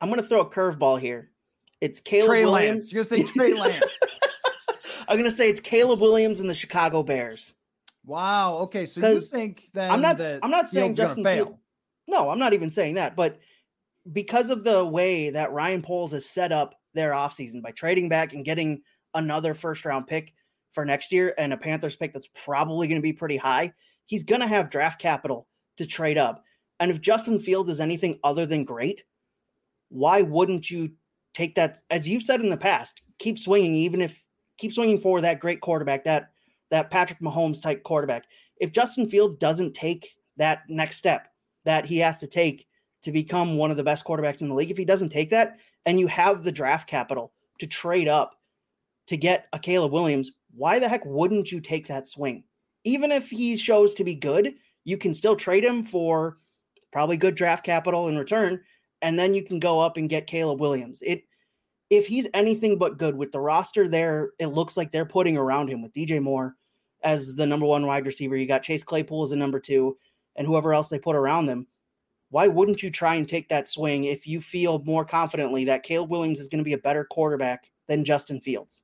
I'm 0.00 0.08
going 0.08 0.20
to 0.20 0.26
throw 0.26 0.40
a 0.40 0.50
curveball 0.50 1.00
here. 1.00 1.30
It's 1.80 2.00
Caleb 2.00 2.26
Trey 2.26 2.44
Williams. 2.44 2.92
Lance. 2.92 2.92
You're 2.92 3.04
going 3.04 3.22
to 3.22 3.28
say 3.28 3.32
Trey 3.32 3.54
Lance. 3.60 3.84
I'm 5.08 5.16
going 5.16 5.30
to 5.30 5.36
say 5.36 5.50
it's 5.50 5.60
Caleb 5.60 6.00
Williams 6.00 6.40
and 6.40 6.48
the 6.48 6.54
Chicago 6.54 7.02
Bears. 7.02 7.54
Wow. 8.04 8.58
Okay. 8.58 8.86
So 8.86 9.06
you 9.06 9.20
think 9.20 9.68
that 9.74 9.90
I'm 9.90 10.00
not. 10.00 10.18
That 10.18 10.40
I'm 10.42 10.50
not 10.50 10.68
saying 10.68 10.94
Justin 10.94 11.24
fail. 11.24 11.44
Field, 11.44 11.58
no, 12.06 12.30
I'm 12.30 12.38
not 12.38 12.54
even 12.54 12.70
saying 12.70 12.94
that. 12.94 13.16
But 13.16 13.38
because 14.12 14.50
of 14.50 14.64
the 14.64 14.84
way 14.84 15.30
that 15.30 15.52
Ryan 15.52 15.82
Poles 15.82 16.12
has 16.12 16.26
set 16.26 16.52
up 16.52 16.74
their 16.94 17.12
offseason 17.12 17.62
by 17.62 17.70
trading 17.72 18.08
back 18.08 18.32
and 18.32 18.44
getting 18.44 18.82
another 19.14 19.54
first 19.54 19.84
round 19.84 20.06
pick, 20.06 20.32
for 20.72 20.84
next 20.84 21.12
year 21.12 21.34
and 21.38 21.52
a 21.52 21.56
Panthers 21.56 21.96
pick 21.96 22.12
that's 22.12 22.28
probably 22.44 22.86
going 22.88 23.00
to 23.00 23.02
be 23.02 23.12
pretty 23.12 23.36
high, 23.36 23.72
he's 24.06 24.22
going 24.22 24.40
to 24.40 24.46
have 24.46 24.70
draft 24.70 25.00
capital 25.00 25.46
to 25.76 25.86
trade 25.86 26.18
up. 26.18 26.44
And 26.78 26.90
if 26.90 27.00
Justin 27.00 27.40
Fields 27.40 27.70
is 27.70 27.80
anything 27.80 28.18
other 28.24 28.46
than 28.46 28.64
great, 28.64 29.04
why 29.90 30.22
wouldn't 30.22 30.70
you 30.70 30.90
take 31.34 31.54
that? 31.56 31.78
As 31.90 32.08
you've 32.08 32.22
said 32.22 32.40
in 32.40 32.48
the 32.48 32.56
past, 32.56 33.02
keep 33.18 33.38
swinging, 33.38 33.74
even 33.74 34.00
if 34.00 34.24
keep 34.56 34.72
swinging 34.72 34.98
for 34.98 35.20
that 35.20 35.40
great 35.40 35.60
quarterback, 35.60 36.04
that 36.04 36.30
that 36.70 36.90
Patrick 36.90 37.20
Mahomes 37.20 37.62
type 37.62 37.82
quarterback. 37.82 38.24
If 38.60 38.72
Justin 38.72 39.08
Fields 39.08 39.34
doesn't 39.34 39.74
take 39.74 40.14
that 40.36 40.62
next 40.68 40.96
step 40.96 41.28
that 41.64 41.84
he 41.84 41.98
has 41.98 42.18
to 42.18 42.26
take 42.26 42.66
to 43.02 43.12
become 43.12 43.56
one 43.56 43.70
of 43.70 43.76
the 43.76 43.84
best 43.84 44.04
quarterbacks 44.04 44.40
in 44.40 44.48
the 44.48 44.54
league, 44.54 44.70
if 44.70 44.76
he 44.76 44.84
doesn't 44.84 45.08
take 45.08 45.30
that, 45.30 45.58
and 45.86 45.98
you 45.98 46.06
have 46.06 46.42
the 46.42 46.52
draft 46.52 46.88
capital 46.88 47.32
to 47.58 47.66
trade 47.66 48.08
up 48.08 48.36
to 49.06 49.16
get 49.16 49.46
a 49.52 49.58
Caleb 49.58 49.92
Williams, 49.92 50.30
why 50.54 50.78
the 50.78 50.88
heck 50.88 51.04
wouldn't 51.04 51.50
you 51.50 51.60
take 51.60 51.88
that 51.88 52.06
swing? 52.06 52.44
Even 52.84 53.10
if 53.10 53.30
he 53.30 53.56
shows 53.56 53.94
to 53.94 54.04
be 54.04 54.14
good, 54.14 54.54
you 54.84 54.96
can 54.96 55.14
still 55.14 55.36
trade 55.36 55.64
him 55.64 55.84
for 55.84 56.36
probably 56.92 57.16
good 57.16 57.34
draft 57.34 57.64
capital 57.64 58.08
in 58.08 58.18
return, 58.18 58.60
and 59.02 59.18
then 59.18 59.34
you 59.34 59.42
can 59.42 59.58
go 59.58 59.80
up 59.80 59.96
and 59.96 60.08
get 60.08 60.26
Caleb 60.26 60.60
Williams. 60.60 61.02
It 61.02 61.24
if 61.90 62.06
he's 62.06 62.28
anything 62.34 62.78
but 62.78 62.98
good 62.98 63.16
with 63.16 63.32
the 63.32 63.40
roster 63.40 63.88
there, 63.88 64.30
it 64.38 64.46
looks 64.46 64.76
like 64.76 64.92
they're 64.92 65.04
putting 65.04 65.36
around 65.36 65.68
him 65.68 65.82
with 65.82 65.92
DJ 65.92 66.22
Moore 66.22 66.56
as 67.02 67.34
the 67.34 67.46
number 67.46 67.66
one 67.66 67.84
wide 67.84 68.06
receiver. 68.06 68.36
You 68.36 68.46
got 68.46 68.62
Chase 68.62 68.84
Claypool 68.84 69.24
as 69.24 69.32
a 69.32 69.36
number 69.36 69.58
two, 69.58 69.98
and 70.36 70.46
whoever 70.46 70.72
else 70.72 70.88
they 70.88 70.98
put 70.98 71.16
around 71.16 71.46
them. 71.46 71.66
Why 72.30 72.46
wouldn't 72.46 72.82
you 72.82 72.90
try 72.90 73.16
and 73.16 73.28
take 73.28 73.48
that 73.48 73.66
swing 73.66 74.04
if 74.04 74.24
you 74.24 74.40
feel 74.40 74.78
more 74.84 75.04
confidently 75.04 75.64
that 75.64 75.82
Caleb 75.82 76.10
Williams 76.10 76.38
is 76.38 76.46
going 76.46 76.58
to 76.60 76.64
be 76.64 76.74
a 76.74 76.78
better 76.78 77.04
quarterback 77.04 77.68
than 77.88 78.04
Justin 78.04 78.40
Fields? 78.40 78.82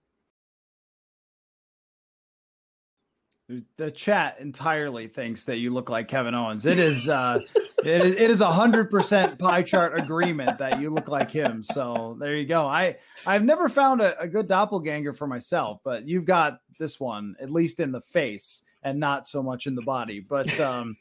The 3.76 3.92
chat 3.92 4.40
entirely 4.40 5.06
thinks 5.06 5.44
that 5.44 5.58
you 5.58 5.72
look 5.72 5.88
like 5.88 6.08
Kevin 6.08 6.34
Owens. 6.34 6.66
It 6.66 6.80
is 6.80 7.08
uh 7.08 7.38
it 7.88 8.30
is 8.30 8.40
a 8.40 8.50
hundred 8.50 8.90
percent 8.90 9.38
pie 9.38 9.62
chart 9.62 9.98
agreement 9.98 10.58
that 10.58 10.80
you 10.80 10.90
look 10.90 11.08
like 11.08 11.30
him. 11.30 11.62
So 11.62 12.16
there 12.20 12.36
you 12.36 12.46
go. 12.46 12.66
I 12.66 12.96
I've 13.26 13.44
never 13.44 13.68
found 13.68 14.00
a, 14.00 14.18
a 14.20 14.28
good 14.28 14.46
doppelganger 14.46 15.12
for 15.12 15.26
myself, 15.26 15.80
but 15.84 16.06
you've 16.06 16.24
got 16.24 16.60
this 16.78 17.00
one 17.00 17.36
at 17.40 17.50
least 17.50 17.80
in 17.80 17.92
the 17.92 18.00
face 18.00 18.62
and 18.82 19.00
not 19.00 19.26
so 19.26 19.42
much 19.42 19.66
in 19.66 19.74
the 19.74 19.82
body. 19.82 20.20
But 20.20 20.58
um, 20.60 20.96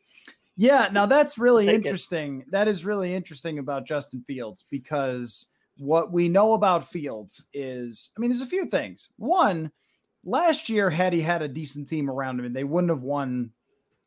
yeah, 0.57 0.89
now 0.91 1.05
that's 1.05 1.38
really 1.38 1.67
interesting. 1.67 2.41
It. 2.41 2.51
That 2.51 2.67
is 2.67 2.86
really 2.86 3.13
interesting 3.13 3.59
about 3.59 3.86
Justin 3.86 4.23
Fields 4.25 4.63
because 4.69 5.47
what 5.77 6.11
we 6.11 6.29
know 6.29 6.53
about 6.53 6.89
Fields 6.89 7.45
is, 7.53 8.11
I 8.15 8.19
mean, 8.19 8.29
there's 8.29 8.41
a 8.41 8.47
few 8.47 8.65
things. 8.65 9.09
One, 9.17 9.71
last 10.23 10.69
year, 10.69 10.89
had 10.89 11.13
he 11.13 11.21
had 11.21 11.41
a 11.41 11.47
decent 11.47 11.88
team 11.88 12.09
around 12.09 12.39
him, 12.39 12.45
and 12.45 12.55
they 12.55 12.63
wouldn't 12.63 12.91
have 12.91 13.03
won 13.03 13.51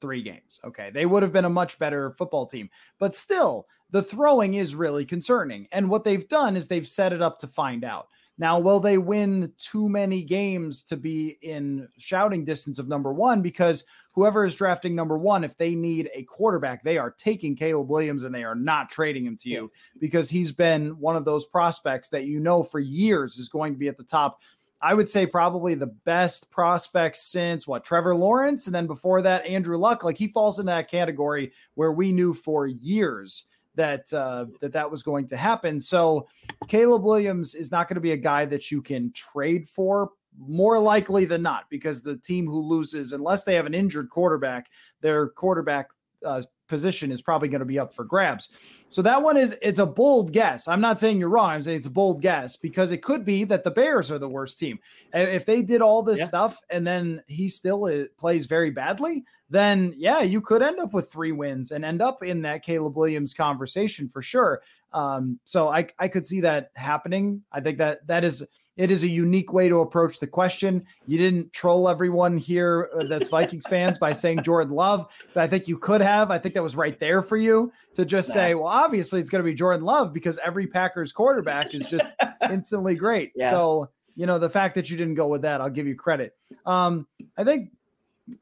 three 0.01 0.23
games. 0.23 0.61
Okay. 0.65 0.91
They 0.93 1.07
would 1.07 1.23
have 1.23 1.33
been 1.33 1.45
a 1.45 1.51
much 1.51 1.79
better 1.79 2.13
football 2.13 2.47
team. 2.47 2.71
But 2.99 3.15
still, 3.15 3.67
the 3.91 4.03
throwing 4.03 4.55
is 4.55 4.75
really 4.75 5.05
concerning. 5.05 5.67
And 5.73 5.89
what 5.89 6.05
they've 6.05 6.29
done 6.29 6.57
is 6.57 6.69
they've 6.69 6.87
set 6.87 7.13
it 7.13 7.23
up 7.23 7.39
to 7.41 7.47
find 7.47 7.85
out. 7.85 8.09
Now, 8.41 8.61
will 8.61 8.79
they 8.79 8.99
win 8.99 9.53
too 9.59 9.89
many 9.89 10.23
games 10.23 10.85
to 10.85 10.97
be 10.97 11.39
in 11.43 11.89
shouting 11.99 12.45
distance 12.45 12.79
of 12.79 12.87
number 12.87 13.13
one? 13.13 13.43
Because 13.43 13.85
whoever 14.13 14.45
is 14.45 14.55
drafting 14.55 14.95
number 14.95 15.19
one, 15.19 15.43
if 15.43 15.57
they 15.57 15.75
need 15.75 16.09
a 16.15 16.23
quarterback, 16.23 16.85
they 16.85 16.99
are 16.99 17.11
taking 17.11 17.57
Caleb 17.57 17.89
Williams 17.89 18.23
and 18.23 18.33
they 18.33 18.45
are 18.45 18.55
not 18.55 18.91
trading 18.91 19.27
him 19.27 19.37
to 19.39 19.49
you 19.49 19.73
because 19.99 20.31
he's 20.31 20.53
been 20.53 20.91
one 21.01 21.17
of 21.17 21.25
those 21.25 21.47
prospects 21.47 22.09
that 22.11 22.27
you 22.27 22.39
know 22.39 22.63
for 22.63 22.79
years 22.79 23.39
is 23.39 23.49
going 23.49 23.73
to 23.73 23.79
be 23.79 23.89
at 23.89 23.97
the 23.97 24.05
top. 24.05 24.41
I 24.81 24.95
would 24.95 25.09
say 25.09 25.27
probably 25.27 25.75
the 25.75 25.87
best 25.87 26.51
prospects 26.51 27.23
since 27.23 27.67
what 27.67 27.85
Trevor 27.85 28.15
Lawrence, 28.15 28.67
and 28.67 28.75
then 28.75 28.87
before 28.87 29.23
that, 29.23 29.45
Andrew 29.45 29.77
Luck. 29.77 30.05
Like 30.05 30.19
he 30.19 30.29
falls 30.29 30.59
into 30.59 30.71
that 30.71 30.91
category 30.91 31.53
where 31.75 31.93
we 31.93 32.13
knew 32.13 32.33
for 32.33 32.67
years 32.67 33.45
that 33.75 34.13
uh, 34.13 34.47
that 34.61 34.73
that 34.73 34.91
was 34.91 35.03
going 35.03 35.27
to 35.29 35.37
happen. 35.37 35.81
So 35.81 36.29
Caleb 36.69 37.03
Williams 37.03 37.55
is 37.55 37.71
not 37.71 37.89
going 37.89 37.97
to 37.97 38.01
be 38.01 38.13
a 38.13 38.17
guy 38.17 38.45
that 38.45 38.71
you 38.71 38.83
can 38.83 39.11
trade 39.13 39.69
for 39.69 40.11
more 40.39 40.79
likely 40.79 41.25
than 41.25 41.43
not 41.43 41.65
because 41.71 42.03
the 42.03 42.17
team 42.17 42.47
who 42.47 42.61
loses 42.61 43.13
unless 43.13 43.45
they 43.45 43.55
have 43.55 43.67
an 43.67 43.75
injured 43.75 44.11
quarterback, 44.11 44.67
their 45.01 45.29
quarterback 45.29 45.89
uh, 46.25 46.43
position 46.69 47.11
is 47.11 47.23
probably 47.23 47.49
going 47.49 47.61
to 47.61 47.65
be 47.67 47.79
up 47.79 47.95
for 47.95 48.05
grabs. 48.05 48.51
So 48.89 49.03
that 49.03 49.23
one 49.23 49.37
is 49.37 49.57
it's 49.61 49.79
a 49.79 49.87
bold 49.87 50.33
guess. 50.33 50.69
I'm 50.69 50.81
not 50.81 50.99
saying 50.99 51.19
you're 51.19 51.29
wrong. 51.29 51.51
I'm 51.51 51.63
saying 51.63 51.79
it's 51.79 51.87
a 51.87 51.91
bold 51.91 52.23
guess 52.23 52.57
because 52.57 52.93
it 52.93 53.03
could 53.03 53.25
be 53.25 53.45
that 53.45 53.65
the 53.65 53.71
Bears 53.71 54.11
are 54.11 54.19
the 54.19 54.29
worst 54.29 54.59
team. 54.59 54.79
If 55.13 55.45
they 55.45 55.63
did 55.63 55.83
all 55.83 56.03
this 56.03 56.21
yeah. 56.21 56.27
stuff 56.27 56.61
and 56.71 56.87
then 56.87 57.23
he 57.27 57.49
still 57.49 57.85
uh, 57.85 58.05
plays 58.19 58.47
very 58.47 58.71
badly, 58.71 59.25
then 59.51 59.95
yeah, 59.97 60.21
you 60.21 60.41
could 60.41 60.63
end 60.63 60.79
up 60.79 60.93
with 60.93 61.11
three 61.11 61.33
wins 61.33 61.73
and 61.73 61.85
end 61.85 62.03
up 62.03 62.23
in 62.23 62.43
that 62.43 62.63
Caleb 62.63 62.97
Williams 62.97 63.35
conversation 63.35 64.09
for 64.09 64.23
sure. 64.23 64.63
Um, 64.93 65.39
so 65.45 65.69
I 65.69 65.89
I 65.99 66.09
could 66.09 66.27
see 66.27 66.41
that 66.43 66.71
happening. 66.75 67.43
I 67.53 67.61
think 67.61 67.79
that 67.79 68.07
that 68.07 68.25
is 68.25 68.45
it 68.79 68.93
is 68.93 69.03
a 69.03 69.09
unique 69.09 69.53
way 69.53 69.69
to 69.69 69.81
approach 69.81 70.21
the 70.21 70.27
question. 70.27 70.87
You 71.07 71.19
didn't 71.19 71.53
troll 71.53 71.89
everyone 71.89 72.39
here 72.39 72.89
uh, 72.97 73.05
that's 73.05 73.29
Vikings 73.29 73.67
fans 73.67 73.99
by 73.99 74.13
saying 74.13 74.45
Jordan 74.45 74.73
Love. 74.73 75.09
I 75.35 75.49
think 75.49 75.67
you 75.67 75.77
could 75.77 76.01
have. 76.01 76.31
I 76.31 76.39
think 76.39 76.55
that 76.55 76.63
was 76.63 76.77
right 76.77 76.99
there 77.01 77.21
for 77.21 77.37
you 77.37 77.73
to 77.95 78.05
just 78.05 78.29
nah. 78.29 78.35
say, 78.35 78.55
well, 78.55 78.69
obviously 78.69 79.19
it's 79.19 79.31
going 79.31 79.45
to 79.45 79.51
be 79.51 79.55
Jordan 79.55 79.85
Love 79.85 80.13
because 80.13 80.39
every 80.39 80.69
Packers 80.69 81.11
quarterback 81.11 81.75
is 81.75 81.87
just 81.87 82.07
instantly 82.51 82.95
great. 82.95 83.33
Yeah. 83.35 83.51
So, 83.51 83.91
you 84.15 84.27
know, 84.27 84.39
the 84.39 84.49
fact 84.49 84.77
that 84.77 84.89
you 84.89 84.97
didn't 84.97 85.17
go 85.17 85.27
with 85.27 85.43
that, 85.43 85.61
I'll 85.61 85.71
give 85.71 85.89
you 85.89 85.97
credit. 85.97 86.37
Um, 86.65 87.09
I 87.37 87.43
think 87.43 87.73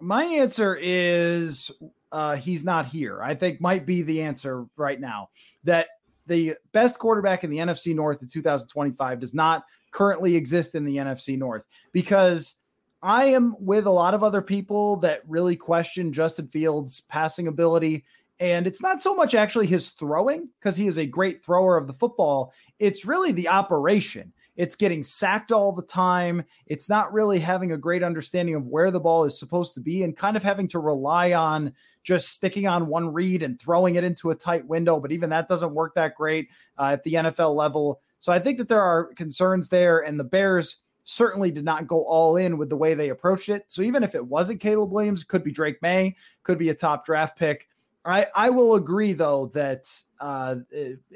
my 0.00 0.24
answer 0.24 0.76
is 0.76 1.70
uh, 2.12 2.36
he's 2.36 2.62
not 2.62 2.84
here. 2.84 3.22
I 3.22 3.34
think 3.34 3.62
might 3.62 3.86
be 3.86 4.02
the 4.02 4.20
answer 4.20 4.66
right 4.76 5.00
now 5.00 5.30
that 5.64 5.88
the 6.26 6.56
best 6.72 6.98
quarterback 6.98 7.42
in 7.42 7.50
the 7.50 7.58
NFC 7.58 7.94
North 7.94 8.20
in 8.20 8.28
2025 8.28 9.20
does 9.20 9.32
not 9.32 9.64
currently 9.96 10.36
exist 10.36 10.74
in 10.74 10.84
the 10.84 10.98
NFC 10.98 11.38
North 11.38 11.66
because 11.90 12.56
I 13.02 13.26
am 13.26 13.56
with 13.58 13.86
a 13.86 13.90
lot 13.90 14.12
of 14.12 14.22
other 14.22 14.42
people 14.42 14.96
that 14.96 15.22
really 15.26 15.56
question 15.56 16.12
Justin 16.12 16.48
Fields' 16.48 17.00
passing 17.00 17.48
ability. 17.48 18.04
And 18.38 18.66
it's 18.66 18.82
not 18.82 19.00
so 19.00 19.14
much 19.14 19.34
actually 19.34 19.66
his 19.66 19.90
throwing, 19.90 20.50
because 20.60 20.76
he 20.76 20.86
is 20.86 20.98
a 20.98 21.06
great 21.06 21.42
thrower 21.42 21.78
of 21.78 21.86
the 21.86 21.94
football. 21.94 22.52
It's 22.78 23.06
really 23.06 23.32
the 23.32 23.48
operation. 23.48 24.34
It's 24.56 24.76
getting 24.76 25.02
sacked 25.02 25.50
all 25.50 25.72
the 25.72 25.80
time. 25.80 26.44
It's 26.66 26.90
not 26.90 27.14
really 27.14 27.38
having 27.38 27.72
a 27.72 27.78
great 27.78 28.02
understanding 28.02 28.54
of 28.54 28.66
where 28.66 28.90
the 28.90 29.00
ball 29.00 29.24
is 29.24 29.38
supposed 29.38 29.72
to 29.74 29.80
be 29.80 30.02
and 30.02 30.14
kind 30.14 30.36
of 30.36 30.42
having 30.42 30.68
to 30.68 30.78
rely 30.78 31.32
on 31.32 31.72
just 32.04 32.34
sticking 32.34 32.66
on 32.66 32.86
one 32.86 33.14
read 33.14 33.42
and 33.42 33.58
throwing 33.58 33.94
it 33.94 34.04
into 34.04 34.28
a 34.28 34.34
tight 34.34 34.66
window. 34.66 35.00
But 35.00 35.12
even 35.12 35.30
that 35.30 35.48
doesn't 35.48 35.72
work 35.74 35.94
that 35.94 36.16
great 36.16 36.48
uh, 36.78 36.90
at 36.92 37.02
the 37.02 37.14
NFL 37.14 37.56
level. 37.56 38.02
So 38.18 38.32
I 38.32 38.38
think 38.38 38.58
that 38.58 38.68
there 38.68 38.82
are 38.82 39.12
concerns 39.14 39.68
there, 39.68 40.00
and 40.00 40.18
the 40.18 40.24
Bears 40.24 40.78
certainly 41.04 41.52
did 41.52 41.64
not 41.64 41.86
go 41.86 42.02
all 42.04 42.36
in 42.36 42.58
with 42.58 42.68
the 42.68 42.76
way 42.76 42.94
they 42.94 43.10
approached 43.10 43.48
it. 43.48 43.64
So 43.68 43.82
even 43.82 44.02
if 44.02 44.14
it 44.14 44.26
wasn't 44.26 44.60
Caleb 44.60 44.90
Williams, 44.90 45.22
could 45.22 45.44
be 45.44 45.52
Drake 45.52 45.80
Maye, 45.80 46.16
could 46.42 46.58
be 46.58 46.70
a 46.70 46.74
top 46.74 47.06
draft 47.06 47.38
pick. 47.38 47.68
I, 48.04 48.26
I 48.34 48.50
will 48.50 48.74
agree 48.74 49.12
though 49.12 49.46
that 49.54 49.88
uh, 50.20 50.56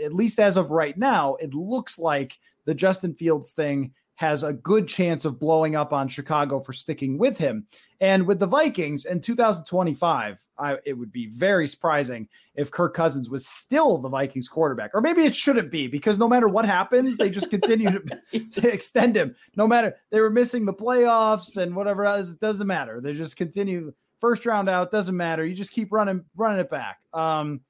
at 0.03 0.15
least 0.15 0.39
as 0.39 0.57
of 0.57 0.71
right 0.71 0.97
now, 0.97 1.35
it 1.37 1.55
looks 1.55 1.99
like 1.99 2.39
the 2.67 2.75
Justin 2.75 3.15
Fields 3.15 3.53
thing 3.53 3.93
has 4.21 4.43
a 4.43 4.53
good 4.53 4.87
chance 4.87 5.25
of 5.25 5.41
blowing 5.41 5.75
up 5.75 5.95
on 5.95 6.07
Chicago 6.07 6.61
for 6.61 6.75
sticking 6.75 7.17
with 7.17 7.39
him. 7.39 7.67
And 8.03 8.27
with 8.27 8.39
the 8.39 8.47
Vikings 8.47 9.07
in 9.07 9.23
2025, 9.23 10.45
I, 10.59 10.77
it 10.85 10.93
would 10.93 11.11
be 11.11 11.29
very 11.29 11.67
surprising 11.67 12.29
if 12.55 12.71
Kirk 12.71 12.93
Cousins 12.93 13.31
was 13.31 13.47
still 13.47 13.97
the 13.97 14.11
Vikings 14.11 14.47
quarterback, 14.47 14.91
or 14.93 15.01
maybe 15.01 15.25
it 15.25 15.35
shouldn't 15.35 15.71
be 15.71 15.87
because 15.87 16.19
no 16.19 16.29
matter 16.29 16.49
what 16.49 16.67
happens, 16.67 17.17
they 17.17 17.31
just 17.31 17.49
continue 17.49 17.93
to, 17.93 18.21
to, 18.61 18.71
extend 18.71 19.17
him. 19.17 19.35
No 19.57 19.67
matter 19.67 19.97
they 20.11 20.21
were 20.21 20.29
missing 20.29 20.67
the 20.67 20.75
playoffs 20.75 21.57
and 21.57 21.75
whatever 21.75 22.05
else, 22.05 22.31
it 22.31 22.41
doesn't 22.41 22.67
matter. 22.67 23.01
They 23.01 23.15
just 23.15 23.39
continue 23.39 23.95
first 24.21 24.45
round 24.45 24.69
out, 24.69 24.91
doesn't 24.91 25.17
matter. 25.17 25.47
You 25.47 25.55
just 25.55 25.73
keep 25.73 25.93
running 25.93 26.27
running 26.37 26.61
it 26.61 26.69
back. 26.69 26.99
Um, 27.15 27.63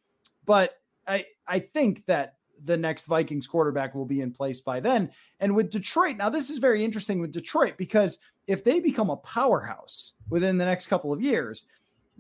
but 0.47 0.81
I 1.07 1.27
I 1.47 1.61
think 1.61 2.07
that 2.07 2.35
the 2.65 2.77
next 2.77 3.07
Vikings 3.07 3.47
quarterback 3.47 3.95
will 3.95 4.05
be 4.05 4.21
in 4.21 4.33
place 4.33 4.61
by 4.61 4.81
then. 4.81 5.11
And 5.41 5.55
with 5.55 5.71
Detroit, 5.71 6.17
now 6.17 6.29
this 6.29 6.51
is 6.51 6.59
very 6.59 6.85
interesting 6.85 7.21
with 7.21 7.33
Detroit 7.33 7.75
because 7.77 8.19
if 8.47 8.65
they 8.65 8.81
become 8.81 9.11
a 9.11 9.17
powerhouse 9.17 10.13
within 10.29 10.59
the 10.59 10.65
next 10.65 10.87
couple 10.89 11.13
of 11.13 11.21
years, 11.21 11.65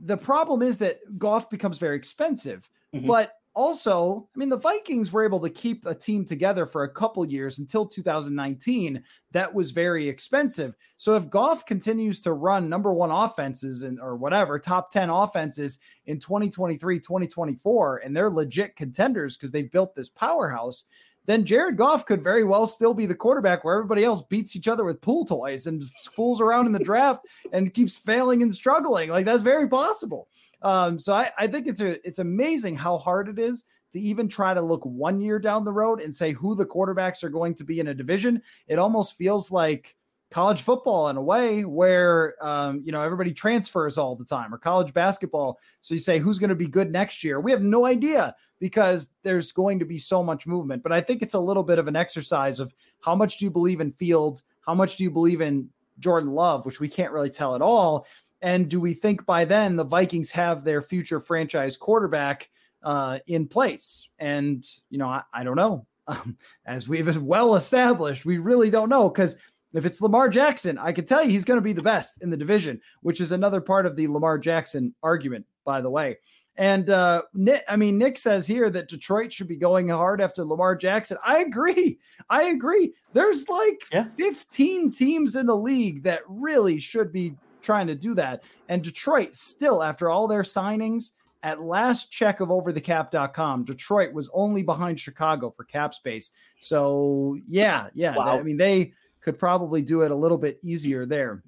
the 0.05 0.17
problem 0.17 0.63
is 0.63 0.79
that 0.79 0.99
Goff 1.19 1.51
becomes 1.51 1.79
very 1.79 1.97
expensive. 1.97 2.69
Mm-hmm. 2.95 3.07
But 3.07 3.33
also, 3.61 4.27
I 4.35 4.39
mean, 4.39 4.49
the 4.49 4.57
Vikings 4.57 5.13
were 5.13 5.23
able 5.23 5.39
to 5.41 5.51
keep 5.51 5.85
a 5.85 5.95
team 5.95 6.25
together 6.25 6.65
for 6.65 6.85
a 6.85 6.89
couple 6.89 7.27
years 7.27 7.59
until 7.59 7.85
2019. 7.87 9.03
That 9.33 9.53
was 9.53 9.71
very 9.71 10.09
expensive. 10.09 10.75
So 10.97 11.15
if 11.15 11.29
Goff 11.29 11.67
continues 11.67 12.23
to 12.23 12.33
run 12.33 12.71
number 12.71 12.91
one 12.91 13.11
offenses 13.11 13.83
and 13.83 14.01
or 14.01 14.17
whatever, 14.17 14.59
top 14.59 14.91
10 14.91 15.11
offenses 15.11 15.79
in 16.07 16.19
2023, 16.19 17.01
2024, 17.01 17.99
and 17.99 18.17
they're 18.17 18.31
legit 18.31 18.77
contenders 18.77 19.37
because 19.37 19.51
they've 19.51 19.71
built 19.71 19.95
this 19.95 20.09
powerhouse, 20.09 20.85
then 21.31 21.45
Jared 21.45 21.77
Goff 21.77 22.07
could 22.07 22.23
very 22.23 22.45
well 22.45 22.67
still 22.67 22.95
be 22.95 23.07
the 23.07 23.15
quarterback 23.15 23.63
where 23.63 23.77
everybody 23.77 24.05
else 24.05 24.23
beats 24.23 24.57
each 24.57 24.69
other 24.69 24.85
with 24.85 25.01
pool 25.01 25.25
toys 25.25 25.67
and 25.67 25.85
fools 26.15 26.41
around 26.41 26.67
in 26.67 26.73
the 26.73 26.79
draft 26.79 27.27
and 27.53 27.73
keeps 27.73 27.97
failing 27.97 28.43
and 28.43 28.55
struggling. 28.55 29.11
Like 29.11 29.25
that's 29.25 29.43
very 29.43 29.69
possible. 29.69 30.29
Um, 30.63 30.99
so 30.99 31.13
I, 31.13 31.31
I 31.39 31.47
think 31.47 31.67
it's 31.67 31.81
a 31.81 32.07
it's 32.07 32.19
amazing 32.19 32.77
how 32.77 32.99
hard 32.99 33.29
it 33.29 33.39
is 33.39 33.65
to 33.93 34.01
even 34.01 34.29
try 34.29 34.55
to 34.55 34.63
look 34.63 34.85
one 34.85 35.21
year 35.21 35.39
down 35.39 35.65
the 35.65 35.73
road 35.73 36.01
and 36.01 36.15
say 36.15 36.33
who 36.33 36.55
the 36.55 36.67
quarterbacks 36.67 37.25
are 37.25 37.29
going 37.29 37.55
to 37.57 37.65
be 37.65 37.81
in 37.81 37.89
a 37.89 37.95
division. 37.95 38.43
It 38.69 38.79
almost 38.79 39.17
feels 39.17 39.51
like 39.51 39.97
college 40.31 40.63
football 40.63 41.09
in 41.09 41.17
a 41.17 41.23
way 41.23 41.65
where 41.65 42.35
um, 42.45 42.81
you 42.85 42.93
know 42.93 43.03
everybody 43.03 43.33
transfers 43.33 43.99
all 43.99 44.15
the 44.15 44.25
time 44.25 44.55
or 44.55 44.59
college 44.59 44.95
basketball. 44.95 45.59
So 45.81 45.95
you 45.95 46.01
say 46.01 46.19
who's 46.19 46.39
going 46.39 46.51
to 46.51 46.55
be 46.55 46.69
good 46.69 46.91
next 46.93 47.25
year? 47.25 47.41
We 47.41 47.51
have 47.51 47.63
no 47.63 47.85
idea 47.85 48.35
because 48.61 49.09
there's 49.23 49.51
going 49.51 49.79
to 49.79 49.85
be 49.85 49.99
so 49.99 50.23
much 50.23 50.47
movement. 50.47 50.83
But 50.83 50.93
i 50.93 51.01
think 51.01 51.23
it's 51.23 51.35
a 51.35 51.41
little 51.41 51.65
bit 51.65 51.79
of 51.79 51.89
an 51.89 51.97
exercise 51.97 52.61
of 52.61 52.73
how 53.01 53.17
much 53.17 53.39
do 53.39 53.45
you 53.45 53.51
believe 53.51 53.81
in 53.81 53.91
fields? 53.91 54.45
How 54.61 54.75
much 54.75 54.97
do 54.97 55.05
you 55.05 55.11
believe 55.11 55.41
in 55.41 55.69
jordan 55.99 56.31
love? 56.31 56.65
Which 56.65 56.79
we 56.79 56.89
can't 56.89 57.13
really 57.13 57.31
tell 57.31 57.57
at 57.57 57.63
all. 57.63 58.07
And 58.43 58.69
do 58.69 58.81
we 58.81 58.95
think 58.95 59.27
by 59.27 59.45
then 59.45 59.77
the 59.77 59.85
vikings 59.85 60.31
have 60.31 60.63
their 60.63 60.81
future 60.81 61.21
franchise 61.21 61.77
quarterback 61.77 62.49
uh, 62.83 63.19
in 63.27 63.49
place? 63.49 64.09
And 64.19 64.65
you 64.91 64.99
know 64.99 65.09
i, 65.09 65.23
I 65.33 65.43
don't 65.43 65.57
know. 65.57 65.87
Um, 66.07 66.37
as 66.67 66.89
we've 66.89 67.17
well 67.19 67.57
established 67.57 68.25
we 68.25 68.39
really 68.39 68.71
don't 68.71 68.89
know 68.89 69.09
because 69.09 69.39
if 69.73 69.85
it's 69.85 70.01
Lamar 70.01 70.29
Jackson, 70.29 70.79
I 70.79 70.93
can 70.93 71.07
tell 71.07 71.23
you 71.23 71.31
he's 71.31 71.45
going 71.45 71.59
to 71.59 71.63
be 71.63 71.73
the 71.73 71.83
best 71.83 72.23
in 72.23 72.31
the 72.31 72.37
division, 72.37 72.81
which 73.03 73.21
is 73.21 73.33
another 73.33 73.61
part 73.61 73.87
of 73.87 73.97
the 73.97 74.09
Lamar 74.09 74.39
Jackson 74.39 74.95
argument, 75.03 75.47
by 75.65 75.81
the 75.81 75.91
way. 75.91 76.19
And 76.57 76.91
uh, 76.91 77.23
Nick, 77.33 77.65
I 77.69 77.77
mean, 77.77 77.97
Nick 77.97 78.19
says 78.19 78.47
here 78.47 78.69
that 78.71 78.89
Detroit 78.89 79.33
should 79.33 79.49
be 79.49 79.57
going 79.57 79.89
hard 79.89 80.21
after 80.21 80.45
Lamar 80.45 80.77
Jackson. 80.77 81.17
I 81.25 81.39
agree. 81.39 81.99
I 82.29 82.45
agree. 82.49 82.93
There's 83.13 83.49
like 83.49 83.83
yeah. 83.93 84.09
15 84.19 84.93
teams 84.93 85.37
in 85.37 85.47
the 85.47 85.57
league 85.57 86.03
that 86.03 86.21
really 86.29 86.79
should 86.81 87.13
be 87.13 87.35
trying 87.63 87.87
to 87.87 87.95
do 87.95 88.15
that. 88.15 88.43
And 88.69 88.83
Detroit, 88.83 89.35
still, 89.35 89.83
after 89.83 90.11
all 90.11 90.29
their 90.29 90.43
signings, 90.43 91.13
at 91.43 91.63
last 91.63 92.11
check 92.11 92.41
of 92.41 92.49
overthecap.com, 92.49 93.65
Detroit 93.65 94.13
was 94.13 94.29
only 94.35 94.63
behind 94.63 95.01
Chicago 95.01 95.51
for 95.51 95.65
cap 95.65 95.95
space. 95.95 96.31
So, 96.61 97.39
yeah, 97.49 97.89
yeah. 97.95 98.17
Wow. 98.17 98.39
I 98.39 98.43
mean, 98.43 98.59
they 98.59 98.93
could 99.21 99.39
probably 99.39 99.83
do 99.83 100.03
it 100.03 100.11
a 100.11 100.15
little 100.15 100.39
bit 100.39 100.59
easier 100.63 101.07
there. 101.07 101.43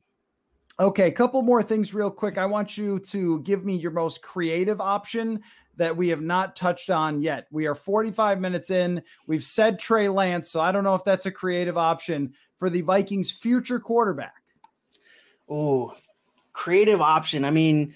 Okay, 0.81 1.07
a 1.07 1.13
couple 1.13 1.43
more 1.43 1.63
things 1.63 1.93
real 1.93 2.11
quick. 2.11 2.39
I 2.39 2.47
want 2.47 2.79
you 2.79 2.99
to 3.01 3.41
give 3.41 3.65
me 3.65 3.77
your 3.77 3.91
most 3.91 4.23
creative 4.23 4.81
option 4.81 5.43
that 5.77 5.97
we 5.97 6.09
have 6.09 6.21
not 6.21 6.57
touched 6.57 6.91
on 6.91 7.21
yet. 7.21 7.47
We 7.51 7.67
are 7.67 7.75
45 7.75 8.41
minutes 8.41 8.71
in. 8.71 9.03
We've 9.27 9.45
said 9.45 9.79
Trey 9.79 10.09
Lance, 10.09 10.51
so 10.51 10.61
I 10.61 10.73
don't 10.73 10.85
know 10.85 10.95
if 10.95 11.05
that's 11.05 11.27
a 11.27 11.31
creative 11.31 11.77
option 11.77 12.35
for 12.59 12.71
the 12.71 12.81
Vikings' 12.81 13.31
future 13.31 13.81
quarterback. 13.81 14.35
Oh, 15.49 15.95
creative 16.53 17.01
option. 17.01 17.45
I 17.45 17.51
mean, 17.51 17.95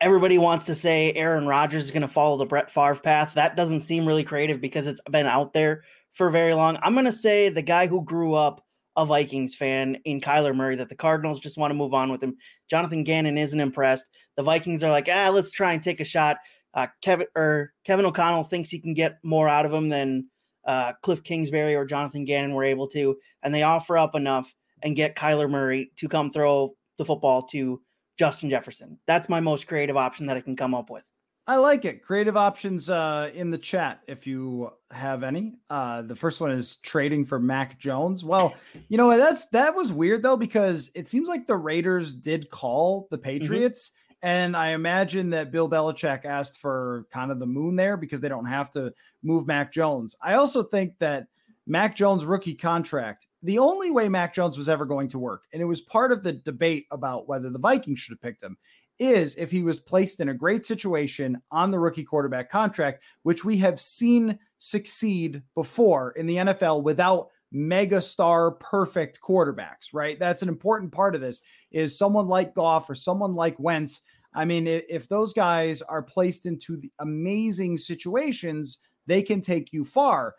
everybody 0.00 0.38
wants 0.38 0.64
to 0.64 0.74
say 0.74 1.12
Aaron 1.12 1.46
Rodgers 1.46 1.84
is 1.84 1.90
going 1.90 2.02
to 2.02 2.08
follow 2.08 2.36
the 2.36 2.46
Brett 2.46 2.70
Favre 2.70 2.96
path. 2.96 3.34
That 3.34 3.56
doesn't 3.56 3.80
seem 3.80 4.06
really 4.06 4.24
creative 4.24 4.60
because 4.60 4.86
it's 4.86 5.00
been 5.10 5.26
out 5.26 5.52
there 5.52 5.82
for 6.12 6.30
very 6.30 6.54
long. 6.54 6.78
I'm 6.82 6.94
going 6.94 7.04
to 7.04 7.12
say 7.12 7.48
the 7.48 7.62
guy 7.62 7.86
who 7.86 8.02
grew 8.04 8.34
up 8.34 8.64
a 9.00 9.06
Vikings 9.06 9.54
fan 9.54 9.96
in 10.04 10.20
Kyler 10.20 10.54
Murray 10.54 10.76
that 10.76 10.90
the 10.90 10.94
Cardinals 10.94 11.40
just 11.40 11.56
want 11.56 11.70
to 11.70 11.76
move 11.76 11.94
on 11.94 12.12
with 12.12 12.22
him. 12.22 12.36
Jonathan 12.68 13.02
Gannon 13.02 13.38
isn't 13.38 13.58
impressed. 13.58 14.10
The 14.36 14.42
Vikings 14.42 14.84
are 14.84 14.90
like, 14.90 15.08
ah, 15.10 15.30
let's 15.30 15.50
try 15.50 15.72
and 15.72 15.82
take 15.82 16.00
a 16.00 16.04
shot. 16.04 16.36
Uh, 16.74 16.86
Kevin 17.00 17.26
or 17.34 17.72
Kevin 17.84 18.04
O'Connell 18.04 18.44
thinks 18.44 18.68
he 18.68 18.78
can 18.78 18.92
get 18.92 19.18
more 19.24 19.48
out 19.48 19.64
of 19.64 19.72
him 19.72 19.88
than 19.88 20.28
uh, 20.66 20.92
Cliff 21.02 21.22
Kingsbury 21.22 21.74
or 21.74 21.86
Jonathan 21.86 22.26
Gannon 22.26 22.54
were 22.54 22.62
able 22.62 22.88
to, 22.88 23.16
and 23.42 23.54
they 23.54 23.62
offer 23.62 23.96
up 23.96 24.14
enough 24.14 24.54
and 24.82 24.94
get 24.94 25.16
Kyler 25.16 25.48
Murray 25.50 25.90
to 25.96 26.08
come 26.08 26.30
throw 26.30 26.74
the 26.98 27.04
football 27.06 27.42
to 27.44 27.80
Justin 28.18 28.50
Jefferson. 28.50 28.98
That's 29.06 29.30
my 29.30 29.40
most 29.40 29.66
creative 29.66 29.96
option 29.96 30.26
that 30.26 30.36
I 30.36 30.42
can 30.42 30.56
come 30.56 30.74
up 30.74 30.90
with. 30.90 31.04
I 31.50 31.56
like 31.56 31.84
it. 31.84 32.04
Creative 32.04 32.36
options 32.36 32.88
uh, 32.88 33.28
in 33.34 33.50
the 33.50 33.58
chat 33.58 34.02
if 34.06 34.24
you 34.24 34.70
have 34.92 35.24
any. 35.24 35.54
Uh, 35.68 36.02
the 36.02 36.14
first 36.14 36.40
one 36.40 36.52
is 36.52 36.76
trading 36.76 37.24
for 37.24 37.40
Mac 37.40 37.76
Jones. 37.80 38.24
Well, 38.24 38.54
you 38.88 38.96
know 38.96 39.16
that's 39.16 39.46
that 39.46 39.74
was 39.74 39.92
weird 39.92 40.22
though 40.22 40.36
because 40.36 40.92
it 40.94 41.08
seems 41.08 41.26
like 41.26 41.48
the 41.48 41.56
Raiders 41.56 42.12
did 42.12 42.50
call 42.50 43.08
the 43.10 43.16
mm-hmm. 43.16 43.24
Patriots. 43.24 43.88
Mm-hmm. 43.88 44.28
And 44.28 44.56
I 44.56 44.68
imagine 44.68 45.30
that 45.30 45.50
Bill 45.50 45.68
Belichick 45.68 46.24
asked 46.24 46.60
for 46.60 47.06
kind 47.12 47.32
of 47.32 47.40
the 47.40 47.46
moon 47.46 47.74
there 47.74 47.96
because 47.96 48.20
they 48.20 48.28
don't 48.28 48.46
have 48.46 48.70
to 48.72 48.94
move 49.24 49.48
Mac 49.48 49.72
Jones. 49.72 50.14
I 50.22 50.34
also 50.34 50.62
think 50.62 50.98
that 51.00 51.26
Mac 51.66 51.96
Jones 51.96 52.24
rookie 52.24 52.54
contract, 52.54 53.26
the 53.42 53.58
only 53.58 53.90
way 53.90 54.08
Mac 54.08 54.34
Jones 54.34 54.56
was 54.56 54.68
ever 54.68 54.84
going 54.84 55.08
to 55.08 55.18
work, 55.18 55.44
and 55.52 55.60
it 55.60 55.64
was 55.64 55.80
part 55.80 56.12
of 56.12 56.22
the 56.22 56.34
debate 56.34 56.86
about 56.92 57.26
whether 57.26 57.50
the 57.50 57.58
Vikings 57.58 57.98
should 57.98 58.12
have 58.12 58.22
picked 58.22 58.42
him, 58.42 58.56
is 59.00 59.34
if 59.36 59.50
he 59.50 59.62
was 59.62 59.80
placed 59.80 60.20
in 60.20 60.28
a 60.28 60.34
great 60.34 60.64
situation 60.64 61.40
on 61.50 61.70
the 61.70 61.78
rookie 61.78 62.04
quarterback 62.04 62.50
contract, 62.50 63.02
which 63.22 63.44
we 63.44 63.56
have 63.56 63.80
seen 63.80 64.38
succeed 64.58 65.42
before 65.54 66.12
in 66.12 66.26
the 66.26 66.36
NFL 66.36 66.82
without 66.82 67.28
mega 67.50 68.00
star 68.00 68.52
perfect 68.52 69.18
quarterbacks, 69.20 69.92
right? 69.92 70.18
That's 70.18 70.42
an 70.42 70.48
important 70.48 70.92
part 70.92 71.14
of 71.14 71.20
this 71.20 71.40
is 71.72 71.98
someone 71.98 72.28
like 72.28 72.54
Goff 72.54 72.88
or 72.88 72.94
someone 72.94 73.34
like 73.34 73.58
Wentz. 73.58 74.02
I 74.34 74.44
mean, 74.44 74.66
if 74.68 75.08
those 75.08 75.32
guys 75.32 75.82
are 75.82 76.02
placed 76.02 76.46
into 76.46 76.80
amazing 77.00 77.78
situations, 77.78 78.78
they 79.06 79.22
can 79.22 79.40
take 79.40 79.72
you 79.72 79.84
far 79.84 80.34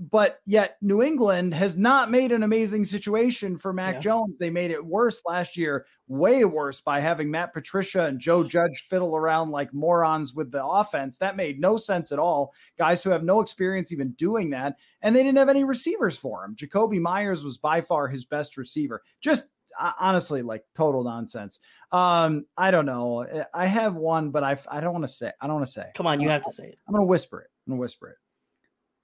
but 0.00 0.40
yet 0.46 0.78
New 0.80 1.02
England 1.02 1.52
has 1.52 1.76
not 1.76 2.10
made 2.10 2.32
an 2.32 2.42
amazing 2.42 2.86
situation 2.86 3.58
for 3.58 3.70
Mac 3.70 3.96
yeah. 3.96 4.00
Jones. 4.00 4.38
They 4.38 4.48
made 4.48 4.70
it 4.70 4.82
worse 4.82 5.20
last 5.26 5.58
year, 5.58 5.84
way 6.08 6.46
worse 6.46 6.80
by 6.80 7.00
having 7.00 7.30
Matt 7.30 7.52
Patricia 7.52 8.06
and 8.06 8.18
Joe 8.18 8.42
Judge 8.42 8.86
fiddle 8.88 9.14
around 9.14 9.50
like 9.50 9.74
morons 9.74 10.32
with 10.32 10.50
the 10.52 10.64
offense. 10.64 11.18
That 11.18 11.36
made 11.36 11.60
no 11.60 11.76
sense 11.76 12.12
at 12.12 12.18
all. 12.18 12.54
Guys 12.78 13.02
who 13.02 13.10
have 13.10 13.24
no 13.24 13.42
experience 13.42 13.92
even 13.92 14.12
doing 14.12 14.50
that, 14.50 14.76
and 15.02 15.14
they 15.14 15.22
didn't 15.22 15.36
have 15.38 15.50
any 15.50 15.64
receivers 15.64 16.16
for 16.16 16.46
him. 16.46 16.56
Jakobi 16.56 16.98
Meyers 16.98 17.44
was 17.44 17.58
by 17.58 17.82
far 17.82 18.08
his 18.08 18.24
best 18.24 18.56
receiver. 18.56 19.02
Just 19.20 19.48
honestly, 19.78 20.40
like 20.40 20.64
total 20.74 21.04
nonsense. 21.04 21.60
Um, 21.92 22.46
I 22.56 22.70
don't 22.70 22.86
know. 22.86 23.44
I 23.52 23.66
have 23.66 23.96
one, 23.96 24.30
but 24.30 24.44
I 24.44 24.56
I 24.66 24.80
don't 24.80 24.94
want 24.94 25.04
to 25.04 25.12
say. 25.12 25.30
I 25.42 25.46
don't 25.46 25.56
want 25.56 25.66
to 25.66 25.72
say. 25.72 25.90
Come 25.94 26.06
on, 26.06 26.20
you 26.20 26.30
have 26.30 26.42
to 26.44 26.52
say 26.52 26.68
it. 26.68 26.80
I'm 26.88 26.94
gonna 26.94 27.04
whisper 27.04 27.42
it. 27.42 27.50
I'm 27.66 27.72
gonna 27.72 27.80
whisper 27.80 28.08
it 28.08 28.16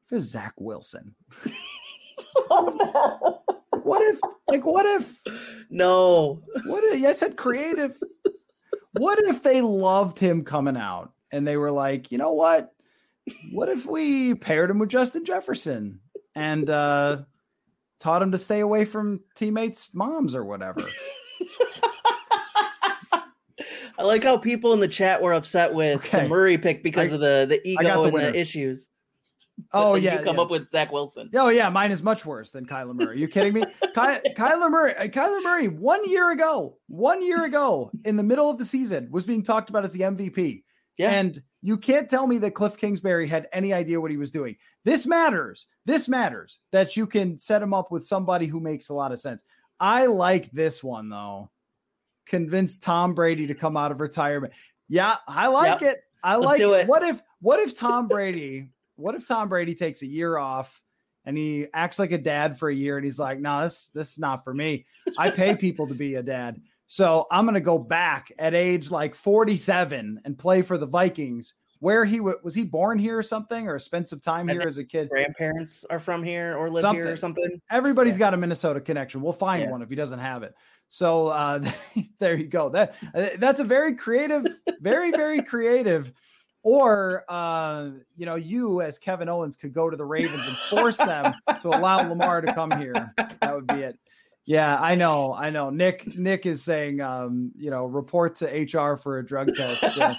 for 0.07 0.21
Zach 0.21 0.55
Wilson. 0.59 1.15
what 2.49 4.03
if, 4.03 4.19
like, 4.49 4.65
what 4.65 4.87
if? 4.87 5.21
No. 5.71 6.43
What 6.65 6.85
if? 6.85 7.05
I 7.05 7.13
said 7.13 7.37
creative. 7.37 8.01
what 8.93 9.19
if 9.21 9.43
they 9.43 9.61
loved 9.61 10.19
him 10.19 10.45
coming 10.45 10.77
out 10.77 11.13
and 11.33 11.47
they 11.47 11.57
were 11.57 11.71
like, 11.71 12.11
you 12.11 12.19
know 12.19 12.33
what? 12.33 12.73
What 13.53 13.69
if 13.69 13.87
we 13.87 14.35
paired 14.35 14.71
him 14.71 14.79
with 14.79 14.89
Justin 14.89 15.25
Jefferson 15.25 16.01
and 16.35 16.71
uh, 16.71 17.23
taught 17.99 18.23
him 18.23 18.33
to 18.33 18.39
stay 18.39 18.61
away 18.61 18.85
from 18.85 19.21
teammates' 19.35 19.89
moms 19.93 20.35
or 20.35 20.45
whatever? 20.45 20.83
I 23.99 24.03
like 24.03 24.23
how 24.23 24.37
people 24.37 24.75
in 24.75 24.81
the 24.81 24.89
chat 24.89 25.23
were 25.23 25.33
upset 25.33 25.73
with 25.73 26.05
okay. 26.05 26.23
the 26.23 26.29
Murray 26.29 26.59
pick 26.59 26.83
because 26.83 27.13
I, 27.13 27.15
of 27.15 27.21
the 27.21 27.47
the 27.49 27.67
ego 27.67 27.83
the 27.83 28.03
and 28.03 28.13
winner. 28.13 28.33
the 28.33 28.39
issues. 28.39 28.89
Oh 29.73 29.95
yeah, 29.95 30.19
you 30.19 30.25
come 30.25 30.37
yeah. 30.37 30.43
up 30.43 30.51
with 30.51 30.71
Zach 30.71 30.93
Wilson. 30.93 31.31
Oh 31.35 31.49
yeah, 31.49 31.69
mine 31.71 31.91
is 31.91 32.03
much 32.03 32.27
worse 32.27 32.51
than 32.51 32.67
Kyler 32.67 32.95
Murray. 32.95 33.09
Are 33.09 33.15
you 33.15 33.29
kidding 33.29 33.55
me? 33.55 33.63
Ky- 33.83 34.35
Kyler 34.37 34.71
Murray, 34.71 34.95
uh, 34.97 35.07
Kyler 35.07 35.43
Murray, 35.43 35.69
one 35.69 36.09
year 36.09 36.31
ago, 36.31 36.77
one 36.89 37.23
year 37.23 37.45
ago, 37.45 37.91
in 38.05 38.17
the 38.17 38.23
middle 38.23 38.51
of 38.51 38.59
the 38.59 38.65
season, 38.65 39.09
was 39.11 39.25
being 39.25 39.43
talked 39.43 39.71
about 39.71 39.85
as 39.85 39.93
the 39.93 40.01
MVP. 40.01 40.63
Yeah. 40.99 41.11
And 41.11 41.43
you 41.63 41.77
can't 41.77 42.09
tell 42.09 42.27
me 42.27 42.39
that 42.39 42.55
Cliff 42.55 42.77
Kingsbury 42.77 43.27
had 43.27 43.49
any 43.53 43.73
idea 43.73 44.01
what 44.01 44.11
he 44.11 44.17
was 44.17 44.31
doing. 44.31 44.57
This 44.85 45.07
matters. 45.07 45.67
This 45.85 46.09
matters 46.09 46.61
that 46.73 46.97
you 46.97 47.07
can 47.07 47.39
set 47.39 47.63
him 47.63 47.75
up 47.75 47.91
with 47.91 48.07
somebody 48.07 48.47
who 48.47 48.61
makes 48.61 48.89
a 48.89 48.95
lot 48.95 49.13
of 49.13 49.21
sense. 49.21 49.43
I 49.79 50.07
like 50.07 50.51
this 50.53 50.83
one 50.83 51.09
though. 51.09 51.51
Convince 52.27 52.79
Tom 52.79 53.15
Brady 53.15 53.47
to 53.47 53.55
come 53.55 53.77
out 53.77 53.93
of 53.93 54.01
retirement. 54.01 54.53
Yeah, 54.89 55.17
I 55.29 55.49
like 55.49 55.81
yep. 55.81 55.97
it. 55.97 56.03
I 56.23 56.37
Let's 56.37 56.47
like 56.47 56.61
it. 56.61 56.83
it. 56.83 56.89
What 56.89 57.03
if 57.03 57.23
what 57.41 57.61
if 57.61 57.79
Tom 57.79 58.09
Brady 58.09 58.71
what 58.97 59.15
if 59.15 59.27
Tom 59.27 59.49
Brady 59.49 59.75
takes 59.75 60.03
a 60.03 60.07
year 60.07 60.39
off 60.39 60.83
and 61.25 61.37
he 61.37 61.67
acts 61.75 61.99
like 61.99 62.13
a 62.13 62.19
dad 62.19 62.59
for 62.59 62.69
a 62.69 62.75
year 62.75 62.97
and 62.97 63.05
he's 63.05 63.19
like, 63.19 63.41
no, 63.41 63.63
this 63.63 63.91
this 63.95 64.13
is 64.13 64.19
not 64.19 64.45
for 64.45 64.55
me. 64.55 64.87
I 65.19 65.31
pay 65.31 65.55
people 65.57 65.87
to 65.89 65.95
be 65.95 66.15
a 66.15 66.23
dad. 66.23 66.61
So 66.87 67.27
I'm 67.31 67.45
going 67.45 67.55
to 67.55 67.61
go 67.61 67.79
back 67.79 68.33
at 68.39 68.55
age 68.55 68.91
like 68.91 69.15
47 69.15 70.21
and 70.25 70.39
play 70.39 70.63
for 70.63 70.79
the 70.79 70.87
Vikings. 70.87 71.55
Where 71.81 72.07
he 72.07 72.17
w- 72.17 72.39
was 72.43 72.55
he 72.55 72.65
born 72.65 72.99
here 72.99 73.19
or 73.19 73.23
something, 73.23 73.69
or 73.69 73.79
spent 73.79 74.09
some 74.09 74.21
time 74.21 74.49
here 74.49 74.63
as 74.63 74.79
a 74.79 74.85
kid? 74.85 75.11
Grandparents 75.11 75.85
are 75.91 75.99
from 75.99 76.23
here 76.23 76.57
or 76.57 76.71
live 76.71 76.81
something. 76.81 77.03
here 77.03 77.13
or 77.13 77.19
something. 77.19 77.61
Everybody's 77.71 78.15
yeah. 78.15 78.21
got 78.21 78.35
a 78.35 78.39
Minnesota 78.39 78.81
connection. 78.81 79.21
We'll 79.21 79.35
find 79.35 79.63
yeah. 79.63 79.71
one 79.71 79.83
if 79.83 79.91
he 79.91 79.95
doesn't 79.95 80.19
have 80.19 80.43
it. 80.43 80.55
So 80.89 81.29
uh, 81.29 81.63
there 82.19 82.35
you 82.35 82.47
go. 82.47 82.71
That 82.71 82.95
uh, 83.15 83.29
that's 83.39 83.61
a 83.61 83.65
very 83.65 83.95
creative, 83.95 84.47
very 84.81 85.11
very 85.11 85.43
creative 85.43 86.13
or 86.67 87.23
uh, 87.29 87.91
you 88.17 88.27
know, 88.27 88.35
you 88.35 88.83
as 88.83 88.99
Kevin 88.99 89.29
Owens 89.29 89.57
could 89.57 89.73
go 89.73 89.89
to 89.89 89.97
the 89.97 90.05
Ravens 90.05 90.43
and 90.49 90.57
force 90.57 90.97
them 90.97 91.33
to 91.61 91.69
allow 91.69 91.99
Lamar 92.09 92.41
to 92.41 92.53
come 92.53 92.73
here. 92.73 93.15
That 93.17 93.55
would 93.55 93.69
be 93.69 93.83
it. 93.83 93.97
Yeah, 94.47 94.77
I 94.81 94.97
know, 94.97 95.33
I 95.33 95.51
know. 95.51 95.71
Nick 95.71 96.19
Nick 96.19 96.45
is 96.45 96.65
saying, 96.65 97.01
um, 97.01 97.53
you 97.57 97.71
know, 97.71 97.87
report 97.87 98.35
to 98.37 98.47
HR 98.47 98.97
for 98.97 99.21
a 99.21 99.25
drug 99.25 99.55
test. 99.55 99.81
Yeah, 99.97 100.15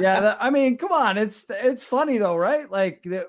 yeah 0.00 0.20
that, 0.20 0.38
I 0.40 0.48
mean, 0.48 0.78
come 0.78 0.92
on, 0.92 1.18
it's 1.18 1.44
it's 1.50 1.84
funny 1.84 2.16
though, 2.16 2.36
right? 2.36 2.70
Like, 2.70 3.02
the, 3.04 3.26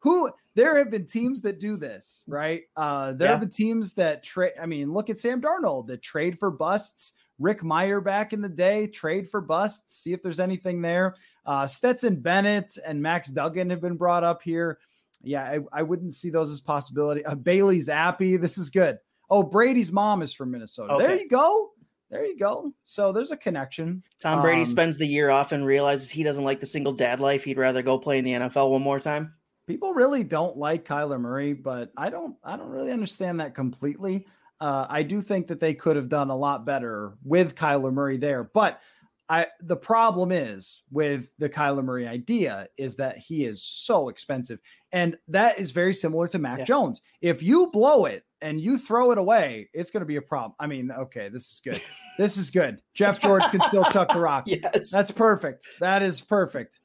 who 0.00 0.32
there 0.56 0.76
have 0.76 0.90
been 0.90 1.06
teams 1.06 1.40
that 1.42 1.60
do 1.60 1.76
this, 1.76 2.24
right? 2.26 2.62
Uh, 2.76 3.12
there 3.12 3.28
yeah. 3.28 3.32
have 3.34 3.40
been 3.40 3.50
teams 3.50 3.94
that 3.94 4.24
trade. 4.24 4.54
I 4.60 4.66
mean, 4.66 4.92
look 4.92 5.08
at 5.08 5.20
Sam 5.20 5.40
Darnold 5.40 5.86
that 5.86 6.02
trade 6.02 6.36
for 6.36 6.50
busts 6.50 7.12
Rick 7.38 7.62
Mirer 7.62 8.02
back 8.02 8.32
in 8.32 8.40
the 8.40 8.48
day, 8.48 8.86
trade 8.86 9.30
for 9.30 9.40
busts, 9.40 9.96
see 9.96 10.12
if 10.12 10.22
there's 10.22 10.40
anything 10.40 10.82
there. 10.82 11.14
Uh, 11.46 11.66
Stetson 11.66 12.16
Bennett 12.16 12.76
and 12.84 13.00
Max 13.00 13.28
Duggan 13.28 13.70
have 13.70 13.80
been 13.80 13.96
brought 13.96 14.24
up 14.24 14.42
here. 14.42 14.78
Yeah, 15.22 15.42
I, 15.42 15.58
I 15.72 15.82
wouldn't 15.82 16.12
see 16.12 16.30
those 16.30 16.50
as 16.50 16.60
possibility. 16.60 17.24
Uh, 17.24 17.34
Bailey 17.34 17.78
Zappe, 17.78 18.40
this 18.40 18.58
is 18.58 18.70
good. 18.70 18.98
Oh, 19.30 19.42
Brady's 19.42 19.92
mom 19.92 20.22
is 20.22 20.32
from 20.32 20.50
Minnesota. 20.50 20.94
Okay. 20.94 21.06
There 21.06 21.18
you 21.18 21.28
go. 21.28 21.70
There 22.10 22.24
you 22.24 22.38
go. 22.38 22.72
So 22.84 23.12
there's 23.12 23.32
a 23.32 23.36
connection. 23.36 24.02
Tom 24.22 24.40
Brady 24.40 24.62
um, 24.62 24.66
spends 24.66 24.96
the 24.96 25.06
year 25.06 25.28
off 25.28 25.52
and 25.52 25.66
realizes 25.66 26.10
he 26.10 26.22
doesn't 26.22 26.44
like 26.44 26.60
the 26.60 26.66
single 26.66 26.92
dad 26.92 27.20
life. 27.20 27.44
He'd 27.44 27.58
rather 27.58 27.82
go 27.82 27.98
play 27.98 28.18
in 28.18 28.24
the 28.24 28.32
NFL 28.32 28.70
one 28.70 28.82
more 28.82 28.98
time. 28.98 29.34
People 29.66 29.92
really 29.92 30.24
don't 30.24 30.56
like 30.56 30.86
Kyler 30.86 31.20
Murray, 31.20 31.52
but 31.52 31.92
I 31.94 32.08
don't 32.08 32.36
I 32.42 32.56
don't 32.56 32.70
really 32.70 32.90
understand 32.90 33.40
that 33.40 33.54
completely. 33.54 34.26
Uh, 34.60 34.86
I 34.88 35.02
do 35.02 35.22
think 35.22 35.46
that 35.48 35.60
they 35.60 35.74
could 35.74 35.96
have 35.96 36.08
done 36.08 36.30
a 36.30 36.36
lot 36.36 36.66
better 36.66 37.14
with 37.22 37.54
Kyler 37.54 37.92
Murray 37.92 38.16
there. 38.16 38.44
But 38.44 38.80
I 39.28 39.46
the 39.60 39.76
problem 39.76 40.32
is 40.32 40.82
with 40.90 41.30
the 41.38 41.48
Kyler 41.48 41.84
Murray 41.84 42.08
idea 42.08 42.66
is 42.76 42.96
that 42.96 43.18
he 43.18 43.44
is 43.44 43.62
so 43.62 44.08
expensive. 44.08 44.58
And 44.92 45.18
that 45.28 45.58
is 45.58 45.70
very 45.70 45.94
similar 45.94 46.28
to 46.28 46.38
Mac 46.38 46.60
yeah. 46.60 46.64
Jones. 46.64 47.02
If 47.20 47.42
you 47.42 47.68
blow 47.70 48.06
it 48.06 48.24
and 48.40 48.60
you 48.60 48.78
throw 48.78 49.10
it 49.10 49.18
away, 49.18 49.68
it's 49.74 49.90
going 49.90 50.00
to 50.00 50.06
be 50.06 50.16
a 50.16 50.22
problem. 50.22 50.54
I 50.58 50.66
mean, 50.66 50.90
okay, 50.90 51.28
this 51.28 51.52
is 51.52 51.60
good. 51.62 51.80
this 52.18 52.36
is 52.36 52.50
good. 52.50 52.80
Jeff 52.94 53.20
George 53.20 53.42
can 53.44 53.60
still 53.68 53.84
chuck 53.92 54.12
the 54.12 54.20
rock. 54.20 54.44
Yes. 54.46 54.90
That's 54.90 55.10
perfect. 55.10 55.66
That 55.78 56.02
is 56.02 56.20
perfect. 56.20 56.80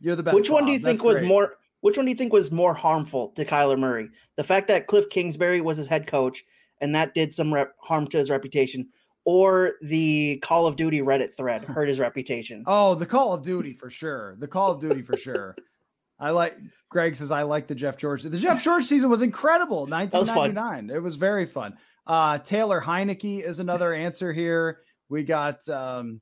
You're 0.00 0.16
the 0.16 0.22
best. 0.22 0.34
Which 0.34 0.50
one 0.50 0.66
do 0.66 0.72
you 0.72 0.78
think 0.78 1.02
was 1.02 1.22
more 1.22 1.54
which 1.80 1.96
one 1.96 2.06
do 2.06 2.10
you 2.10 2.16
think 2.16 2.32
was 2.32 2.50
more 2.50 2.74
harmful 2.74 3.28
to 3.36 3.44
Kyler 3.44 3.78
Murray? 3.78 4.10
The 4.36 4.44
fact 4.44 4.68
that 4.68 4.88
Cliff 4.88 5.08
Kingsbury 5.10 5.60
was 5.60 5.76
his 5.76 5.86
head 5.86 6.06
coach 6.06 6.44
and 6.80 6.94
that 6.94 7.14
did 7.14 7.32
some 7.32 7.52
rep- 7.52 7.74
harm 7.80 8.06
to 8.08 8.18
his 8.18 8.30
reputation 8.30 8.88
or 9.24 9.74
the 9.82 10.38
Call 10.42 10.66
of 10.66 10.76
Duty 10.76 11.02
Reddit 11.02 11.34
thread 11.36 11.64
hurt 11.66 11.88
his 11.88 11.98
reputation? 11.98 12.64
Oh, 12.66 12.94
the 12.94 13.06
Call 13.06 13.32
of 13.32 13.44
Duty 13.44 13.72
for 13.74 13.90
sure. 13.90 14.36
The 14.38 14.48
Call 14.48 14.72
of 14.72 14.80
Duty 14.80 15.02
for 15.02 15.16
sure. 15.16 15.54
I 16.20 16.30
like 16.30 16.56
Greg 16.88 17.14
says 17.14 17.30
I 17.30 17.42
like 17.42 17.66
the 17.68 17.74
Jeff 17.74 17.96
George. 17.96 18.22
The 18.22 18.38
Jeff 18.38 18.62
George 18.62 18.84
season 18.84 19.10
was 19.10 19.22
incredible. 19.22 19.86
1999. 19.90 20.86
Was 20.88 20.96
it 20.96 21.00
was 21.00 21.14
very 21.16 21.46
fun. 21.46 21.76
Uh, 22.06 22.38
Taylor 22.38 22.80
Heinicke 22.80 23.46
is 23.46 23.58
another 23.58 23.92
answer 23.92 24.32
here. 24.32 24.80
We 25.10 25.22
got 25.22 25.68
um, 25.68 26.20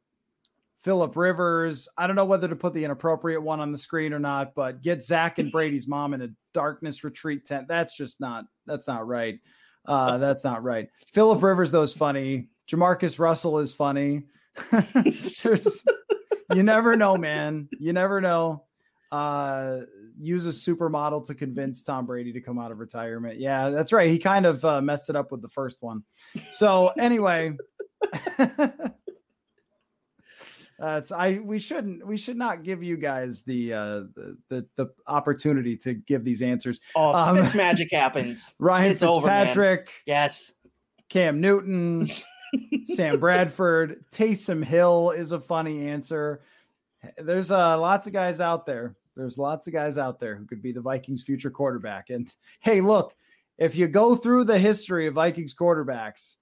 Philip 0.78 1.16
Rivers. 1.16 1.88
I 1.96 2.06
don't 2.06 2.16
know 2.16 2.24
whether 2.24 2.48
to 2.48 2.56
put 2.56 2.74
the 2.74 2.84
inappropriate 2.84 3.42
one 3.42 3.60
on 3.60 3.72
the 3.72 3.78
screen 3.78 4.12
or 4.12 4.18
not, 4.18 4.54
but 4.54 4.82
get 4.82 5.02
Zach 5.02 5.38
and 5.38 5.50
Brady's 5.50 5.88
mom 5.88 6.12
in 6.12 6.22
a 6.22 6.28
darkness 6.52 7.04
retreat 7.04 7.46
tent. 7.46 7.68
That's 7.68 7.96
just 7.96 8.20
not. 8.20 8.44
That's 8.66 8.86
not 8.86 9.06
right. 9.06 9.38
Uh, 9.86 10.18
that's 10.18 10.44
not 10.44 10.62
right. 10.62 10.88
Philip 11.12 11.42
Rivers, 11.42 11.70
though, 11.70 11.82
is 11.82 11.92
funny. 11.92 12.48
Jamarcus 12.68 13.18
Russell 13.18 13.58
is 13.58 13.72
funny. 13.72 14.24
you 16.54 16.62
never 16.62 16.96
know, 16.96 17.16
man. 17.16 17.68
You 17.78 17.92
never 17.92 18.20
know. 18.20 18.64
Uh, 19.12 19.80
use 20.18 20.46
a 20.46 20.50
supermodel 20.50 21.26
to 21.26 21.34
convince 21.34 21.82
Tom 21.82 22.06
Brady 22.06 22.32
to 22.32 22.40
come 22.40 22.58
out 22.58 22.72
of 22.72 22.78
retirement. 22.78 23.38
Yeah, 23.38 23.70
that's 23.70 23.92
right. 23.92 24.10
He 24.10 24.18
kind 24.18 24.46
of 24.46 24.64
uh, 24.64 24.80
messed 24.80 25.10
it 25.10 25.16
up 25.16 25.30
with 25.30 25.42
the 25.42 25.48
first 25.48 25.82
one. 25.82 26.02
So 26.52 26.88
anyway, 26.98 27.56
that's 30.78 31.12
I. 31.12 31.40
We 31.42 31.58
shouldn't. 31.58 32.06
We 32.06 32.16
should 32.16 32.36
not 32.36 32.62
give 32.62 32.82
you 32.82 32.96
guys 32.96 33.42
the 33.42 33.72
uh, 33.72 34.00
the, 34.14 34.36
the, 34.48 34.66
the 34.76 34.86
opportunity 35.06 35.76
to 35.78 35.94
give 35.94 36.24
these 36.24 36.42
answers. 36.42 36.80
Oh, 36.94 37.14
um, 37.14 37.36
magic 37.56 37.90
happens. 37.90 38.54
Ryan 38.58 38.92
it's 38.92 39.02
Fitzpatrick. 39.02 39.80
Over, 39.80 39.90
yes. 40.06 40.52
Cam 41.08 41.40
Newton. 41.40 42.08
Sam 42.84 43.18
Bradford, 43.18 44.04
Taysom 44.12 44.64
Hill 44.64 45.10
is 45.10 45.32
a 45.32 45.40
funny 45.40 45.88
answer. 45.88 46.42
There's 47.18 47.50
uh, 47.50 47.78
lots 47.78 48.06
of 48.06 48.12
guys 48.12 48.40
out 48.40 48.66
there. 48.66 48.94
There's 49.16 49.38
lots 49.38 49.66
of 49.66 49.72
guys 49.72 49.98
out 49.98 50.20
there 50.20 50.36
who 50.36 50.44
could 50.44 50.62
be 50.62 50.72
the 50.72 50.80
Vikings' 50.80 51.22
future 51.22 51.50
quarterback. 51.50 52.10
And 52.10 52.28
hey, 52.60 52.80
look, 52.80 53.14
if 53.58 53.74
you 53.74 53.88
go 53.88 54.14
through 54.14 54.44
the 54.44 54.58
history 54.58 55.06
of 55.06 55.14
Vikings 55.14 55.54
quarterbacks, 55.54 56.36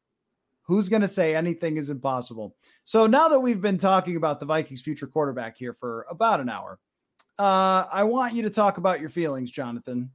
who's 0.64 0.88
going 0.88 1.02
to 1.02 1.08
say 1.08 1.34
anything 1.34 1.76
is 1.76 1.90
impossible? 1.90 2.56
So 2.84 3.06
now 3.06 3.28
that 3.28 3.40
we've 3.40 3.60
been 3.60 3.78
talking 3.78 4.16
about 4.16 4.40
the 4.40 4.46
Vikings' 4.46 4.82
future 4.82 5.06
quarterback 5.06 5.56
here 5.56 5.72
for 5.72 6.06
about 6.10 6.40
an 6.40 6.48
hour, 6.48 6.78
uh, 7.38 7.86
I 7.92 8.04
want 8.04 8.34
you 8.34 8.42
to 8.42 8.50
talk 8.50 8.78
about 8.78 9.00
your 9.00 9.08
feelings, 9.08 9.50
Jonathan, 9.50 10.10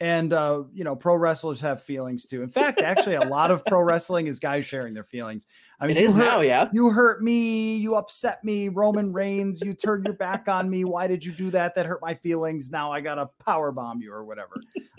and 0.00 0.32
uh, 0.32 0.64
you 0.72 0.82
know 0.82 0.96
pro 0.96 1.14
wrestlers 1.14 1.60
have 1.60 1.82
feelings 1.82 2.26
too. 2.26 2.42
In 2.42 2.48
fact 2.48 2.80
actually 2.80 3.14
a 3.14 3.24
lot 3.24 3.50
of 3.50 3.64
pro 3.64 3.80
wrestling 3.80 4.26
is 4.26 4.40
guys 4.40 4.66
sharing 4.66 4.92
their 4.92 5.04
feelings. 5.04 5.46
I 5.80 5.86
mean 5.86 5.96
it 5.96 6.02
is 6.02 6.16
hurt, 6.16 6.24
now 6.24 6.40
yeah. 6.40 6.68
you 6.72 6.90
hurt 6.90 7.22
me 7.22 7.76
you 7.76 7.94
upset 7.94 8.42
me 8.42 8.68
roman 8.68 9.12
reigns 9.12 9.62
you 9.62 9.72
turned 9.72 10.04
your 10.04 10.14
back 10.14 10.48
on 10.48 10.68
me 10.68 10.84
why 10.84 11.06
did 11.06 11.24
you 11.24 11.32
do 11.32 11.50
that? 11.52 11.74
That 11.76 11.86
hurt 11.86 12.02
my 12.02 12.14
feelings 12.14 12.70
now 12.70 12.90
i 12.90 13.00
gotta 13.00 13.30
power 13.44 13.70
bomb 13.70 14.00
you 14.00 14.12
or 14.12 14.24
whatever. 14.24 14.54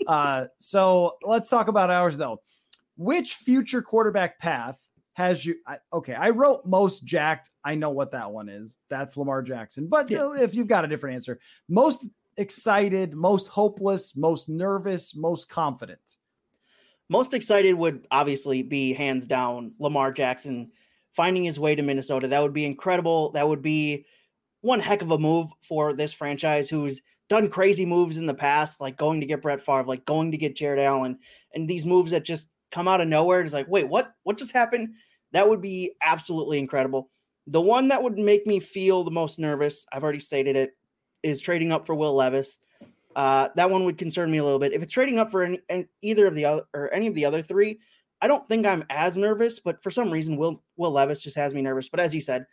Uh, 0.06 0.46
so 0.58 1.16
let's 1.24 1.48
talk 1.48 1.66
about 1.66 1.90
ours 1.90 2.16
though. 2.16 2.40
Which 2.96 3.34
future 3.34 3.82
quarterback 3.82 4.38
path 4.38 4.78
has 5.16 5.44
you 5.44 5.56
I, 5.66 5.78
okay 5.92 6.14
i 6.14 6.30
wrote 6.30 6.66
most 6.66 7.04
jacked 7.04 7.50
i 7.64 7.74
know 7.74 7.90
what 7.90 8.12
that 8.12 8.30
one 8.30 8.48
is 8.48 8.78
that's 8.90 9.16
lamar 9.16 9.42
jackson 9.42 9.88
but 9.88 10.10
yeah. 10.10 10.24
Uh, 10.24 10.32
if 10.32 10.54
you've 10.54 10.66
got 10.68 10.84
a 10.84 10.88
different 10.88 11.16
answer 11.16 11.40
most 11.68 12.06
excited, 12.36 13.14
most 13.14 13.48
hopeless, 13.48 14.14
most 14.16 14.48
nervous, 14.48 15.14
most 15.14 15.48
confident? 15.48 16.16
Most 17.08 17.34
excited 17.34 17.74
would 17.74 18.06
obviously 18.10 18.62
be 18.62 18.92
hands 18.92 19.26
down 19.26 19.74
Lamar 19.78 20.12
Jackson 20.12 20.72
finding 21.14 21.44
his 21.44 21.58
way 21.58 21.74
to 21.74 21.82
Minnesota. 21.82 22.28
That 22.28 22.42
would 22.42 22.52
be 22.52 22.66
incredible. 22.66 23.30
That 23.32 23.48
would 23.48 23.62
be 23.62 24.06
one 24.60 24.80
heck 24.80 25.02
of 25.02 25.12
a 25.12 25.18
move 25.18 25.48
for 25.66 25.92
this 25.92 26.12
franchise 26.12 26.68
who's 26.68 27.02
done 27.28 27.48
crazy 27.48 27.86
moves 27.86 28.18
in 28.18 28.26
the 28.26 28.34
past, 28.34 28.80
like 28.80 28.96
going 28.96 29.20
to 29.20 29.26
get 29.26 29.42
Brett 29.42 29.60
Favre, 29.60 29.84
like 29.84 30.04
going 30.04 30.32
to 30.32 30.36
get 30.36 30.56
Jared 30.56 30.80
Allen, 30.80 31.18
and 31.54 31.68
these 31.68 31.84
moves 31.84 32.10
that 32.10 32.24
just 32.24 32.48
come 32.70 32.88
out 32.88 33.00
of 33.00 33.08
nowhere. 33.08 33.40
It's 33.40 33.54
like, 33.54 33.68
wait, 33.68 33.88
what? 33.88 34.12
What 34.24 34.38
just 34.38 34.52
happened? 34.52 34.94
That 35.32 35.48
would 35.48 35.60
be 35.60 35.92
absolutely 36.00 36.58
incredible. 36.58 37.10
The 37.46 37.60
one 37.60 37.88
that 37.88 38.02
would 38.02 38.18
make 38.18 38.46
me 38.46 38.60
feel 38.60 39.04
the 39.04 39.10
most 39.10 39.38
nervous, 39.38 39.86
I've 39.92 40.02
already 40.02 40.18
stated 40.18 40.56
it, 40.56 40.76
is 41.22 41.40
trading 41.40 41.72
up 41.72 41.86
for 41.86 41.94
Will 41.94 42.14
Levis. 42.14 42.58
Uh, 43.14 43.48
that 43.56 43.70
one 43.70 43.84
would 43.84 43.96
concern 43.96 44.30
me 44.30 44.38
a 44.38 44.44
little 44.44 44.58
bit. 44.58 44.72
If 44.72 44.82
it's 44.82 44.92
trading 44.92 45.18
up 45.18 45.30
for 45.30 45.42
any, 45.42 45.86
either 46.02 46.26
of 46.26 46.34
the 46.34 46.44
other 46.44 46.62
or 46.74 46.92
any 46.92 47.06
of 47.06 47.14
the 47.14 47.24
other 47.24 47.40
three, 47.40 47.78
I 48.20 48.28
don't 48.28 48.46
think 48.48 48.66
I'm 48.66 48.84
as 48.90 49.16
nervous. 49.16 49.60
But 49.60 49.82
for 49.82 49.90
some 49.90 50.10
reason, 50.10 50.36
Will 50.36 50.62
Will 50.76 50.90
Levis 50.90 51.22
just 51.22 51.36
has 51.36 51.54
me 51.54 51.62
nervous. 51.62 51.88
But 51.88 52.00
as 52.00 52.14
you 52.14 52.20
said, 52.20 52.46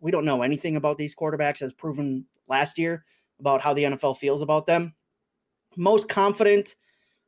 we 0.00 0.10
don't 0.10 0.24
know 0.24 0.42
anything 0.42 0.76
about 0.76 0.98
these 0.98 1.14
quarterbacks, 1.14 1.62
as 1.62 1.72
proven 1.72 2.24
last 2.48 2.78
year 2.78 3.04
about 3.40 3.60
how 3.60 3.74
the 3.74 3.84
NFL 3.84 4.18
feels 4.18 4.42
about 4.42 4.66
them. 4.66 4.94
Most 5.76 6.08
confident 6.08 6.74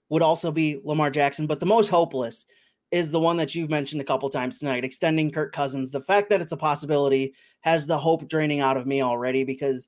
would 0.08 0.22
also 0.22 0.50
be 0.50 0.80
Lamar 0.82 1.10
Jackson, 1.10 1.46
but 1.46 1.60
the 1.60 1.66
most 1.66 1.88
hopeless 1.88 2.46
is 2.90 3.10
the 3.10 3.20
one 3.20 3.36
that 3.36 3.54
you've 3.54 3.70
mentioned 3.70 4.00
a 4.00 4.04
couple 4.04 4.28
times 4.28 4.58
tonight, 4.58 4.84
extending 4.84 5.30
Kirk 5.30 5.52
Cousins. 5.52 5.90
The 5.90 6.00
fact 6.00 6.30
that 6.30 6.40
it's 6.40 6.52
a 6.52 6.56
possibility 6.56 7.34
has 7.60 7.86
the 7.86 7.98
hope 7.98 8.28
draining 8.28 8.60
out 8.60 8.76
of 8.76 8.86
me 8.86 9.02
already 9.02 9.44
because 9.44 9.86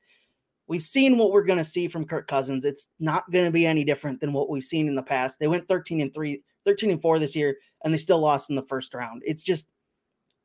We've 0.68 0.82
seen 0.82 1.18
what 1.18 1.32
we're 1.32 1.44
going 1.44 1.58
to 1.58 1.64
see 1.64 1.88
from 1.88 2.06
Kirk 2.06 2.28
Cousins. 2.28 2.64
It's 2.64 2.86
not 2.98 3.30
going 3.30 3.44
to 3.44 3.50
be 3.50 3.66
any 3.66 3.84
different 3.84 4.20
than 4.20 4.32
what 4.32 4.48
we've 4.48 4.64
seen 4.64 4.88
in 4.88 4.94
the 4.94 5.02
past. 5.02 5.38
They 5.38 5.48
went 5.48 5.68
13 5.68 6.00
and 6.00 6.14
3, 6.14 6.42
13 6.64 6.90
and 6.92 7.02
4 7.02 7.18
this 7.18 7.36
year 7.36 7.56
and 7.84 7.92
they 7.92 7.98
still 7.98 8.20
lost 8.20 8.48
in 8.48 8.56
the 8.56 8.66
first 8.66 8.94
round. 8.94 9.22
It's 9.26 9.42
just 9.42 9.66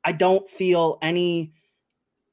I 0.04 0.12
don't 0.12 0.50
feel 0.50 0.98
any 1.02 1.54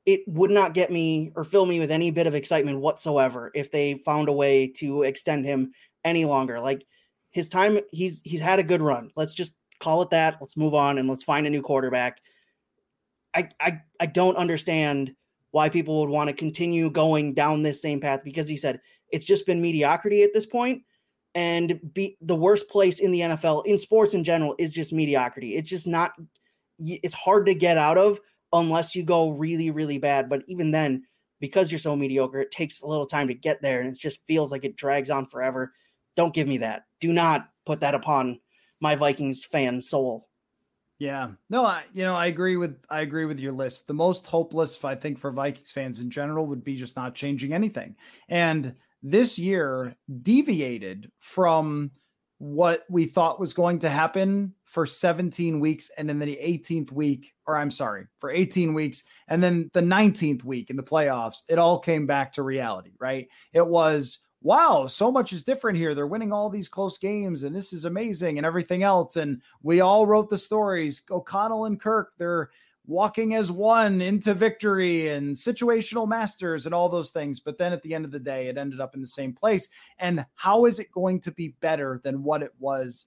it 0.07 0.21
would 0.27 0.51
not 0.51 0.75
get 0.75 0.91
me 0.91 1.33
or 1.35 1.45
fill 1.45 1.67
me 1.67 1.79
with 1.79 1.91
any 1.91 2.11
bit 2.11 2.27
of 2.27 2.35
excitement 2.35 2.81
whatsoever 2.81 3.51
if 3.55 3.71
they 3.71 3.95
found 3.95 4.29
a 4.29 4.33
way 4.33 4.67
to 4.67 5.03
extend 5.05 5.47
him 5.47 5.73
any 6.05 6.25
longer. 6.25 6.61
Like 6.61 6.85
his 7.31 7.49
time 7.49 7.79
he's 7.93 8.21
he's 8.25 8.41
had 8.41 8.59
a 8.59 8.65
good 8.65 8.83
run. 8.83 9.11
Let's 9.15 9.35
just 9.35 9.55
call 9.81 10.03
it 10.03 10.11
that. 10.11 10.39
Let's 10.41 10.57
move 10.57 10.75
on 10.75 10.99
and 10.99 11.09
let's 11.09 11.25
find 11.25 11.47
a 11.47 11.51
new 11.51 11.63
quarterback. 11.63 12.21
I 13.35 13.49
I 13.61 13.81
I 14.01 14.07
don't 14.07 14.37
understand 14.37 15.15
why 15.51 15.69
people 15.69 16.01
would 16.01 16.11
want 16.11 16.29
to 16.29 16.35
continue 16.35 16.91
going 16.91 17.35
down 17.35 17.63
this 17.63 17.81
same 17.81 18.01
path 18.01 18.25
because 18.25 18.49
he 18.49 18.57
said 18.57 18.81
it's 19.13 19.25
just 19.25 19.47
been 19.47 19.63
mediocrity 19.63 20.23
at 20.23 20.33
this 20.33 20.47
point 20.47 20.83
and 21.35 21.79
be 21.93 22.17
the 22.21 22.35
worst 22.35 22.69
place 22.69 22.99
in 22.99 23.13
the 23.13 23.21
NFL 23.21 23.67
in 23.67 23.79
sports 23.79 24.15
in 24.15 24.25
general 24.25 24.55
is 24.59 24.73
just 24.73 24.93
mediocrity. 24.93 25.57
It's 25.57 25.71
just 25.71 25.87
not 25.87 26.13
it's 26.79 27.15
hard 27.15 27.47
to 27.47 27.55
get 27.55 27.79
out 27.79 27.99
of 27.99 28.21
unless 28.53 28.95
you 28.95 29.03
go 29.03 29.31
really 29.31 29.71
really 29.71 29.99
bad, 29.99 30.29
but 30.29 30.43
even 30.49 30.71
then 30.71 31.05
because 31.41 31.71
you're 31.71 31.79
so 31.79 31.95
mediocre, 31.95 32.41
it 32.41 32.51
takes 32.51 32.81
a 32.81 32.87
little 32.87 33.07
time 33.07 33.29
to 33.29 33.35
get 33.35 33.61
there 33.61 33.81
and 33.81 33.91
it 33.91 33.99
just 33.99 34.21
feels 34.27 34.51
like 34.51 34.65
it 34.65 34.77
drags 34.77 35.11
on 35.11 35.27
forever. 35.27 35.73
Don't 36.17 36.33
give 36.33 36.49
me 36.49 36.59
that. 36.59 36.85
Do 37.01 37.13
not 37.13 37.49
put 37.67 37.81
that 37.81 37.95
upon 37.95 38.41
my 38.85 38.95
Vikings 38.95 39.47
fan 39.47 39.81
soul. 39.81 40.29
Yeah. 40.99 41.31
No, 41.49 41.65
I 41.65 41.85
you 41.95 42.05
know, 42.05 42.15
I 42.15 42.27
agree 42.27 42.59
with 42.59 42.77
I 42.91 43.01
agree 43.01 43.25
with 43.25 43.41
your 43.41 43.55
list. 43.55 43.87
The 43.87 43.95
most 43.95 44.27
hopeless 44.27 44.85
I 44.85 44.95
think 44.95 45.19
for 45.19 45.33
Vikings 45.33 45.73
fans 45.73 46.01
in 46.01 46.11
general 46.11 46.47
would 46.47 46.63
be 46.63 46.77
just 46.77 46.95
not 46.95 47.15
changing 47.15 47.55
anything. 47.55 47.97
And 48.29 48.75
this 49.03 49.39
year 49.39 49.97
deviated 50.23 51.11
from 51.19 51.93
what 52.39 52.85
we 52.91 53.07
thought 53.07 53.41
was 53.41 53.55
going 53.55 53.79
to 53.79 53.89
happen 53.89 54.53
for 54.65 54.85
17 54.85 55.61
weeks 55.61 55.91
and 55.97 56.07
then 56.07 56.19
the 56.19 56.39
18th 56.43 56.93
week 56.93 57.33
or 57.47 57.57
I'm 57.57 57.71
sorry, 57.71 58.05
for 58.19 58.31
18 58.31 58.75
weeks 58.75 59.03
and 59.29 59.43
then 59.43 59.71
the 59.73 59.81
19th 59.81 60.45
week 60.45 60.69
in 60.69 60.77
the 60.77 60.83
playoffs, 60.83 61.39
it 61.49 61.59
all 61.59 61.79
came 61.79 62.07
back 62.07 62.35
to 62.35 62.43
reality, 62.43 62.93
right? 63.01 63.29
It 63.55 63.67
was 63.67 64.19
wow, 64.45 64.87
so 64.87 65.11
much 65.11 65.33
is 65.33 65.43
different 65.43 65.79
here. 65.79 65.95
They're 65.95 66.07
winning 66.07 66.33
all 66.33 66.51
these 66.51 66.69
close 66.69 66.99
games 66.99 67.43
and 67.43 67.57
this 67.57 67.73
is 67.73 67.87
amazing 67.87 68.37
and 68.37 68.47
everything 68.47 68.83
else. 68.83 69.17
And 69.17 69.41
we 69.63 69.81
all 69.81 70.07
wrote 70.07 70.29
the 70.29 70.39
stories. 70.39 71.03
O'Connell 71.11 71.65
and 71.65 71.81
Kirk, 71.81 72.13
they're 72.19 72.51
walking 72.87 73.35
as 73.35 73.51
one 73.51 74.03
into 74.03 74.35
victory 74.35 75.09
and 75.09 75.35
situational 75.35 76.07
masters 76.07 76.67
and 76.67 76.75
all 76.75 76.91
those 76.91 77.11
things. 77.11 77.41
But 77.41 77.57
then 77.57 77.73
at 77.73 77.83
the 77.83 77.95
end 77.95 78.05
of 78.05 78.11
the 78.11 78.21
day, 78.21 78.49
it 78.49 78.59
ended 78.59 78.81
up 78.81 78.95
in 78.95 79.01
the 79.01 79.07
same 79.07 79.33
place. 79.33 79.71
And 79.99 80.27
how 80.35 80.67
is 80.67 80.79
it 80.79 80.93
going 80.93 81.23
to 81.23 81.33
be 81.33 81.57
better 81.61 82.03
than 82.05 82.23
what 82.23 82.43
it 82.43 82.53
was 82.59 83.07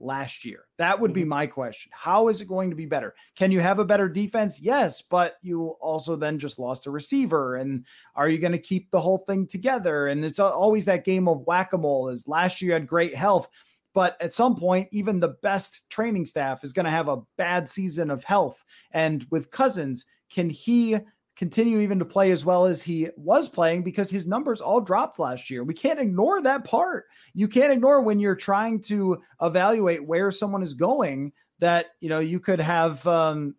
last 0.00 0.44
year? 0.44 0.64
That 0.78 0.98
would 1.00 1.12
be 1.12 1.22
mm-hmm. 1.22 1.30
my 1.30 1.46
question. 1.46 1.90
How 1.94 2.28
is 2.28 2.40
it 2.40 2.48
going 2.48 2.70
to 2.70 2.76
be 2.76 2.86
better? 2.86 3.14
Can 3.36 3.50
you 3.50 3.60
have 3.60 3.78
a 3.78 3.84
better 3.84 4.08
defense? 4.08 4.60
Yes, 4.60 5.02
but 5.02 5.36
you 5.42 5.76
also 5.80 6.16
then 6.16 6.38
just 6.38 6.58
lost 6.58 6.86
a 6.86 6.90
receiver. 6.90 7.56
And 7.56 7.84
are 8.14 8.28
you 8.28 8.38
going 8.38 8.52
to 8.52 8.58
keep 8.58 8.90
the 8.90 9.00
whole 9.00 9.18
thing 9.18 9.46
together? 9.46 10.08
And 10.08 10.24
it's 10.24 10.38
always 10.38 10.84
that 10.86 11.04
game 11.04 11.28
of 11.28 11.46
whack 11.46 11.72
a 11.72 11.78
mole. 11.78 12.08
Is 12.08 12.28
last 12.28 12.60
year 12.60 12.70
you 12.70 12.74
had 12.74 12.86
great 12.86 13.14
health, 13.14 13.48
but 13.94 14.16
at 14.20 14.32
some 14.32 14.56
point, 14.56 14.88
even 14.92 15.20
the 15.20 15.36
best 15.42 15.88
training 15.90 16.26
staff 16.26 16.64
is 16.64 16.72
going 16.72 16.84
to 16.84 16.90
have 16.90 17.08
a 17.08 17.22
bad 17.36 17.68
season 17.68 18.10
of 18.10 18.24
health. 18.24 18.64
And 18.92 19.26
with 19.30 19.50
Cousins, 19.50 20.04
can 20.30 20.50
he 20.50 20.98
continue 21.38 21.78
even 21.78 22.00
to 22.00 22.04
play 22.04 22.32
as 22.32 22.44
well 22.44 22.66
as 22.66 22.82
he 22.82 23.08
was 23.16 23.48
playing 23.48 23.84
because 23.84 24.10
his 24.10 24.26
numbers 24.26 24.60
all 24.60 24.80
dropped 24.80 25.20
last 25.20 25.48
year. 25.48 25.62
We 25.62 25.72
can't 25.72 26.00
ignore 26.00 26.42
that 26.42 26.64
part. 26.64 27.04
You 27.32 27.46
can't 27.46 27.72
ignore 27.72 28.02
when 28.02 28.18
you're 28.18 28.34
trying 28.34 28.80
to 28.82 29.22
evaluate 29.40 30.04
where 30.04 30.32
someone 30.32 30.64
is 30.64 30.74
going 30.74 31.32
that 31.60 31.86
you 32.00 32.08
know 32.08 32.18
you 32.18 32.40
could 32.40 32.60
have 32.60 33.06
um, 33.06 33.54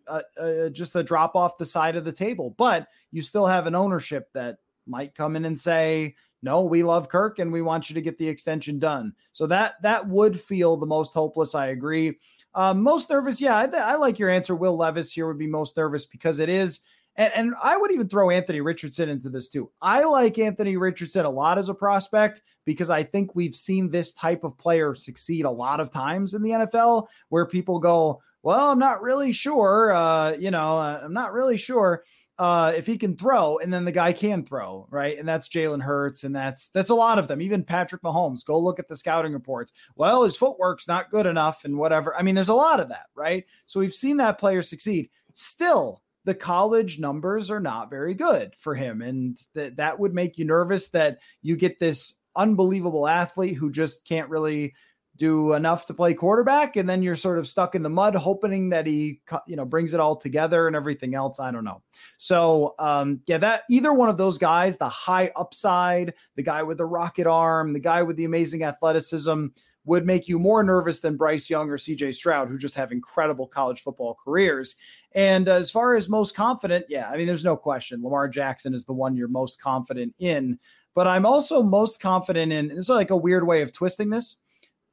just 0.72 0.94
a 0.94 1.02
drop 1.02 1.34
off 1.34 1.58
the 1.58 1.64
side 1.64 1.96
of 1.96 2.04
the 2.04 2.12
table, 2.12 2.54
but 2.58 2.86
you 3.12 3.22
still 3.22 3.46
have 3.46 3.66
an 3.66 3.74
ownership 3.74 4.28
that 4.34 4.58
might 4.86 5.14
come 5.14 5.34
in 5.34 5.46
and 5.46 5.58
say, 5.58 6.14
"No, 6.42 6.62
we 6.62 6.82
love 6.82 7.08
Kirk 7.08 7.38
and 7.38 7.50
we 7.50 7.62
want 7.62 7.88
you 7.88 7.94
to 7.94 8.02
get 8.02 8.18
the 8.18 8.28
extension 8.28 8.78
done." 8.78 9.14
So 9.32 9.46
that 9.46 9.74
that 9.82 10.06
would 10.06 10.38
feel 10.38 10.76
the 10.76 10.86
most 10.86 11.14
hopeless. 11.14 11.54
I 11.54 11.68
agree. 11.68 12.18
Um, 12.54 12.82
most 12.82 13.08
nervous, 13.10 13.40
yeah, 13.40 13.56
I, 13.56 13.64
I 13.64 13.94
like 13.94 14.18
your 14.18 14.28
answer. 14.28 14.56
Will 14.56 14.76
Levis 14.76 15.12
here 15.12 15.28
would 15.28 15.38
be 15.38 15.46
most 15.46 15.76
nervous 15.76 16.04
because 16.06 16.40
it 16.40 16.48
is 16.48 16.80
and, 17.20 17.32
and 17.36 17.54
I 17.62 17.76
would 17.76 17.90
even 17.90 18.08
throw 18.08 18.30
Anthony 18.30 18.62
Richardson 18.62 19.10
into 19.10 19.28
this 19.28 19.50
too. 19.50 19.70
I 19.82 20.04
like 20.04 20.38
Anthony 20.38 20.78
Richardson 20.78 21.26
a 21.26 21.30
lot 21.30 21.58
as 21.58 21.68
a 21.68 21.74
prospect 21.74 22.40
because 22.64 22.88
I 22.88 23.02
think 23.02 23.34
we've 23.34 23.54
seen 23.54 23.90
this 23.90 24.14
type 24.14 24.42
of 24.42 24.56
player 24.56 24.94
succeed 24.94 25.44
a 25.44 25.50
lot 25.50 25.80
of 25.80 25.90
times 25.90 26.32
in 26.32 26.42
the 26.42 26.50
NFL 26.50 27.08
where 27.28 27.44
people 27.44 27.78
go, 27.78 28.22
well, 28.42 28.70
I'm 28.70 28.78
not 28.78 29.02
really 29.02 29.32
sure. 29.32 29.92
Uh, 29.92 30.32
you 30.32 30.50
know, 30.50 30.78
uh, 30.78 31.02
I'm 31.04 31.12
not 31.12 31.34
really 31.34 31.58
sure 31.58 32.04
uh, 32.38 32.72
if 32.74 32.86
he 32.86 32.96
can 32.96 33.14
throw, 33.14 33.58
and 33.58 33.70
then 33.70 33.84
the 33.84 33.92
guy 33.92 34.14
can 34.14 34.42
throw, 34.42 34.86
right? 34.88 35.18
And 35.18 35.28
that's 35.28 35.50
Jalen 35.50 35.82
Hurts, 35.82 36.24
and 36.24 36.34
that's 36.34 36.70
that's 36.70 36.88
a 36.88 36.94
lot 36.94 37.18
of 37.18 37.28
them. 37.28 37.42
Even 37.42 37.62
Patrick 37.62 38.00
Mahomes. 38.00 38.46
Go 38.46 38.58
look 38.58 38.78
at 38.78 38.88
the 38.88 38.96
scouting 38.96 39.34
reports. 39.34 39.72
Well, 39.94 40.22
his 40.22 40.38
footwork's 40.38 40.88
not 40.88 41.10
good 41.10 41.26
enough, 41.26 41.66
and 41.66 41.76
whatever. 41.76 42.16
I 42.16 42.22
mean, 42.22 42.34
there's 42.34 42.48
a 42.48 42.54
lot 42.54 42.80
of 42.80 42.88
that, 42.88 43.08
right? 43.14 43.44
So 43.66 43.78
we've 43.78 43.92
seen 43.92 44.16
that 44.16 44.38
player 44.38 44.62
succeed. 44.62 45.10
Still, 45.34 46.00
the 46.24 46.34
college 46.34 46.98
numbers 46.98 47.50
are 47.50 47.60
not 47.60 47.90
very 47.90 48.14
good 48.14 48.54
for 48.58 48.74
him. 48.74 49.02
And 49.02 49.40
that 49.54 49.76
that 49.76 49.98
would 49.98 50.14
make 50.14 50.38
you 50.38 50.44
nervous 50.44 50.88
that 50.88 51.18
you 51.42 51.56
get 51.56 51.78
this 51.78 52.14
unbelievable 52.36 53.08
athlete 53.08 53.56
who 53.56 53.70
just 53.70 54.06
can't 54.06 54.28
really 54.28 54.74
do 55.16 55.52
enough 55.52 55.86
to 55.86 55.92
play 55.92 56.14
quarterback. 56.14 56.76
And 56.76 56.88
then 56.88 57.02
you're 57.02 57.16
sort 57.16 57.38
of 57.38 57.46
stuck 57.46 57.74
in 57.74 57.82
the 57.82 57.90
mud 57.90 58.14
hoping 58.14 58.70
that 58.70 58.86
he 58.86 59.20
you 59.46 59.56
know 59.56 59.64
brings 59.64 59.92
it 59.92 60.00
all 60.00 60.16
together 60.16 60.66
and 60.66 60.74
everything 60.74 61.14
else. 61.14 61.40
I 61.40 61.50
don't 61.50 61.64
know. 61.64 61.82
So 62.16 62.74
um 62.78 63.20
yeah 63.26 63.38
that 63.38 63.64
either 63.68 63.92
one 63.92 64.08
of 64.08 64.16
those 64.16 64.38
guys 64.38 64.76
the 64.76 64.88
high 64.88 65.30
upside 65.36 66.14
the 66.36 66.42
guy 66.42 66.62
with 66.62 66.78
the 66.78 66.86
rocket 66.86 67.26
arm 67.26 67.72
the 67.72 67.80
guy 67.80 68.02
with 68.02 68.16
the 68.16 68.24
amazing 68.24 68.62
athleticism 68.62 69.46
would 69.84 70.04
make 70.04 70.28
you 70.28 70.38
more 70.38 70.62
nervous 70.62 71.00
than 71.00 71.16
Bryce 71.16 71.48
Young 71.48 71.70
or 71.70 71.78
CJ 71.78 72.14
Stroud, 72.14 72.48
who 72.48 72.58
just 72.58 72.74
have 72.74 72.92
incredible 72.92 73.46
college 73.46 73.82
football 73.82 74.16
careers. 74.22 74.76
And 75.12 75.48
as 75.48 75.70
far 75.70 75.94
as 75.94 76.08
most 76.08 76.34
confident, 76.34 76.84
yeah, 76.88 77.08
I 77.08 77.16
mean, 77.16 77.26
there's 77.26 77.44
no 77.44 77.56
question. 77.56 78.02
Lamar 78.02 78.28
Jackson 78.28 78.74
is 78.74 78.84
the 78.84 78.92
one 78.92 79.16
you're 79.16 79.28
most 79.28 79.60
confident 79.60 80.14
in. 80.18 80.58
But 80.94 81.06
I'm 81.06 81.24
also 81.24 81.62
most 81.62 82.00
confident 82.00 82.52
in 82.52 82.68
this 82.68 82.78
is 82.78 82.88
like 82.88 83.10
a 83.10 83.16
weird 83.16 83.46
way 83.46 83.62
of 83.62 83.72
twisting 83.72 84.10
this. 84.10 84.36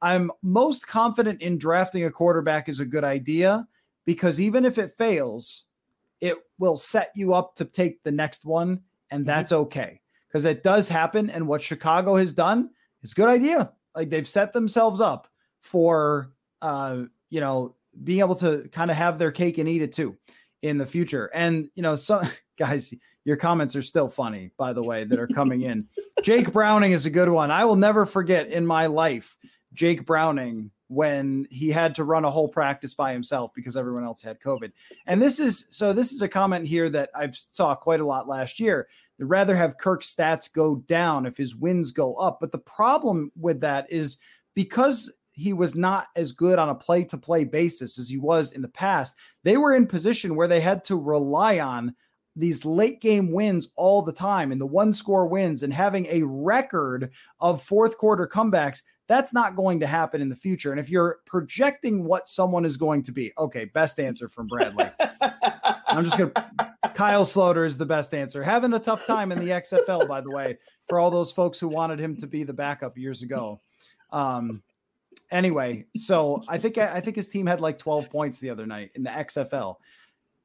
I'm 0.00 0.30
most 0.42 0.86
confident 0.86 1.42
in 1.42 1.58
drafting 1.58 2.04
a 2.04 2.10
quarterback 2.10 2.68
is 2.68 2.80
a 2.80 2.86
good 2.86 3.04
idea 3.04 3.66
because 4.04 4.40
even 4.40 4.64
if 4.64 4.78
it 4.78 4.96
fails, 4.96 5.64
it 6.20 6.36
will 6.58 6.76
set 6.76 7.12
you 7.14 7.34
up 7.34 7.56
to 7.56 7.64
take 7.64 8.02
the 8.02 8.12
next 8.12 8.44
one. 8.44 8.80
And 9.10 9.20
mm-hmm. 9.20 9.26
that's 9.26 9.52
okay 9.52 10.00
because 10.28 10.44
it 10.44 10.62
does 10.62 10.88
happen. 10.88 11.30
And 11.30 11.46
what 11.46 11.62
Chicago 11.62 12.16
has 12.16 12.32
done 12.32 12.70
is 13.02 13.12
a 13.12 13.14
good 13.14 13.28
idea. 13.28 13.72
Like 13.98 14.10
they've 14.10 14.28
set 14.28 14.52
themselves 14.52 15.00
up 15.00 15.26
for, 15.60 16.30
uh, 16.62 17.02
you 17.30 17.40
know, 17.40 17.74
being 18.04 18.20
able 18.20 18.36
to 18.36 18.68
kind 18.70 18.92
of 18.92 18.96
have 18.96 19.18
their 19.18 19.32
cake 19.32 19.58
and 19.58 19.68
eat 19.68 19.82
it 19.82 19.92
too 19.92 20.16
in 20.62 20.78
the 20.78 20.86
future. 20.86 21.32
And 21.34 21.68
you 21.74 21.82
know, 21.82 21.96
some 21.96 22.30
guys, 22.58 22.94
your 23.24 23.36
comments 23.36 23.74
are 23.74 23.82
still 23.82 24.08
funny, 24.08 24.52
by 24.56 24.72
the 24.72 24.84
way, 24.84 25.02
that 25.02 25.18
are 25.18 25.26
coming 25.26 25.62
in. 25.62 25.88
Jake 26.22 26.52
Browning 26.52 26.92
is 26.92 27.06
a 27.06 27.10
good 27.10 27.28
one. 27.28 27.50
I 27.50 27.64
will 27.64 27.74
never 27.74 28.06
forget 28.06 28.46
in 28.46 28.64
my 28.64 28.86
life 28.86 29.36
Jake 29.74 30.06
Browning 30.06 30.70
when 30.86 31.48
he 31.50 31.68
had 31.68 31.96
to 31.96 32.04
run 32.04 32.24
a 32.24 32.30
whole 32.30 32.48
practice 32.48 32.94
by 32.94 33.12
himself 33.12 33.50
because 33.52 33.76
everyone 33.76 34.04
else 34.04 34.22
had 34.22 34.40
COVID. 34.40 34.70
And 35.08 35.20
this 35.20 35.40
is 35.40 35.66
so 35.70 35.92
this 35.92 36.12
is 36.12 36.22
a 36.22 36.28
comment 36.28 36.68
here 36.68 36.88
that 36.90 37.10
I've 37.16 37.36
saw 37.36 37.74
quite 37.74 37.98
a 37.98 38.06
lot 38.06 38.28
last 38.28 38.60
year. 38.60 38.86
They'd 39.18 39.24
rather 39.24 39.56
have 39.56 39.78
Kirk's 39.78 40.14
stats 40.14 40.52
go 40.52 40.76
down 40.76 41.26
if 41.26 41.36
his 41.36 41.56
wins 41.56 41.90
go 41.90 42.14
up. 42.14 42.38
But 42.40 42.52
the 42.52 42.58
problem 42.58 43.32
with 43.36 43.60
that 43.60 43.90
is 43.90 44.18
because 44.54 45.12
he 45.32 45.52
was 45.52 45.76
not 45.76 46.08
as 46.16 46.32
good 46.32 46.58
on 46.58 46.68
a 46.68 46.74
play 46.74 47.04
to 47.04 47.16
play 47.16 47.44
basis 47.44 47.98
as 47.98 48.08
he 48.08 48.18
was 48.18 48.52
in 48.52 48.62
the 48.62 48.68
past. 48.68 49.16
They 49.44 49.56
were 49.56 49.74
in 49.74 49.86
position 49.86 50.34
where 50.34 50.48
they 50.48 50.60
had 50.60 50.82
to 50.84 50.96
rely 50.96 51.60
on 51.60 51.94
these 52.34 52.64
late 52.64 53.00
game 53.00 53.32
wins 53.32 53.68
all 53.76 54.02
the 54.02 54.12
time 54.12 54.52
and 54.52 54.60
the 54.60 54.66
one 54.66 54.92
score 54.92 55.26
wins 55.26 55.62
and 55.62 55.72
having 55.72 56.06
a 56.06 56.22
record 56.22 57.10
of 57.40 57.62
fourth 57.62 57.98
quarter 57.98 58.26
comebacks. 58.26 58.82
That's 59.08 59.32
not 59.32 59.56
going 59.56 59.80
to 59.80 59.86
happen 59.86 60.20
in 60.20 60.28
the 60.28 60.36
future. 60.36 60.70
And 60.70 60.78
if 60.78 60.90
you're 60.90 61.18
projecting 61.24 62.04
what 62.04 62.28
someone 62.28 62.64
is 62.64 62.76
going 62.76 63.02
to 63.04 63.12
be, 63.12 63.32
okay, 63.38 63.64
best 63.64 63.98
answer 63.98 64.28
from 64.28 64.46
Bradley. 64.48 64.90
I'm 65.88 66.04
just 66.04 66.18
going 66.18 66.30
to, 66.32 66.74
Kyle 66.98 67.24
Sloter 67.24 67.66
is 67.66 67.78
the 67.78 67.86
best 67.86 68.12
answer. 68.12 68.42
Having 68.42 68.74
a 68.74 68.78
tough 68.78 69.06
time 69.06 69.32
in 69.32 69.38
the 69.38 69.50
XFL, 69.50 70.06
by 70.08 70.20
the 70.20 70.30
way, 70.30 70.58
for 70.88 70.98
all 70.98 71.10
those 71.10 71.32
folks 71.32 71.58
who 71.58 71.68
wanted 71.68 72.00
him 72.00 72.16
to 72.16 72.26
be 72.26 72.42
the 72.42 72.52
backup 72.52 72.98
years 72.98 73.22
ago. 73.22 73.60
Um, 74.12 74.62
Anyway, 75.30 75.84
so 75.96 76.42
I 76.48 76.58
think 76.58 76.78
I 76.78 77.00
think 77.00 77.16
his 77.16 77.28
team 77.28 77.46
had 77.46 77.60
like 77.60 77.78
12 77.78 78.10
points 78.10 78.40
the 78.40 78.50
other 78.50 78.66
night 78.66 78.92
in 78.94 79.02
the 79.02 79.10
XFL. 79.10 79.76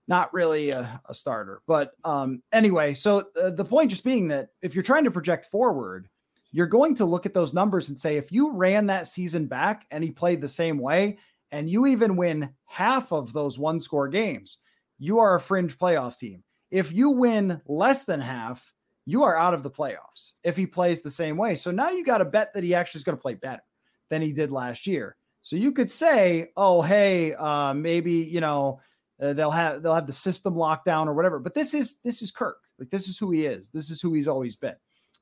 Not 0.08 0.34
really 0.34 0.72
a, 0.72 1.02
a 1.08 1.14
starter, 1.14 1.62
but 1.66 1.94
um, 2.04 2.44
anyway. 2.52 2.94
So 2.94 3.30
uh, 3.42 3.52
the 3.52 3.64
point 3.64 3.92
just 3.92 4.04
being 4.04 4.28
that 4.28 4.50
if 4.62 4.76
you're 4.76 4.84
trying 4.84 5.06
to 5.06 5.12
project 5.12 5.46
forward, 5.46 6.10
you're 6.52 6.68
going 6.68 6.96
to 6.96 7.06
look 7.06 7.26
at 7.26 7.34
those 7.34 7.54
numbers 7.54 7.88
and 7.88 8.00
say 8.00 8.18
if 8.18 8.32
you 8.32 8.52
ran 8.52 8.88
that 8.88 9.08
season 9.08 9.46
back 9.46 9.86
and 9.92 10.04
he 10.04 10.12
played 10.12 10.42
the 10.42 10.48
same 10.48 10.78
way, 10.78 11.18
and 11.52 11.70
you 11.70 11.86
even 11.86 12.18
win 12.18 12.50
half 12.66 13.14
of 13.14 13.32
those 13.32 13.58
one 13.58 13.80
score 13.80 14.10
games, 14.10 14.58
you 15.04 15.20
are 15.20 15.36
a 15.36 15.40
fringe 15.40 15.78
playoff 15.78 16.18
team. 16.18 16.44
If 16.72 16.94
you 16.94 17.10
win 17.10 17.60
less 17.68 18.06
than 18.06 18.22
half, 18.22 18.74
you 19.06 19.24
are 19.24 19.38
out 19.38 19.54
of 19.54 19.62
the 19.62 19.70
playoffs 19.70 20.32
if 20.44 20.56
he 20.56 20.66
plays 20.66 21.02
the 21.02 21.10
same 21.10 21.36
way. 21.36 21.56
So 21.56 21.72
now 21.72 21.90
you 21.90 22.06
got 22.06 22.20
to 22.20 22.26
bet 22.26 22.54
that 22.54 22.64
he 22.64 22.74
actually 22.74 23.00
is 23.00 23.04
going 23.04 23.18
to 23.18 23.22
play 23.22 23.34
better 23.34 23.62
than 24.10 24.22
he 24.22 24.32
did 24.32 24.50
last 24.50 24.88
year. 24.88 25.18
So 25.42 25.58
you 25.58 25.74
could 25.74 25.92
say, 25.92 26.52
oh, 26.56 26.82
hey, 26.82 27.34
uh, 27.34 27.74
maybe 27.74 28.14
you 28.14 28.40
know 28.40 28.80
uh, 29.22 29.34
they'll 29.34 29.52
have 29.52 29.84
they'll 29.84 29.94
have 29.94 30.08
the 30.08 30.14
system 30.14 30.56
locked 30.56 30.86
down 30.86 31.10
or 31.10 31.14
whatever. 31.14 31.38
But 31.38 31.54
this 31.54 31.74
is 31.74 31.98
this 32.06 32.22
is 32.22 32.32
Kirk. 32.32 32.60
Like 32.80 32.90
this 32.90 33.10
is 33.10 33.18
who 33.20 33.30
he 33.32 33.46
is. 33.46 33.70
This 33.70 33.90
is 33.90 34.00
who 34.00 34.14
he's 34.14 34.30
always 34.30 34.56
been. 34.56 34.76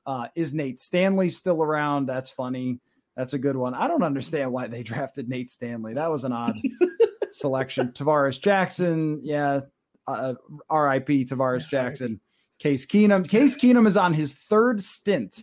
Uh, 0.06 0.28
is 0.36 0.54
Nate 0.54 0.78
Stanley 0.78 1.28
still 1.28 1.60
around? 1.60 2.06
That's 2.06 2.30
funny. 2.30 2.78
That's 3.16 3.34
a 3.34 3.38
good 3.38 3.56
one. 3.56 3.74
I 3.74 3.88
don't 3.88 4.04
understand 4.04 4.52
why 4.52 4.68
they 4.68 4.82
drafted 4.84 5.28
Nate 5.28 5.50
Stanley. 5.50 5.94
That 5.94 6.10
was 6.10 6.22
an 6.22 6.32
odd 6.32 6.56
selection. 7.30 7.88
Tarvaris 7.88 8.40
Jackson, 8.40 9.20
yeah. 9.24 9.62
Uh, 10.06 10.34
R.I.P. 10.68 11.24
Tarvaris 11.26 11.66
Jackson, 11.68 12.20
Case 12.58 12.86
Keenum. 12.86 13.28
Case 13.28 13.56
Keenum 13.56 13.86
is 13.86 13.96
on 13.96 14.12
his 14.12 14.34
third 14.34 14.82
stint 14.82 15.42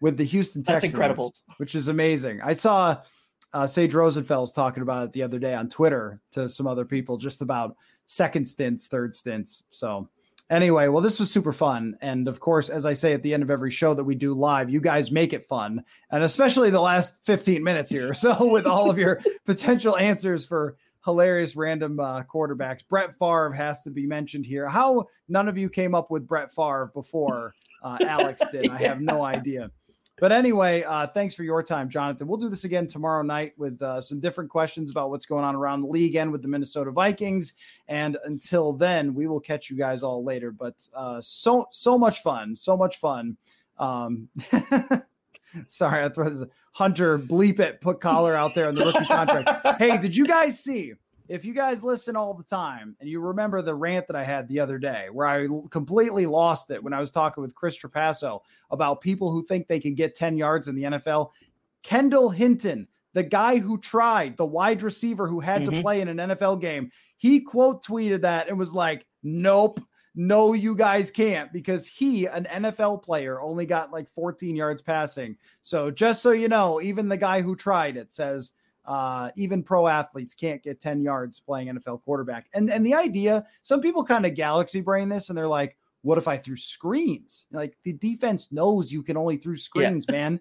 with 0.00 0.16
the 0.16 0.24
Houston 0.24 0.62
Texans. 0.62 0.82
That's 0.82 0.92
incredible. 0.92 1.34
Which 1.56 1.74
is 1.74 1.88
amazing. 1.88 2.40
I 2.42 2.52
saw 2.52 3.02
uh, 3.54 3.66
Sage 3.66 3.92
Rosenfels 3.92 4.54
talking 4.54 4.82
about 4.82 5.06
it 5.06 5.12
the 5.12 5.22
other 5.22 5.38
day 5.38 5.54
on 5.54 5.68
Twitter 5.68 6.20
to 6.32 6.48
some 6.48 6.66
other 6.66 6.84
people, 6.84 7.16
just 7.16 7.42
about 7.42 7.76
second 8.06 8.46
stints, 8.46 8.88
third 8.88 9.14
stints. 9.14 9.62
So, 9.70 10.08
anyway, 10.50 10.88
well, 10.88 11.02
this 11.02 11.18
was 11.18 11.30
super 11.30 11.52
fun. 11.52 11.96
And 12.00 12.28
of 12.28 12.40
course, 12.40 12.68
as 12.68 12.86
I 12.86 12.94
say 12.94 13.12
at 13.12 13.22
the 13.22 13.32
end 13.32 13.42
of 13.42 13.50
every 13.50 13.70
show 13.70 13.94
that 13.94 14.04
we 14.04 14.14
do 14.14 14.34
live, 14.34 14.70
you 14.70 14.80
guys 14.80 15.10
make 15.10 15.32
it 15.32 15.46
fun. 15.46 15.84
And 16.10 16.24
especially 16.24 16.70
the 16.70 16.80
last 16.80 17.16
15 17.24 17.62
minutes 17.62 17.90
here. 17.90 18.14
So, 18.22 18.46
with 18.46 18.66
all 18.66 18.90
of 18.90 18.98
your 18.98 19.20
potential 19.44 19.96
answers 19.96 20.46
for 20.46 20.76
hilarious 21.04 21.56
random 21.56 21.98
uh, 22.00 22.22
quarterbacks, 22.22 22.80
Brett 22.88 23.12
Favre 23.18 23.52
has 23.52 23.82
to 23.82 23.90
be 23.90 24.06
mentioned 24.06 24.46
here. 24.46 24.68
How 24.68 25.06
none 25.28 25.48
of 25.48 25.58
you 25.58 25.68
came 25.68 25.94
up 25.94 26.10
with 26.10 26.26
Brett 26.26 26.50
Favre 26.54 26.90
before 26.94 27.54
uh, 27.82 27.98
Alex 28.06 28.42
did, 28.50 28.68
I 28.70 28.78
have 28.78 29.00
no 29.00 29.22
idea. 29.22 29.70
But 30.20 30.30
anyway, 30.30 30.84
uh, 30.84 31.06
thanks 31.06 31.34
for 31.34 31.42
your 31.42 31.62
time, 31.62 31.88
Jonathan. 31.88 32.28
We'll 32.28 32.38
do 32.38 32.48
this 32.48 32.64
again 32.64 32.86
tomorrow 32.86 33.22
night 33.22 33.54
with 33.56 33.80
uh, 33.82 34.00
some 34.00 34.20
different 34.20 34.50
questions 34.50 34.90
about 34.90 35.10
what's 35.10 35.26
going 35.26 35.44
on 35.44 35.56
around 35.56 35.80
the 35.80 35.88
league 35.88 36.14
and 36.14 36.30
with 36.30 36.42
the 36.42 36.48
Minnesota 36.48 36.92
Vikings. 36.92 37.54
And 37.88 38.16
until 38.24 38.72
then, 38.72 39.14
we 39.14 39.26
will 39.26 39.40
catch 39.40 39.70
you 39.70 39.76
guys 39.76 40.02
all 40.02 40.22
later. 40.22 40.52
But 40.52 40.86
uh, 40.94 41.20
so 41.20 41.66
so 41.72 41.98
much 41.98 42.22
fun, 42.22 42.54
so 42.54 42.76
much 42.76 42.98
fun. 42.98 43.36
Um, 43.78 44.28
Sorry, 45.66 46.04
I 46.04 46.08
throw 46.08 46.30
this 46.30 46.48
Hunter 46.72 47.18
bleep 47.18 47.60
it, 47.60 47.80
put 47.80 48.00
collar 48.00 48.34
out 48.34 48.54
there 48.54 48.68
in 48.68 48.74
the 48.74 48.84
rookie 48.84 49.04
contract. 49.04 49.66
hey, 49.78 49.98
did 49.98 50.16
you 50.16 50.26
guys 50.26 50.58
see? 50.58 50.92
If 51.28 51.44
you 51.44 51.54
guys 51.54 51.82
listen 51.82 52.16
all 52.16 52.34
the 52.34 52.42
time 52.42 52.96
and 53.00 53.08
you 53.08 53.20
remember 53.20 53.62
the 53.62 53.74
rant 53.74 54.06
that 54.08 54.16
I 54.16 54.24
had 54.24 54.48
the 54.48 54.60
other 54.60 54.78
day 54.78 55.06
where 55.10 55.26
I 55.26 55.48
completely 55.70 56.26
lost 56.26 56.70
it 56.70 56.82
when 56.82 56.92
I 56.92 57.00
was 57.00 57.10
talking 57.10 57.42
with 57.42 57.54
Chris 57.54 57.78
Trapasso 57.78 58.40
about 58.70 59.00
people 59.00 59.30
who 59.30 59.42
think 59.42 59.66
they 59.66 59.80
can 59.80 59.94
get 59.94 60.14
10 60.14 60.36
yards 60.36 60.68
in 60.68 60.74
the 60.74 60.82
NFL, 60.82 61.30
Kendall 61.82 62.28
Hinton, 62.28 62.88
the 63.14 63.22
guy 63.22 63.58
who 63.58 63.78
tried, 63.78 64.36
the 64.36 64.44
wide 64.44 64.82
receiver 64.82 65.26
who 65.26 65.40
had 65.40 65.62
mm-hmm. 65.62 65.76
to 65.76 65.82
play 65.82 66.00
in 66.00 66.08
an 66.08 66.16
NFL 66.16 66.60
game, 66.60 66.90
he 67.16 67.40
quote 67.40 67.84
tweeted 67.84 68.22
that 68.22 68.48
and 68.48 68.58
was 68.58 68.74
like, 68.74 69.06
nope, 69.22 69.80
no, 70.14 70.52
you 70.52 70.76
guys 70.76 71.10
can't 71.10 71.52
because 71.52 71.86
he, 71.86 72.26
an 72.26 72.46
NFL 72.50 73.02
player, 73.02 73.40
only 73.40 73.64
got 73.64 73.92
like 73.92 74.10
14 74.10 74.54
yards 74.54 74.82
passing. 74.82 75.36
So 75.62 75.90
just 75.90 76.22
so 76.22 76.32
you 76.32 76.48
know, 76.48 76.82
even 76.82 77.08
the 77.08 77.16
guy 77.16 77.40
who 77.40 77.56
tried 77.56 77.96
it 77.96 78.12
says 78.12 78.52
uh, 78.84 79.30
even 79.36 79.62
pro 79.62 79.86
athletes 79.86 80.34
can't 80.34 80.62
get 80.62 80.80
10 80.80 81.02
yards 81.02 81.40
playing 81.40 81.68
NFL 81.68 82.02
quarterback. 82.04 82.46
And 82.52 82.70
and 82.70 82.84
the 82.84 82.94
idea, 82.94 83.46
some 83.62 83.80
people 83.80 84.04
kind 84.04 84.26
of 84.26 84.34
galaxy 84.34 84.80
brain 84.80 85.08
this 85.08 85.28
and 85.28 85.38
they're 85.38 85.46
like, 85.46 85.76
what 86.02 86.18
if 86.18 86.28
I 86.28 86.36
threw 86.36 86.56
screens? 86.56 87.46
Like 87.52 87.76
the 87.84 87.92
defense 87.92 88.52
knows 88.52 88.92
you 88.92 89.02
can 89.02 89.16
only 89.16 89.36
throw 89.36 89.54
screens, 89.54 90.04
yeah. 90.08 90.14
man. 90.14 90.40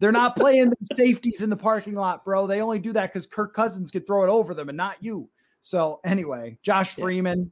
They're 0.00 0.12
not 0.12 0.36
playing 0.36 0.70
the 0.70 0.94
safeties 0.94 1.42
in 1.42 1.50
the 1.50 1.56
parking 1.56 1.94
lot, 1.94 2.24
bro. 2.24 2.46
They 2.46 2.60
only 2.60 2.78
do 2.78 2.92
that 2.92 3.12
because 3.12 3.26
Kirk 3.26 3.52
Cousins 3.52 3.90
could 3.90 4.06
throw 4.06 4.22
it 4.22 4.28
over 4.28 4.54
them 4.54 4.68
and 4.68 4.76
not 4.76 5.02
you. 5.02 5.28
So 5.60 5.98
anyway, 6.04 6.56
Josh 6.62 6.94
Freeman, 6.94 7.50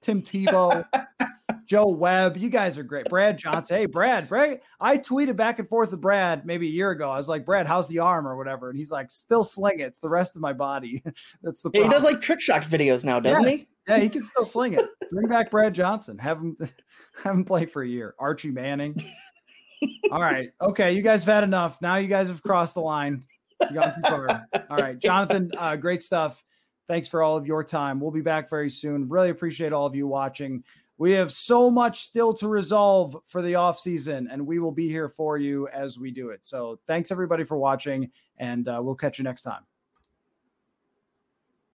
Tim 0.00 0.22
Tebow, 0.22 0.84
Joe 1.68 1.88
Webb, 1.88 2.38
you 2.38 2.48
guys 2.48 2.78
are 2.78 2.82
great. 2.82 3.06
Brad 3.10 3.36
Johnson. 3.36 3.76
Hey, 3.76 3.86
Brad, 3.86 4.26
Brad. 4.28 4.60
I 4.80 4.96
tweeted 4.96 5.36
back 5.36 5.58
and 5.58 5.68
forth 5.68 5.90
with 5.90 6.00
Brad 6.00 6.46
maybe 6.46 6.66
a 6.66 6.70
year 6.70 6.90
ago. 6.90 7.10
I 7.10 7.18
was 7.18 7.28
like, 7.28 7.44
Brad, 7.44 7.66
how's 7.66 7.88
the 7.88 7.98
arm 7.98 8.26
or 8.26 8.36
whatever? 8.36 8.70
And 8.70 8.78
he's 8.78 8.90
like, 8.90 9.10
still 9.10 9.44
sling 9.44 9.80
it. 9.80 9.84
It's 9.84 10.00
the 10.00 10.08
rest 10.08 10.34
of 10.34 10.40
my 10.40 10.54
body. 10.54 11.02
That's 11.42 11.62
the 11.62 11.70
yeah, 11.74 11.82
he 11.82 11.88
does 11.88 12.04
like 12.04 12.22
trick 12.22 12.40
shot 12.40 12.62
videos 12.62 13.04
now, 13.04 13.20
doesn't 13.20 13.44
yeah. 13.44 13.50
he? 13.50 13.68
Yeah, 13.86 13.98
he 13.98 14.08
can 14.08 14.22
still 14.22 14.44
sling 14.44 14.74
it. 14.74 14.86
Bring 15.10 15.28
back 15.28 15.50
Brad 15.50 15.74
Johnson. 15.74 16.18
Have 16.18 16.38
him 16.38 16.56
have 17.22 17.34
him 17.34 17.44
play 17.44 17.66
for 17.66 17.82
a 17.82 17.88
year. 17.88 18.14
Archie 18.18 18.50
Manning. 18.50 18.96
All 20.10 20.20
right. 20.20 20.50
Okay. 20.60 20.92
You 20.92 21.02
guys 21.02 21.24
have 21.24 21.34
had 21.34 21.44
enough. 21.44 21.80
Now 21.80 21.96
you 21.96 22.08
guys 22.08 22.28
have 22.28 22.42
crossed 22.42 22.74
the 22.74 22.80
line. 22.80 23.24
You 23.60 23.74
gone 23.74 23.94
too 23.94 24.00
far. 24.02 24.46
All 24.70 24.76
right. 24.76 24.98
Jonathan, 24.98 25.50
uh, 25.56 25.76
great 25.76 26.02
stuff. 26.02 26.42
Thanks 26.88 27.06
for 27.06 27.22
all 27.22 27.36
of 27.36 27.46
your 27.46 27.62
time. 27.62 28.00
We'll 28.00 28.10
be 28.10 28.22
back 28.22 28.48
very 28.48 28.70
soon. 28.70 29.08
Really 29.08 29.30
appreciate 29.30 29.72
all 29.72 29.86
of 29.86 29.94
you 29.94 30.06
watching. 30.06 30.64
We 30.96 31.12
have 31.12 31.30
so 31.30 31.70
much 31.70 32.02
still 32.02 32.34
to 32.34 32.48
resolve 32.48 33.16
for 33.26 33.40
the 33.40 33.54
off 33.54 33.78
season, 33.78 34.28
and 34.32 34.44
we 34.44 34.58
will 34.58 34.72
be 34.72 34.88
here 34.88 35.08
for 35.08 35.36
you 35.38 35.68
as 35.68 35.98
we 35.98 36.10
do 36.10 36.30
it. 36.30 36.44
So 36.44 36.80
thanks 36.88 37.12
everybody 37.12 37.44
for 37.44 37.56
watching, 37.56 38.10
and 38.38 38.66
uh, 38.66 38.80
we'll 38.82 38.96
catch 38.96 39.18
you 39.18 39.24
next 39.24 39.42
time. 39.42 39.64